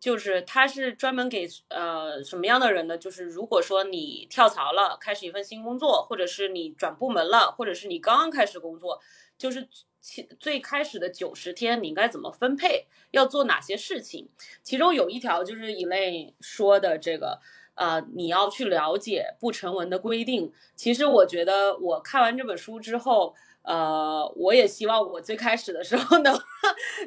[0.07, 2.97] 就是它是专门给呃什么样的人呢？
[2.97, 9.01] 就是如果说你跳槽了，开始一份新工作，或者是你转部门了，或者是你刚刚开始工作，
[9.37, 9.69] 就是
[10.01, 14.29] 其最开始的九十天，你应该怎么分配，要做哪些事情？
[14.63, 17.41] 其中有一条就是一类说的这个，
[17.75, 20.53] 呃，你要去了解不成文的规定。
[20.77, 26.41] 其实我觉得我看完这本书之后，呃，我也希望我最开始的时候 能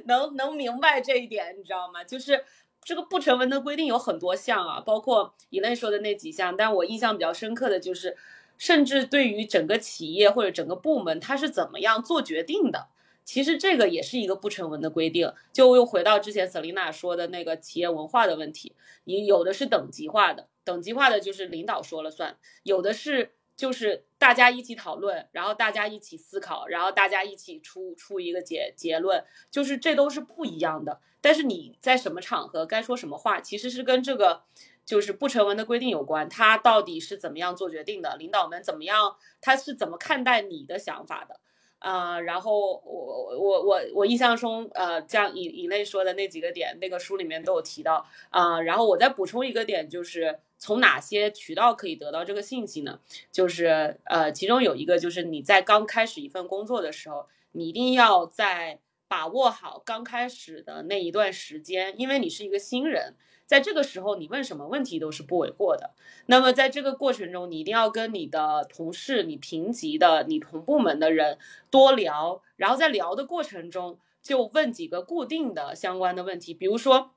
[0.06, 2.04] 能能明白这一点，你知道吗？
[2.04, 2.44] 就是。
[2.84, 8.18] 这个不成文的规定有很多项啊，包括以内说的那几项，但我印象比较深刻的就是，
[8.58, 12.88] 甚至对于整个企业或者整个部门，它是怎么样做决定的，
[13.24, 15.32] 其实这个也是一个不成文的规定。
[15.54, 18.74] 就又回到之前 Selina 说的那个企业文化的问题，
[19.04, 23.34] 你有的是等级化的，等级化的就是领导说了算，有的是。
[23.60, 29.22] 就是大家一起讨论，然后大家一起思考，然后大家一起出出一个结结论，
[29.52, 31.02] 就是这都是不一样的。
[31.20, 34.44] 但是你在什么场合该说什么话，其实是跟这个
[34.86, 36.30] 就是不成文的规定有关。
[36.30, 38.16] 他到底是怎么样做决定的？
[38.16, 39.18] 领导们怎么样？
[39.42, 41.42] 他是怎么看待你的想法的？
[41.80, 48.62] 啊，然后我我我我印象中，呃，像以以内说的那几个点，那个书里面都有提到啊。
[48.62, 53.00] 然后我再补充一个点，就是从哪些渠道可以得到这个信息呢？
[53.32, 63.16] 就是呃，其中有一个就是你在刚开始一份工作的时候，你一定要在把握好刚开始的那一段时间，因为你是一个新人。
[63.48, 65.96] 在这个时候，你问什么问题都是不为过的。
[66.28, 71.40] 那么，在这个过程中，你一定要跟你的同事、你平级的、你同部门的人
[71.72, 77.10] 多聊，然后在聊的过程中就问几个固定的相关的问题，比如说，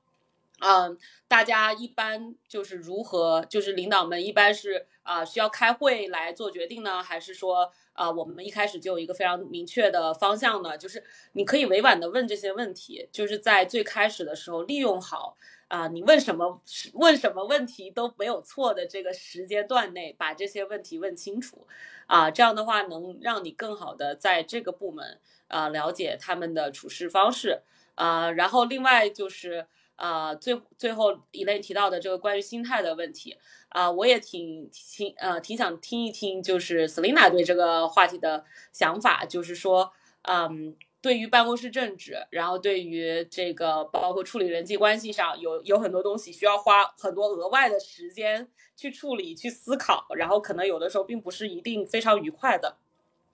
[0.59, 0.97] 嗯，
[1.27, 10.77] 大家一般就是如何，就是领导们一般是啊需要开会来做决定呢，还是说啊我们一开始就有一个非常明确的方向呢？
[10.77, 11.03] 就是
[11.33, 15.37] 你可以委婉的问这些问题，就是在最开始的时候利用好。
[15.69, 16.61] 啊，你问什么
[16.93, 21.65] 问什么问题都没有错的这个时间段内，把这些问题问清楚，
[22.05, 27.63] 啊，这样的话能让你更好的在这个部门啊了解他们的处事方式
[27.95, 28.29] 啊。
[28.29, 33.37] 然后另外就是呃，最最后一类提到的这个关于心态的问题
[33.69, 39.91] 啊，我也挺挺呃挺想听一听，就是 Selina 对这个话题的想法，就是说，
[40.23, 40.75] 嗯。
[41.03, 48.47] 对于办公室政治，然后对于这个包括处理人际关系上，有有很多东西需要花很多额外的时间
[48.77, 52.77] 去处理、去思考，然后可能有的时候并不是一定非常愉快的。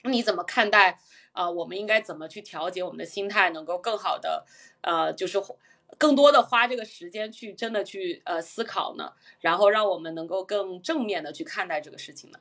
[0.02, 0.98] 你怎么看待？
[1.32, 4.48] 啊，我们应该怎么去调节我们的心态，能够更好的，
[4.82, 5.38] 呃，就是
[5.98, 9.14] 更多的花这个时间去真的去呃思考呢？
[9.40, 12.40] 然后让我们能够更正面的去看待这个事情呢？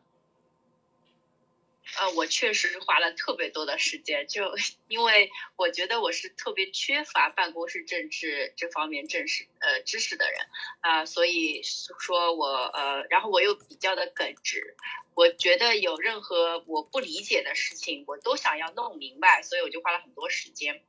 [1.97, 4.55] 啊，我确实是花了特别多的时间，就
[4.89, 10.39] 因为我觉得我是特别缺乏办公室政治这方面知识呃知识的人
[10.81, 14.77] 啊，所以说我呃，然后我又比较的耿直，
[15.15, 20.83] 我觉得有任何我不理解的事情，我都想要弄明白，所以我就花了很多时间。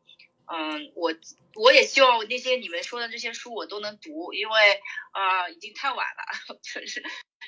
[0.52, 1.14] 嗯，我
[1.56, 4.82] 我也希望那些你们说的这些书我都能读，因为
[5.12, 7.04] 啊已经太晚了， 就是，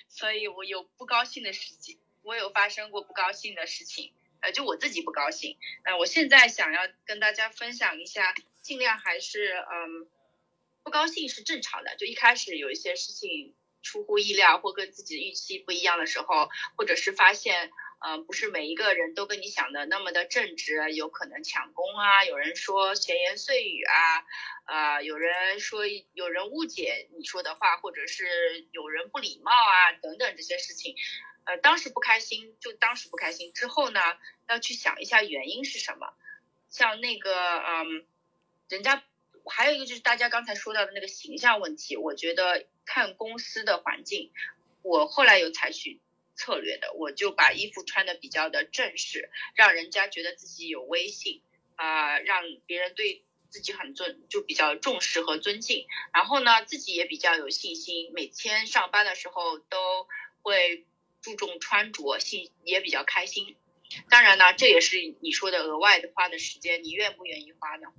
[0.07, 1.99] 所以我有不高兴的事情。
[2.23, 5.57] 我有发生过不高兴的事情，呃，就我自己不高兴。
[5.83, 10.07] 呃，我现在想要跟大家分享一下，尽量还是嗯，
[10.83, 11.95] 不高兴是正常的。
[11.95, 16.47] 就一开始有一些事情出乎意料或跟自己的预期不一样的时候，
[16.77, 17.71] 或者是发现，
[18.03, 24.25] 嗯，不是每一个人都跟你想的那么的正直，有可能抢功啊，有人说闲言碎语啊，
[24.65, 30.95] 啊，有人说有人误解你说的话，或者是有人不礼貌啊，等等这些事情。
[31.43, 33.51] 呃，当时不开心，就当时不开心。
[33.53, 33.99] 之后呢，
[34.47, 36.13] 要去想一下原因是什么。
[36.69, 38.05] 像那个，嗯，
[38.69, 39.03] 人家
[39.45, 41.97] 还有一个就是大家刚才说到的那个形象问题。
[41.97, 44.31] 我觉得看公司的环境，
[44.83, 45.99] 我后来有采取
[46.41, 51.41] 策略的，我就把衣服穿的比较的正式，让人家觉得自己有威信
[51.75, 55.85] 啊，让别人对自己很尊，就比较重视和尊敬。
[56.13, 60.07] 然后呢，自己也比较有信心，每天上班的时候都
[60.41, 60.85] 会。
[61.23, 63.55] 注重穿着，心也比较开心。
[64.09, 67.89] 当然呢，这也是你说的额外的花的时间，你愿不愿意花呢？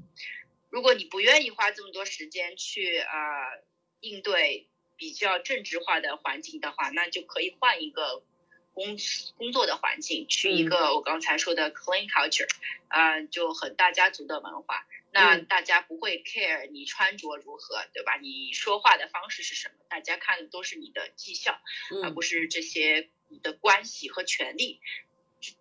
[0.70, 3.62] 如果你不愿意花这么多时间去呃
[4.00, 4.66] 应对
[4.96, 8.24] 比较政治化的环境的话，那就可以换一个
[8.74, 8.96] 工
[9.36, 12.48] 工作的环境，去一个我刚才说的 clean culture，
[12.88, 14.86] 呃，就很大家族的文化。
[15.14, 18.16] 那大家不会 care 你穿着如何，对吧？
[18.16, 19.74] 你说话的方式是什么？
[19.90, 21.60] 大家看的都是你的绩效，
[22.02, 24.80] 而不是这些你的关系和权利。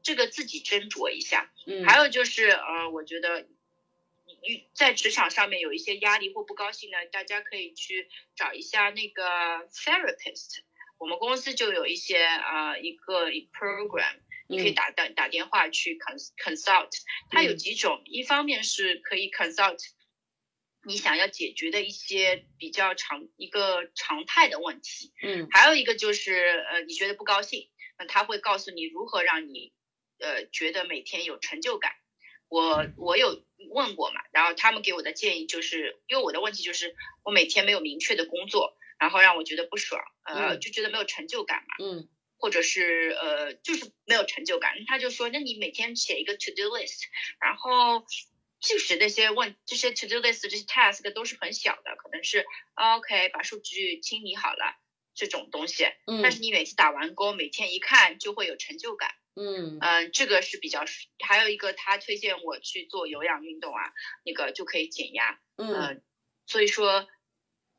[0.04, 1.52] 这个自己斟酌一下。
[1.66, 1.84] 嗯。
[1.86, 3.46] 还有就是，呃，我觉得
[4.42, 10.60] 你在职场上面有一些压力或不高兴呢，大家可以去找一下那个 therapist。
[11.02, 14.20] 我们公司就有一些啊，一个 program。
[14.48, 16.90] 你可以打打打电话去 consult，
[17.32, 19.80] 它有几种，一方面是可以 consult
[20.86, 29.74] 你想要解决的一些比较常一个常态的问题，嗯，还有一个就是呃你觉得不高兴，那他会告诉你如何让你
[30.20, 31.94] 呃觉得每天有成就感。
[32.50, 42.08] 我我有问过嘛，然后他们给我的建议就是，因为我的问题就是我每天没有明确的工作，然后让我觉得不爽，呃就觉得没有成就感嘛，嗯。
[42.38, 44.74] 或者是呃，就是没有成就感。
[44.88, 47.04] 他就说，那你每天写一个 to do list，
[47.40, 48.04] 然后
[48.60, 54.76] 即使那些问这些 to do list 这些 task 都是很小的，可能是 OK 把数据清理好了
[55.14, 55.86] 这种东西。
[56.08, 56.24] 嗯。
[56.24, 59.12] 但是你每次打完勾，每天一看就会有成就感。
[59.36, 59.78] 嗯。
[59.80, 60.84] 嗯，这个是比较。
[61.24, 63.94] 还有一个，他推荐我去做有氧运动啊，
[64.26, 65.40] 那个就可以减压。
[65.58, 66.02] 嗯。
[66.48, 67.08] 所以说，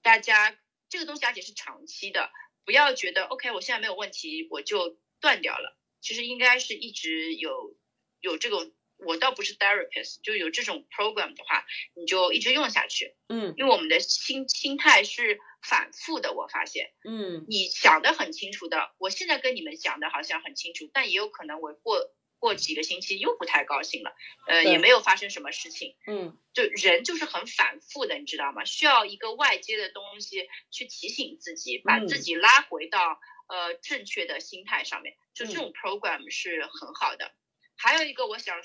[0.02, 0.56] 大家
[0.92, 2.30] 这个东西而且是长期的。
[2.66, 5.76] 不要觉得 OK，我现在没有问题，我就断掉了。
[6.02, 7.76] 其实应该是一直有
[8.20, 11.64] 有这种，我倒不是 therapist，就有这种 program 的话，
[11.94, 13.16] 你就一直用下去。
[13.28, 16.92] 嗯，因为我们的心心态是反复的，我发现。
[17.08, 22.14] 嗯，你想的很清楚的，我现在跟你们讲的好像很清楚，但也有可能我过。
[22.42, 24.16] 过几个星期又不太高兴了，
[24.48, 28.64] 呃，也没有发生什么事情，嗯，就人就是很反复的，你知道吗？
[28.64, 37.30] 需要一个外界的东西去提醒自己，把自己拉回到呃正确的心态上面，就这种 program 是很好的。
[37.76, 38.60] 还有一个我想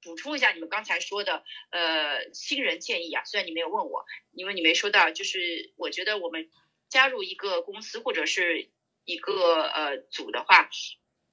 [0.00, 6.48] 补充一下，你们刚才说的呃新人建议啊，虽然你没有问我，因为你没说到，就是我觉得我们
[6.88, 8.70] 加入一个公司或者是
[9.04, 10.70] 一个呃组的话，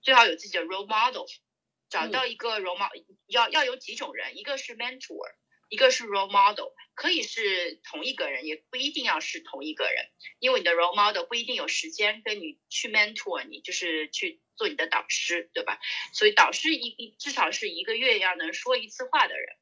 [0.02, 1.26] 最好有自己的 role model。
[1.90, 5.34] 找到一个 role model，要要有几种人，一个是 mentor，
[5.70, 15.80] 一个是 role model，可以是同一个人，也不一定要是同一个人，因为你的 role model 不一定有时间跟你去 mentor 你，就是去做你的导师，对吧？
[16.14, 19.56] 所以导师一一至少是一个月要能说一次话的人，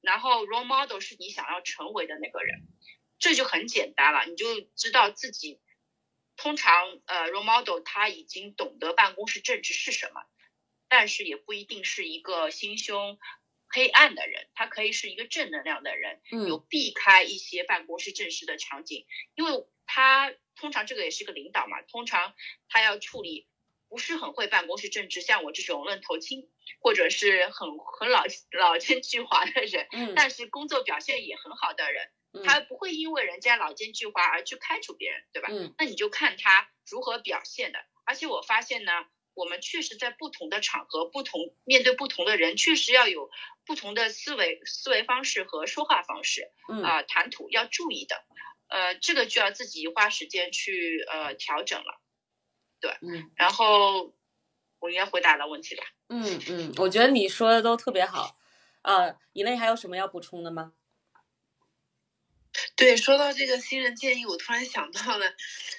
[0.00, 2.60] 然后 role model 是你想要成为的那个人，
[3.18, 5.60] 这就很简单了，你就知道自己
[6.36, 10.22] 通常呃 role model 他已经懂得办公室政治是什么，
[10.88, 13.18] 但是也不一定是一个心胸
[13.68, 22.34] 黑暗的人，他可以是一个正能量的人，有避开一些办公室正式的场景，因为他通常这个也是个领导嘛，通常
[22.68, 23.46] 他要处理
[23.88, 26.48] 不是很会办公室政治，像我这种愣头青
[26.80, 32.10] 或者是很很老老奸巨猾的人，但是工作表现也很好的人。
[32.44, 35.48] 他不会因为人家老奸巨猾而去开除别人，对吧？
[35.50, 37.78] 嗯，那你就看他如何表现的。
[38.04, 38.92] 而且我发现呢，
[39.38, 43.30] 我们确实在不同的场合、不同面对不同的人，确实要有
[43.64, 46.50] 不同的思维思维方式和说话方式，
[46.82, 48.16] 啊，谈吐要注意的。
[48.68, 52.00] 呃，这个就要自己花时间去呃调整了。
[52.80, 53.30] 对，嗯。
[53.36, 54.14] 然后
[54.80, 55.84] 我应该回答了问题吧？
[56.08, 58.36] 嗯嗯，我觉得你说的都特别好。
[58.82, 60.72] 呃，以内还有什么要补充的吗？
[62.76, 65.26] 对，说到这个新人建议，我突然想到了，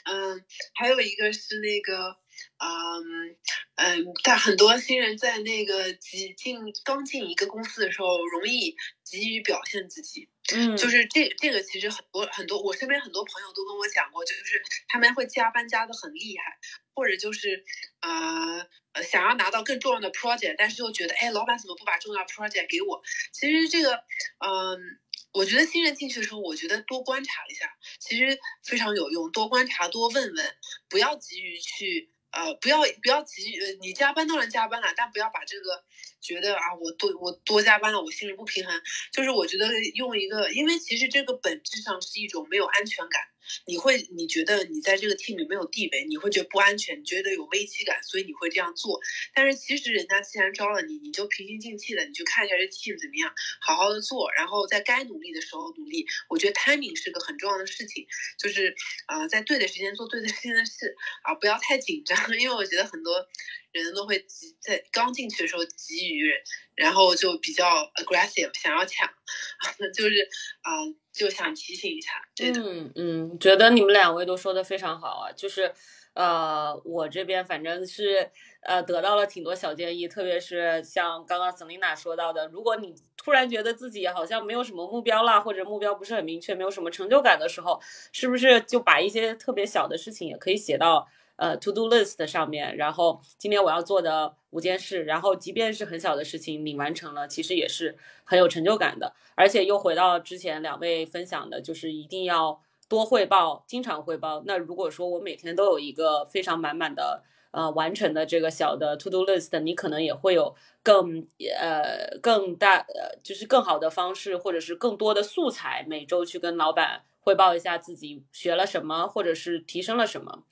[0.06, 0.46] 嗯，
[0.76, 2.18] 还有一个是那个，
[2.58, 3.38] 嗯
[3.76, 16.58] 嗯，但很多新人在那个急进刚进一个公司的时候，容易急于表现自己，嗯，就是这这个其实很多很多，我身边很多朋友都跟我讲过，就是他们会加班加的很厉害，
[16.94, 17.64] 或者就是
[18.02, 23.02] 呃呃想要拿到更重要的 project，但是又觉得，哎，老板怎么不把重要 project 给我？
[23.32, 23.96] 其实这个，
[24.40, 25.00] 嗯。
[25.32, 29.32] 我觉得新人进去的时候，我觉得多观察一下，其实非常有用。
[29.32, 30.56] 多观察，多问问，
[30.90, 35.84] 不要急于去，呃，不要不要急，你加班当然加班了，但不要把这个
[36.22, 38.82] 觉得啊，我多我多加班了，我心里不平衡。
[39.12, 43.22] 就是我觉得用一个，因为其实这个本质上是一种没有安全感。
[43.66, 49.00] 你会，你觉得你在这个 team 里没有地位，你会觉得不安全，你觉得有危机感，所以你会这样做。
[49.34, 56.06] 但是其实人家既然招了你，你就平心静气的，你去看一下这 team 怎么样，好好的做，然后在该努力的时候努力。
[56.30, 58.08] 我觉得 timing 是个很重要的事情，
[58.38, 58.76] 就是
[59.08, 63.28] 啊，在对的时间做对的时间的事啊，不要太紧张，因为我觉得很多
[63.72, 66.32] 人都会急，在刚进去的时候急于，
[66.76, 67.66] 然后就比较
[67.96, 69.10] aggressive，想要抢，
[69.96, 70.30] 就是
[70.62, 70.72] 啊。
[71.12, 72.12] 就想提醒一下，
[72.56, 75.74] 嗯嗯，觉得你们两位都说的非常好啊，就是，
[76.14, 78.32] 呃，我这边反正是
[78.62, 87.82] 呃得到了挺多小建议，特别是像刚刚 Selina 说到的，如果你突然觉得自己好像没有什么目标啦，或者目标不是很明确，没有什么成就感的时候，
[88.14, 91.06] 是不是就把一些特别小的事情也可以写到？
[91.40, 99.14] 呃，to do list 上面，然后今天我要做的五件事，然后即便是很小的事情，你完成了，其实也是很有成就感的。
[99.36, 104.44] 而且又回到之前两位分享的，就是一定要多汇报，经常汇报。
[104.46, 110.54] 那如果说我每天都有一个非常满满的呃完成的这个小的 to do list，你可能也会有
[110.84, 111.26] 更
[111.58, 120.44] 呃更大呃就是更好的方式，或者是更多的素材，每周去跟老板汇报一下自己学了什么，或者是提升了什么。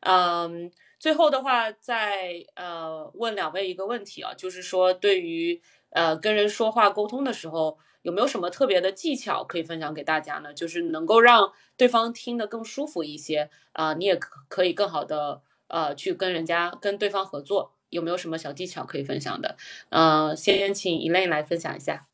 [0.00, 5.60] 嗯，最后的话，再呃问两位一个问题啊，就是说对于
[5.90, 10.54] 呃跟人说话沟通的时候，有没有什么特别的技巧可以分享给大家呢？
[10.54, 14.16] 就是能够让对方听得更舒服一些啊，你也
[14.48, 19.56] 可以更好的呃去跟人家跟对方合作，有没有什么小技巧可以分享的？
[19.90, 22.07] 嗯，先请 Elaine 来分享一下。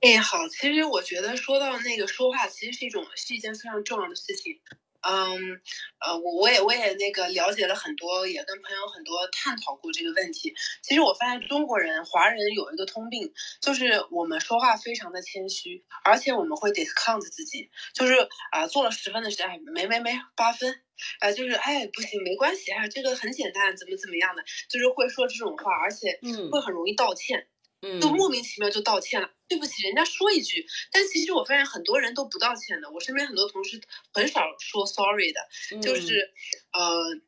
[0.00, 4.60] 哎，好，其实我觉得说到那个说话，其实是一种是一件非常重要的事情。
[5.02, 5.60] 嗯，
[5.98, 10.54] 呃，我我也我也那个了解了很多，也跟朋友很多探讨过这个问题。
[10.82, 18.14] 其实我发现中国人、华人有一个通病，就是我们说话非常的谦虚，而且我们会 discount 自己，就是
[18.52, 20.82] 啊，做了十分的事，哎，没没没，八分，
[21.20, 26.18] 啊，就是哎，不行，没关系，啊，这个很简单，怎么怎么样的，就是会说这种话，而且
[26.50, 27.48] 会很容易道歉。
[27.82, 32.88] 嗯就莫名其妙就道歉了，对不起，人家说一句，但其实我发现很多人都不道歉的。
[32.92, 33.80] 我身边很多同事
[34.12, 35.40] 很少说 sorry 的，
[35.82, 36.30] 就是
[36.72, 37.20] 呃，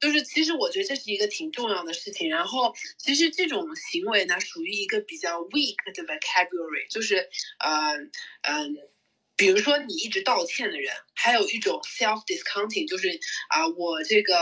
[0.00, 2.30] 就是其实我觉得这是一个挺重要的事情。
[2.30, 7.28] 然后其实这种行为呢，属于一个比较 weak 的 vocabulary，就是
[7.58, 7.96] 呃
[8.42, 8.76] 嗯。
[9.38, 13.08] 比如说你一直道歉的人，还有一种 self discounting，就是
[13.48, 14.34] 啊，我这个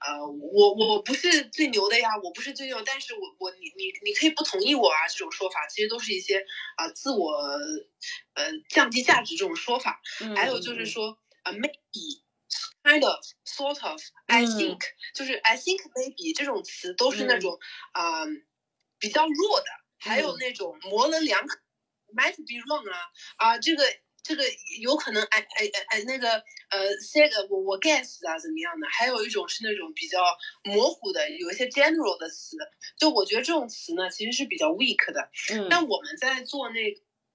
[0.00, 6.42] 呃，我我不是最牛的呀，我不是最牛，但是我我你你你可以不同意我啊，这种说法其实都是一些
[6.76, 7.30] 啊自我
[8.32, 10.00] 呃降低价值这种说法。
[10.34, 14.80] 还有就是说啊，maybe，kind of，sort of，I think，
[15.14, 17.58] 就是 I think maybe 这种词都是那种
[17.92, 18.24] 啊
[18.98, 19.66] 比较弱的。
[19.98, 21.58] 还有那种模棱两可
[22.16, 22.98] ，might be wrong 啊
[23.36, 23.84] 啊这个。
[24.28, 24.44] 这个
[24.82, 26.28] 有可能哎哎哎哎那个
[26.68, 28.86] 呃，say 个我我 guess 啊怎么样的？
[28.90, 30.18] 还有一种是那种比较
[30.64, 32.58] 模糊的，有一些 general 的词。
[32.98, 35.30] 就我觉得这种词呢，其实是比较 weak 的。
[35.54, 35.68] 嗯。
[35.70, 36.78] 但我们在做那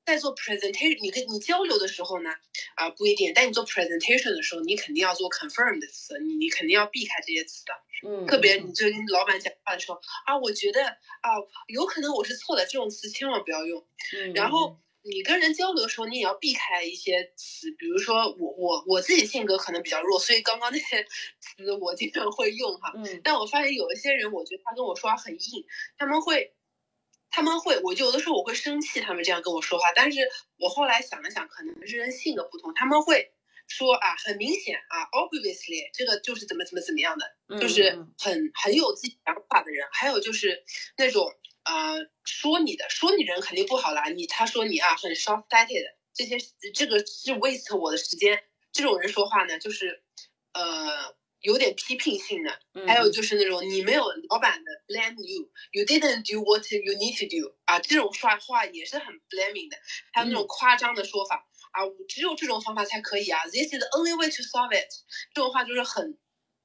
[0.06, 2.30] 在做 presentation，你跟你交流的时候呢，
[2.76, 7.74] 啊不一定，但你做 presentation 的时候，你肯定要做 confirm 的词，你你肯定要避开这些词的。
[8.06, 13.84] 嗯，特别你就跟老板讲话的时候啊，我觉得啊，有可能我是错的，这种词千万不要用。
[14.16, 21.04] 嗯，然后你跟人交流的时候，你也要避开一些词，比如说我我我自己性格可能比较弱，所以刚刚那些
[21.40, 22.94] 词我经常会用哈。
[22.96, 25.66] 嗯但我发现有一些人，我觉得他跟我说话很硬，
[25.98, 26.54] 他们会，
[27.30, 29.92] 他们会，我就有的时候我会生气，他们这样跟我说话。
[29.94, 30.22] 但是
[30.58, 33.34] 我后来想了想，可能是人性格不同，他们会
[33.68, 39.86] 说啊，很明显啊，obviously 这个就是怎么怎么怎么样的，嗯就是嗯很很有自己想法的人。
[39.92, 40.64] 还有就是
[40.98, 41.30] 那种
[41.66, 46.38] 呃说你的，说你人肯定不好啦，你他说你啊很 short sighted，这些
[46.74, 48.44] 这个是 waste 我的时间。
[48.72, 50.04] 这种人说话呢，就是
[50.54, 52.60] 呃有点批评性的。
[52.74, 59.78] 嗯还有就是那种你没有老板的 blame you，you didn't do what you need to do 啊，这种说话也是很 blaming 的，
[60.12, 64.90] 还有那种夸张的说法、啊，我只有这种方法才可以啊，this is the only way to solve it，
[65.34, 66.18] 这种话就是很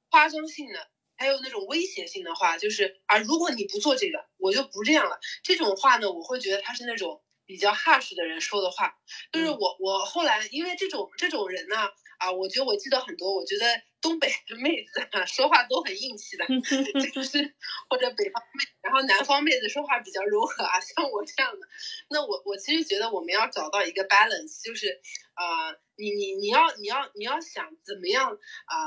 [0.09, 0.89] 夸张性的。
[1.19, 5.19] 还有那种威胁性的话，就是啊，如果你不做这个，我就不这样了。
[5.43, 8.95] 这种话呢，我会觉得他是那种比较 harsh 的人说的话。
[9.33, 11.91] 就是嗯我我后来因为这种这种人呢，啊，
[12.31, 13.65] 我觉得我记得很多，我觉得
[14.01, 16.45] 东北的妹子啊说话都很硬气的，
[17.13, 17.55] 就是
[17.89, 21.67] 或者北方妹，然后南方妹子说话比较柔和啊，像我这样的。
[22.09, 25.01] 那我我其实觉得我们要找到一个 balance，就是
[25.35, 28.33] 呃，你你你要你要你要想怎么样
[28.65, 28.77] 啊、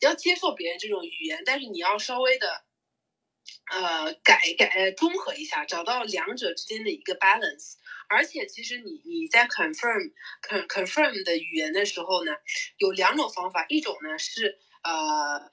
[0.00, 2.64] 要接受别人这种语言，但是你要稍微的。
[3.72, 7.74] 呃，改改呃中和一下，找到两者之间的一个 balance。
[8.12, 10.12] 而且其实你你在 confirm
[10.46, 12.32] con confirm 的语言的时候呢，
[12.76, 15.50] 有两种方法，一种呢是呃，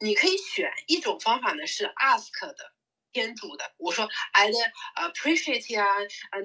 [0.00, 2.72] 你可以选一种方法呢是 ask 的。
[3.12, 4.52] 天主的，我说 I'd
[4.94, 5.86] appreciate 啊，
[6.32, 6.44] 嗯、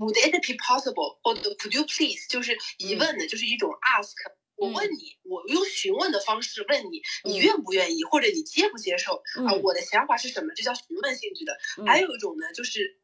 [0.00, 4.16] would it be possible，或者 could you please，就是疑问的，就是一种 ask。
[4.56, 10.52] 我问你，我用询问的方式问你，你嗯愿不愿意，或者你接不接受啊、嗯我的想法是什么？
[10.56, 11.56] 这叫询问性质的。
[11.76, 12.98] 嗯还有一种呢，就是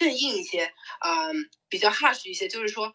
[0.00, 0.64] 更硬一些，
[1.04, 2.92] 嗯、比较 harsh 一些，就是说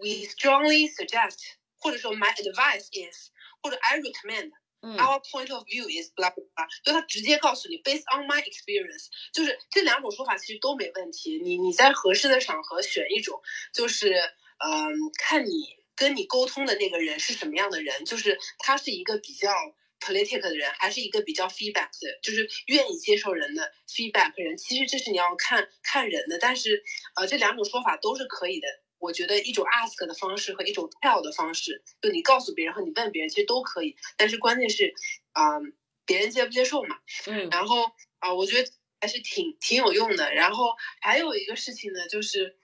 [0.00, 1.36] ，we strongly suggest，
[1.78, 3.28] 或者说 my advice is，
[3.62, 4.50] 或者 I recommend。
[4.80, 11.40] 嗯 Our point of view is blah blah blah，就他直接告诉你，based on my experience，就是这两种说法其实都没问题。
[11.42, 13.42] 你你在合适的场合选一种，
[13.74, 15.50] 就是嗯，看你
[15.96, 19.52] 跟你沟通的那个人是什么样的人，就是他是一个比较
[20.00, 24.56] politic 的人，还是一个比较 feedback 的，就是愿意接受人的 feedback 人。
[24.56, 26.82] 其实这是你要看看人的，但是
[27.16, 28.68] 呃，这两种说法都是可以的。
[28.98, 33.96] 我觉得一种 ask 的方式和一种 tell 的方式，就你告诉别人和你问别人，其实都可以。
[34.16, 34.92] 但是关键是，
[35.32, 35.60] 啊、
[36.04, 36.96] 别人接不接受嘛。
[37.26, 37.84] 嗯然后
[38.18, 38.68] 啊、我觉得
[39.00, 40.34] 还是挺挺有用的。
[40.34, 42.56] 然后还有一个事情呢，就是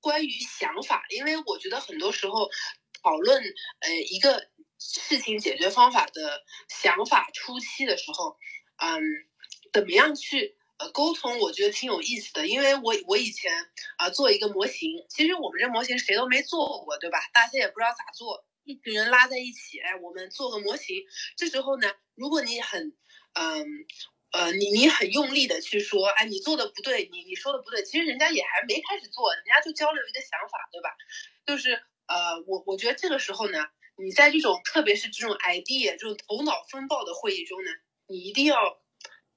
[0.00, 2.50] 关于想法，因为我觉得很多时候
[3.02, 3.42] 讨论
[3.80, 8.36] 呃一个事情解决方法的想法初期的时候，
[8.76, 9.02] 嗯，
[9.72, 12.46] 怎么样去呃沟通，我觉得挺有意思的。
[12.46, 13.52] 因为我我以前
[13.96, 17.18] 啊、做一个模型，其实我们这模型谁都没做过，对吧？
[17.32, 18.44] 大家也不知道咋做。
[18.64, 21.02] 一群人拉在一起，哎，我们做个模型。
[21.38, 22.92] 这时候呢，如果你很，
[23.32, 23.66] 嗯，
[24.30, 30.90] 呃，你你很用力的去说，哎，你做的不对，你你说的不对，其实人家也还没开始做，人家就交流一个想法，对吧？
[31.46, 33.66] 就是呃，我我觉得这个时候呢，
[34.02, 37.70] 你在这种特别是这种 idea 这种头脑风暴的会议中呢，
[38.06, 38.80] 你一定要，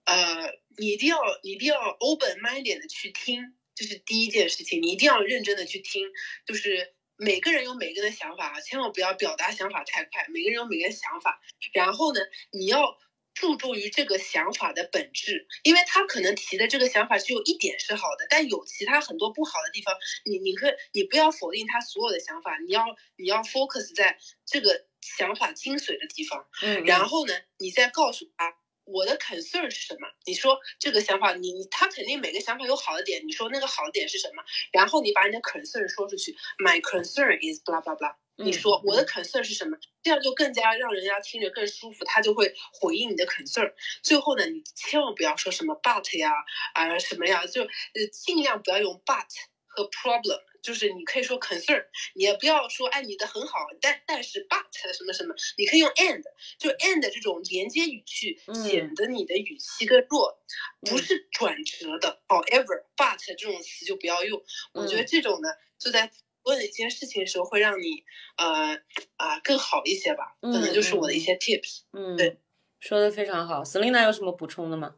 [0.06, 6.08] 呃，你一定要一定要 open minded 的去听，这是第一件事情，你一定要认真的去听，
[6.46, 6.94] 就是。
[7.24, 10.26] 每个人有每个人的想法啊，千万不要表达想法太快。
[10.30, 11.40] 每个人有每个人想法，
[11.72, 12.20] 然后呢，
[12.52, 12.98] 你要
[13.34, 19.96] 注重于这个想法的本质，因为他可能提的这个想法只有一点是好的，但有其他很多不好的地方。
[20.26, 22.86] 你你可你不要否定他所有的想法，你要
[23.16, 26.48] 你要 focus 在这个想法精髓的地方。
[26.62, 30.08] 嗯，然后呢，你再告诉他我的 concern 是什么？
[30.26, 34.44] 你说这个想法，你你他肯定每个想法有好的点，你说那个好的点是什么？
[34.72, 38.16] 然后你把你的 concern 说出去，My concern is blah blah blah。
[38.44, 39.78] 你嗯说我的 concern 是什么？
[40.04, 43.72] 这样就更加让人家听着更舒服，他就会回应你的 concern。
[44.02, 46.32] 最后呢，你千万不要说什么 but 呀
[46.74, 47.70] 啊、什么呀，就呃
[48.12, 49.28] 尽量不要用 but
[49.68, 51.86] 和 problem，就是你可以说 concern，
[52.16, 54.66] 你也不要说哎你的很好，但但是 but
[54.98, 56.24] 什么什么，你可以用 and，
[56.58, 60.40] 就 and 这种连接语气，嗯显得你的语气更弱，
[60.82, 62.22] 不嗯是转折的。
[62.28, 64.42] However but 这种词就不要用，
[64.74, 66.12] 我觉得嗯这种呢就在。
[66.44, 68.04] 问一件事情的时候，会让你
[68.38, 68.76] 呃
[69.18, 71.82] 啊、更好一些吧，可能就是我的一些 tips。
[71.94, 72.38] 嗯，对，
[72.80, 73.64] 说的非常好。
[73.64, 74.96] Selina 有什么补充的吗？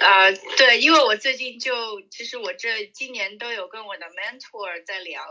[0.00, 5.22] 呃，对，因为我最近就其实我这今年都有跟我的 mentor 在聊，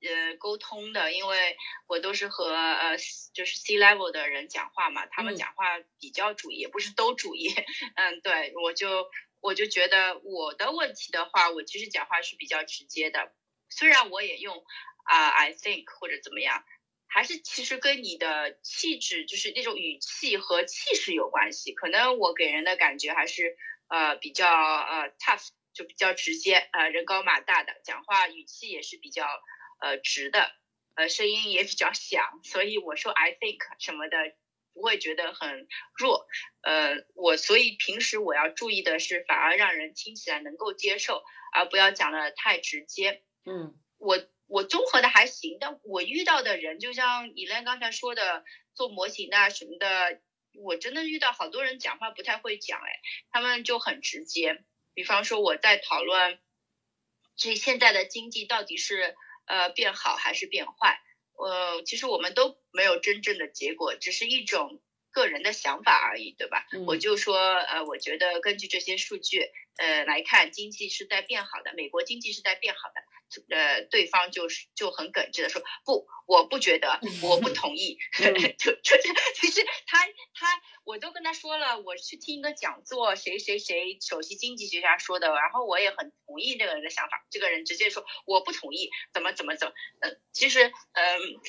[0.00, 1.56] 呃，沟通的，因为
[1.86, 2.96] 我都是和呃
[3.34, 7.48] 就是 C level 的人讲话嘛，他们讲话比较主义，也不是都主义，
[7.96, 9.06] 嗯，对我就
[9.40, 13.32] 我就觉得我的问题的话，我其实讲话是比较直接的，
[13.68, 14.64] 虽然我也用
[15.04, 16.64] 啊 I think 或者怎么样。
[17.12, 21.72] 还是其实跟你的气质，就是那种语气和气势有关系。
[21.72, 23.56] 可能我给人的感觉还是
[23.88, 29.26] 呃比较呃 tough，就比较直接，呃人高马大的，讲话语气也是比较
[29.80, 30.52] 呃直的，
[30.94, 32.40] 呃声音也比较响。
[32.44, 34.16] 所以我说 I think 什么的
[34.80, 36.26] 不会觉得很弱。
[36.62, 43.22] 呃我所以平时我要注意的是，反而让人听起来能够接受，而不要讲的太直接。
[43.44, 44.18] 嗯，我。
[44.52, 48.42] 我综合的还行，但我遇到的人，就像以莲刚才说的，
[48.74, 50.20] 做模型的什么的，
[50.54, 53.00] 我真的遇到好多人讲话不太会讲，哎，
[53.30, 54.64] 他们就很直接。
[54.92, 56.40] 比方说我在讨论，
[57.36, 59.14] 这现在的经济到底是
[59.46, 61.00] 呃变好还是变坏？
[61.44, 64.80] 呃，其实我们都没有真正的结果，只是一种
[65.10, 66.66] 个人的想法而已，对吧？
[66.86, 73.02] 我就说，呃，我觉得根据这些数据，呃来看，经济是在变好的，美国经济是在变好的。
[73.48, 77.96] 呃，对方就是就很耿直的说不，我不觉得，我不 同意，
[78.58, 79.02] 就就是
[79.36, 80.04] 其实他
[80.34, 91.40] 他我都跟他说了，我去听一个讲座，谁谁谁首席经济学家说的，然后我也很同意这个人的想法，这个人直接说我不同意，怎么怎么怎么，呃，其实嗯。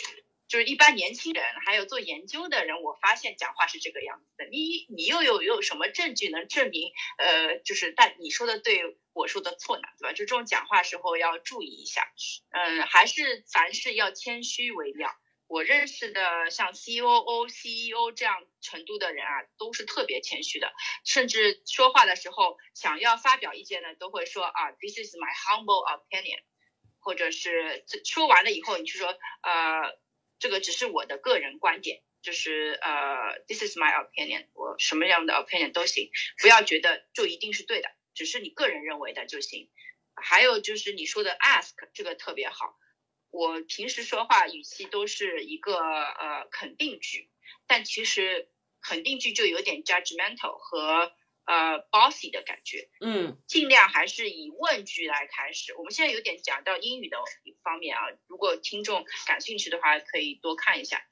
[0.51, 4.43] 就是一般年轻人，还有做研究的人，我发现讲话是这个样子的。
[4.51, 6.91] 你你又有有什么证据能证明？
[7.17, 10.11] 呃，就是但你说的对，我说的错呢，对吧？
[10.11, 12.05] 就这种讲话时候要注意一下。
[12.49, 15.15] 嗯，还是凡事要谦虚为妙。
[15.47, 20.73] 我认识的像 C O O、C E O 这样程度的人啊，都是特别谦虚的，
[21.05, 26.41] 甚至说话的时候想要发表意见呢，都会说啊，This is my humble opinion，
[26.99, 29.07] 或者是说完了以后，你就说
[29.43, 30.00] 呃。
[30.41, 36.09] 这个只是我的个人观点，就是呃，this is my opinion，我什么样的 opinion 都行，
[36.41, 39.69] 不要觉得就一定是对的，只是你个人认为的就行。
[40.15, 42.76] 还有就是你说的 ask 这个特别好，
[43.30, 47.30] 我平时说话语气都是一个呃肯定句，
[47.68, 48.49] 但其实
[48.81, 51.13] 肯定句就有点 judgmental 和。
[51.45, 55.73] 呃，bossy 的感觉，嗯，尽量还是以问句来开始。
[55.76, 57.18] 我们现在有点讲到英语的
[57.63, 61.03] 方面啊，如果听众感兴趣的话，可以多看一下。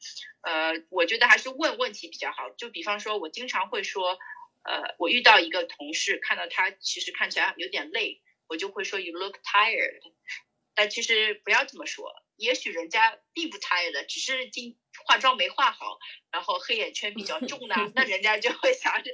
[0.42, 2.50] 呃，我觉得还是问问题比较好。
[2.52, 4.20] 就比方说，我经常会说，
[4.64, 10.00] 呃，我遇到一个同事，看到他其实看起来有点累，我就会说 You look tired。
[10.76, 15.98] 但其实不要这么说，也许人家并不 tired，只是今化妆没化好，
[16.32, 19.12] 然后黑眼圈比较 重呢，那人家就会想着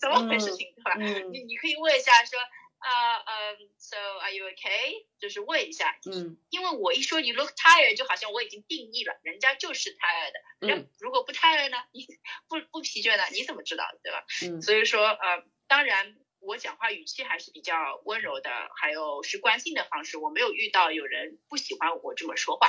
[0.00, 0.94] 怎么回事情，对吧？
[1.32, 2.38] 你你可以问一下说
[2.78, 5.06] 啊嗯，So are you okay？
[5.18, 11.78] 就是问一下，嗯，因为我一说 You look tired，就好像我已经定义了，人家就是 tired 的，那如果不 tired 呢？
[11.92, 12.06] 你
[12.48, 13.24] 不不疲倦呢？
[13.32, 14.24] 你怎么知道，对吧？
[14.42, 22.68] 嗯，所以说呃，当然我讲话语气还是比较温柔的，还有是关心的方式，我没有遇到有人不喜欢我这么说话，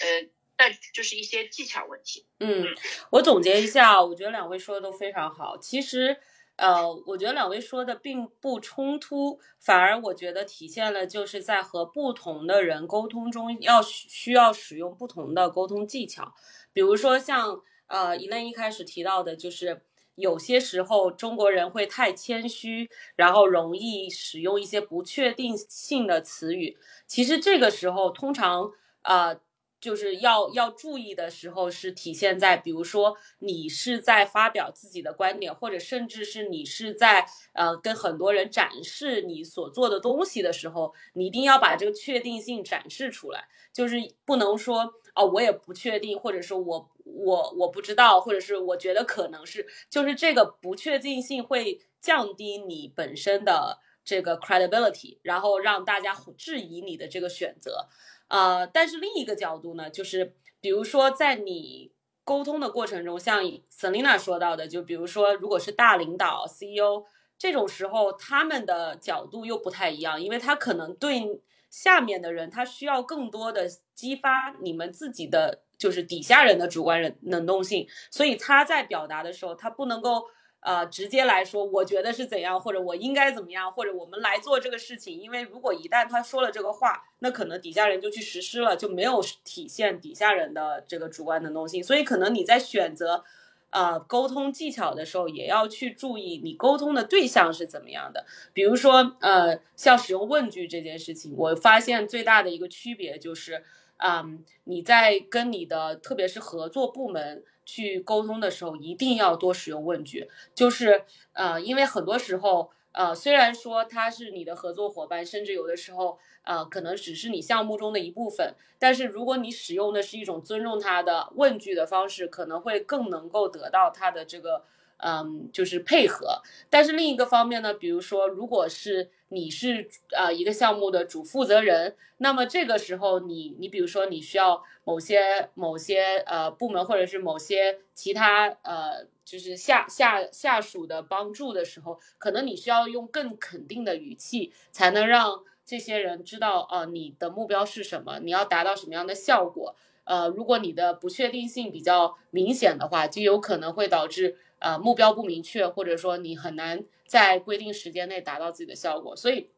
[0.00, 0.28] 呃。
[0.64, 2.24] 但就是一些技巧问题。
[2.40, 2.64] 嗯，
[3.10, 5.58] 我总结一下，我觉得两位说的都非常好。
[5.58, 6.16] 其实，
[6.56, 16.32] 呃，我觉得两位说的并不冲突，反而我觉得体现了就是在和不同的人沟通中要需要使用不同的沟通技巧。
[16.72, 19.82] 比如说像呃，一 lenn 一开始提到的，就是
[20.14, 26.78] 有些时候中国人会太谦虚，然后容易使用一些不确定性的词语。
[27.06, 28.72] 其实这个时候通常
[29.02, 29.38] 呃。
[29.84, 57.86] 就是要要注意的时候，是体现在，比如说你是在发表自己的观点，或者甚至是你是在呃跟很多人展示你所做的东西的时候，你一定要把这个确定性展示出来，就是不能说哦我也不确定，或者是我我我不知道，或者是我觉得可能是，就是这个不确定性会降低你本身的这个 credibility，然后让大家质疑你的这个选择。
[58.28, 61.92] 呃，但是另一个角度呢，就是比如说在你
[62.24, 67.04] 沟通的过程中，像 Selina 说到的，就比如说如果是大领导 CEO
[67.38, 80.24] 这种时候，他们的角度又不太一样，因为他可能对下面的人，他需要更多的激发你们自己的就是底下人的主观能能动性，所以他在表达的时候，他不能够。
[80.64, 85.20] 呃，直接来说，我觉得是怎样，或者我应该怎么样，或者我们来做这个事情。
[85.20, 91.84] 因为如果一旦他说了这个话，那可能底下人就去实施了，就没有体现底下人的这个主观能动性。
[91.84, 93.22] 所以可能你在选择，
[93.68, 98.24] 呃沟通技巧的时候，也要去注意你沟通的对象是怎么样的。
[98.54, 103.62] 比如说，呃，像使用问句这件事情，我发现最大的一个区别就是，
[103.98, 112.70] 嗯，你在跟你的特别是合作部门去沟通的时候，一定要多使用问句，就是呃，因为很多时候。
[112.96, 124.62] 呃，虽然说他是你的合作伙伴，甚至有的时候，呃，可能只是你项目中的一部分，但是如果你使用的是一种尊重他的问句的方式，可能会更能够得到他的这个。
[124.98, 126.40] 嗯，就是配合，
[126.70, 149.74] 但是另一个方面呢，比如说，如果是你是呃一个项目的主负责人，那么这个时候你你比如说你需要某些某些呃部门或者是某些其他呃就是下下下属的帮助的时候，可能你需要用更肯定的语气，才能让这些人知道啊你的目标是什么，你要达到什么样的效果。
[150.04, 154.36] 呃，如果你的不确定性比较明显的话，就有可能会导致。
[154.64, 159.14] 呃，目标不明确，或者说你很难在规定时间内达到自己的效果。
[159.14, 159.50] 所以，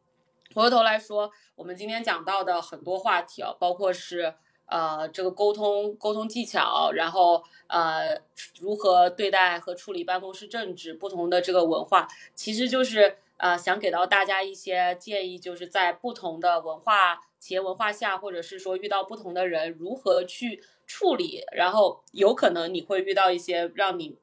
[0.53, 4.35] 回过头来说，我们今天讲到的很多话题啊，包括是
[4.65, 8.19] 呃这个沟通沟通技巧，然后呃
[8.59, 12.05] 如何对待和处理办公室政治，不同的这个文化，
[12.35, 24.17] 其实就是呃想给到大家一些建议，就是在不同的文化企业文化下，或者是说遇到不同的人，如何去处理，然后有可能你会遇到一些让你。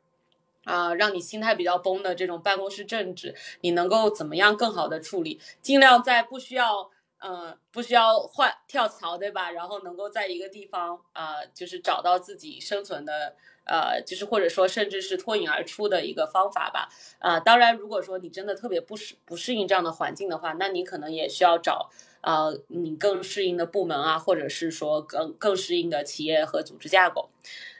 [0.64, 5.40] 啊，让你心态比较崩的这种办公室政治，你能够怎么样更好的处理？
[5.62, 9.50] 尽量在不需要，呃，不需要换跳槽，对吧？
[9.50, 13.34] 然后能够在一个地方，啊，就是找到自己生存的，
[13.64, 16.88] 呃，就是或者说甚至是脱颖而出的一个方法吧。
[17.18, 27.30] 啊，当然，如果说你真的特别不适不适应这样的环境的话，那你可能也需要找，呃，你更适应的部门啊，或者是说更更适应的企业和组织架构。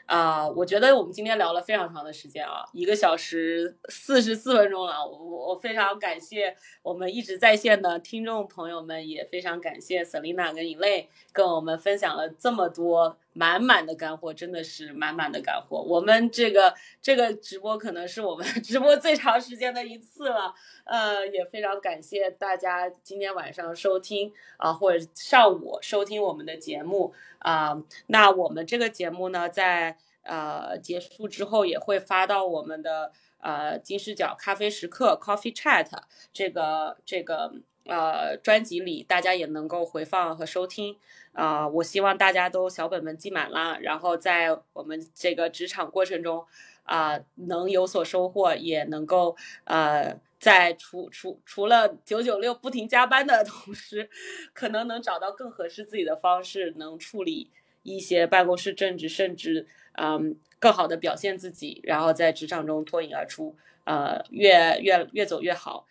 [0.05, 5.05] 啊，我觉得我们今天聊了非常长的时间啊，一个小时四十四分钟了。
[5.05, 15.81] 我我非常感谢我们一直在线的听众朋友们，也非常感谢 Selina 跟 Elaine 跟我们分享了这么多满满的干货，真的是满满的干货。
[15.81, 20.55] 我们这个这个直播可能是我们 直播最长时间的一次了，
[20.85, 27.13] 呃，也非常感谢大家今天晚上收听啊，或者上午收听我们的节目。
[27.39, 35.87] 啊，那我们这个节目呢，在呃结束之后也会发到我们的呃金视角咖啡时刻 Coffee Chat
[36.33, 37.53] 这个这个
[37.85, 40.95] 呃专辑里，大家也能够回放和收听。
[41.33, 46.45] 啊，我希望大家都小本本记满了，然后在我们这个职场过程中
[46.83, 49.35] 啊，能有所收获，也能够
[49.65, 54.09] 呃在除除除了九九六不停加班的 同时，
[54.53, 57.51] 可能能找到更合适自己的方式，能处理
[57.83, 59.67] 一些办公室政治，甚至
[59.97, 65.85] 嗯更好的表现自己，然后在职场中脱颖而出，呃越越越走越好。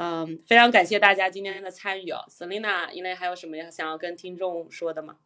[0.00, 5.18] 嗯，非常感谢大家今天的参与哦，Selina，因为还有什么要想要跟听众说的吗？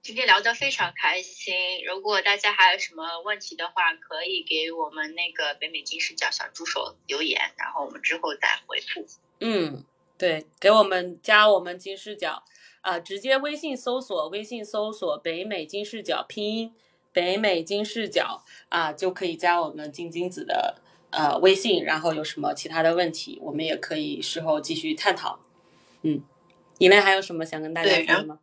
[0.00, 1.84] 今天聊得非常开心。
[1.84, 9.04] 如果大家还有什么问题的话，可以给我们那个北美金视角小助手留言，然后我们之后再回复。
[9.40, 9.84] 嗯，
[10.16, 12.44] 对，给我们加我们金视角，
[12.82, 16.72] 啊，直接微信搜索，微信搜索北美金视角拼音
[17.12, 20.80] 北美金视角啊，就可以加我们金金子的
[21.10, 21.82] 呃微信。
[21.84, 25.40] 然后有什么其他的问题，我们也可以事后继续探讨。
[26.02, 26.22] 嗯，
[26.78, 28.38] 你们还有什么想跟大家说的吗？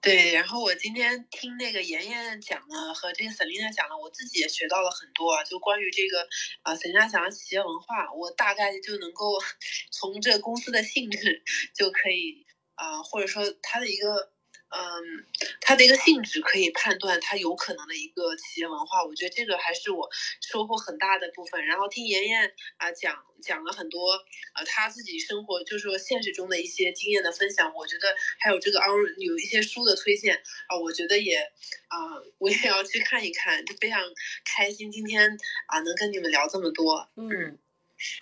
[0.00, 6.26] 对，然后我今天听那个妍妍讲了，和这个 Selina 讲了，我自己也学到了很多啊，就关于这个
[6.62, 9.38] 啊，Selina 讲的企业文化，我大概就能够
[9.90, 11.42] 从这公司的性质
[11.74, 14.32] 就可以啊，或者说它的一个。
[14.68, 15.24] 嗯，
[15.60, 20.08] 它的一个性质可以判断它有可能的一个企业文化，我觉得这个还是我
[20.40, 21.64] 收获很大的部分。
[21.66, 24.12] 然后听妍妍啊讲讲了很多
[24.54, 31.38] 呃他自己生活就是说现实中的一些经验的分享，我觉得还有这个 on 有一些书的推荐啊，我觉得也
[31.86, 31.98] 啊
[32.38, 34.02] 我也要去看一看，就非常
[34.44, 35.38] 开心今天
[35.68, 37.08] 啊能跟你们聊这么多。
[37.14, 37.58] 嗯，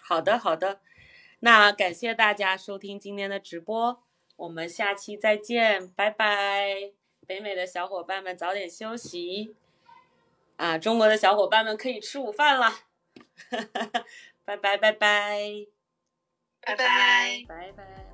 [0.03, 0.83] 好的好的，
[1.41, 4.05] 那感谢大家收听今天的直播。
[4.37, 6.93] 我们下期再见，拜拜！
[7.27, 9.55] 北美的小伙伴们早点休息，
[10.57, 12.71] 啊，中国的小伙伴们可以吃午饭了，
[14.45, 15.67] 拜 拜拜拜，
[16.61, 18.14] 拜拜拜拜。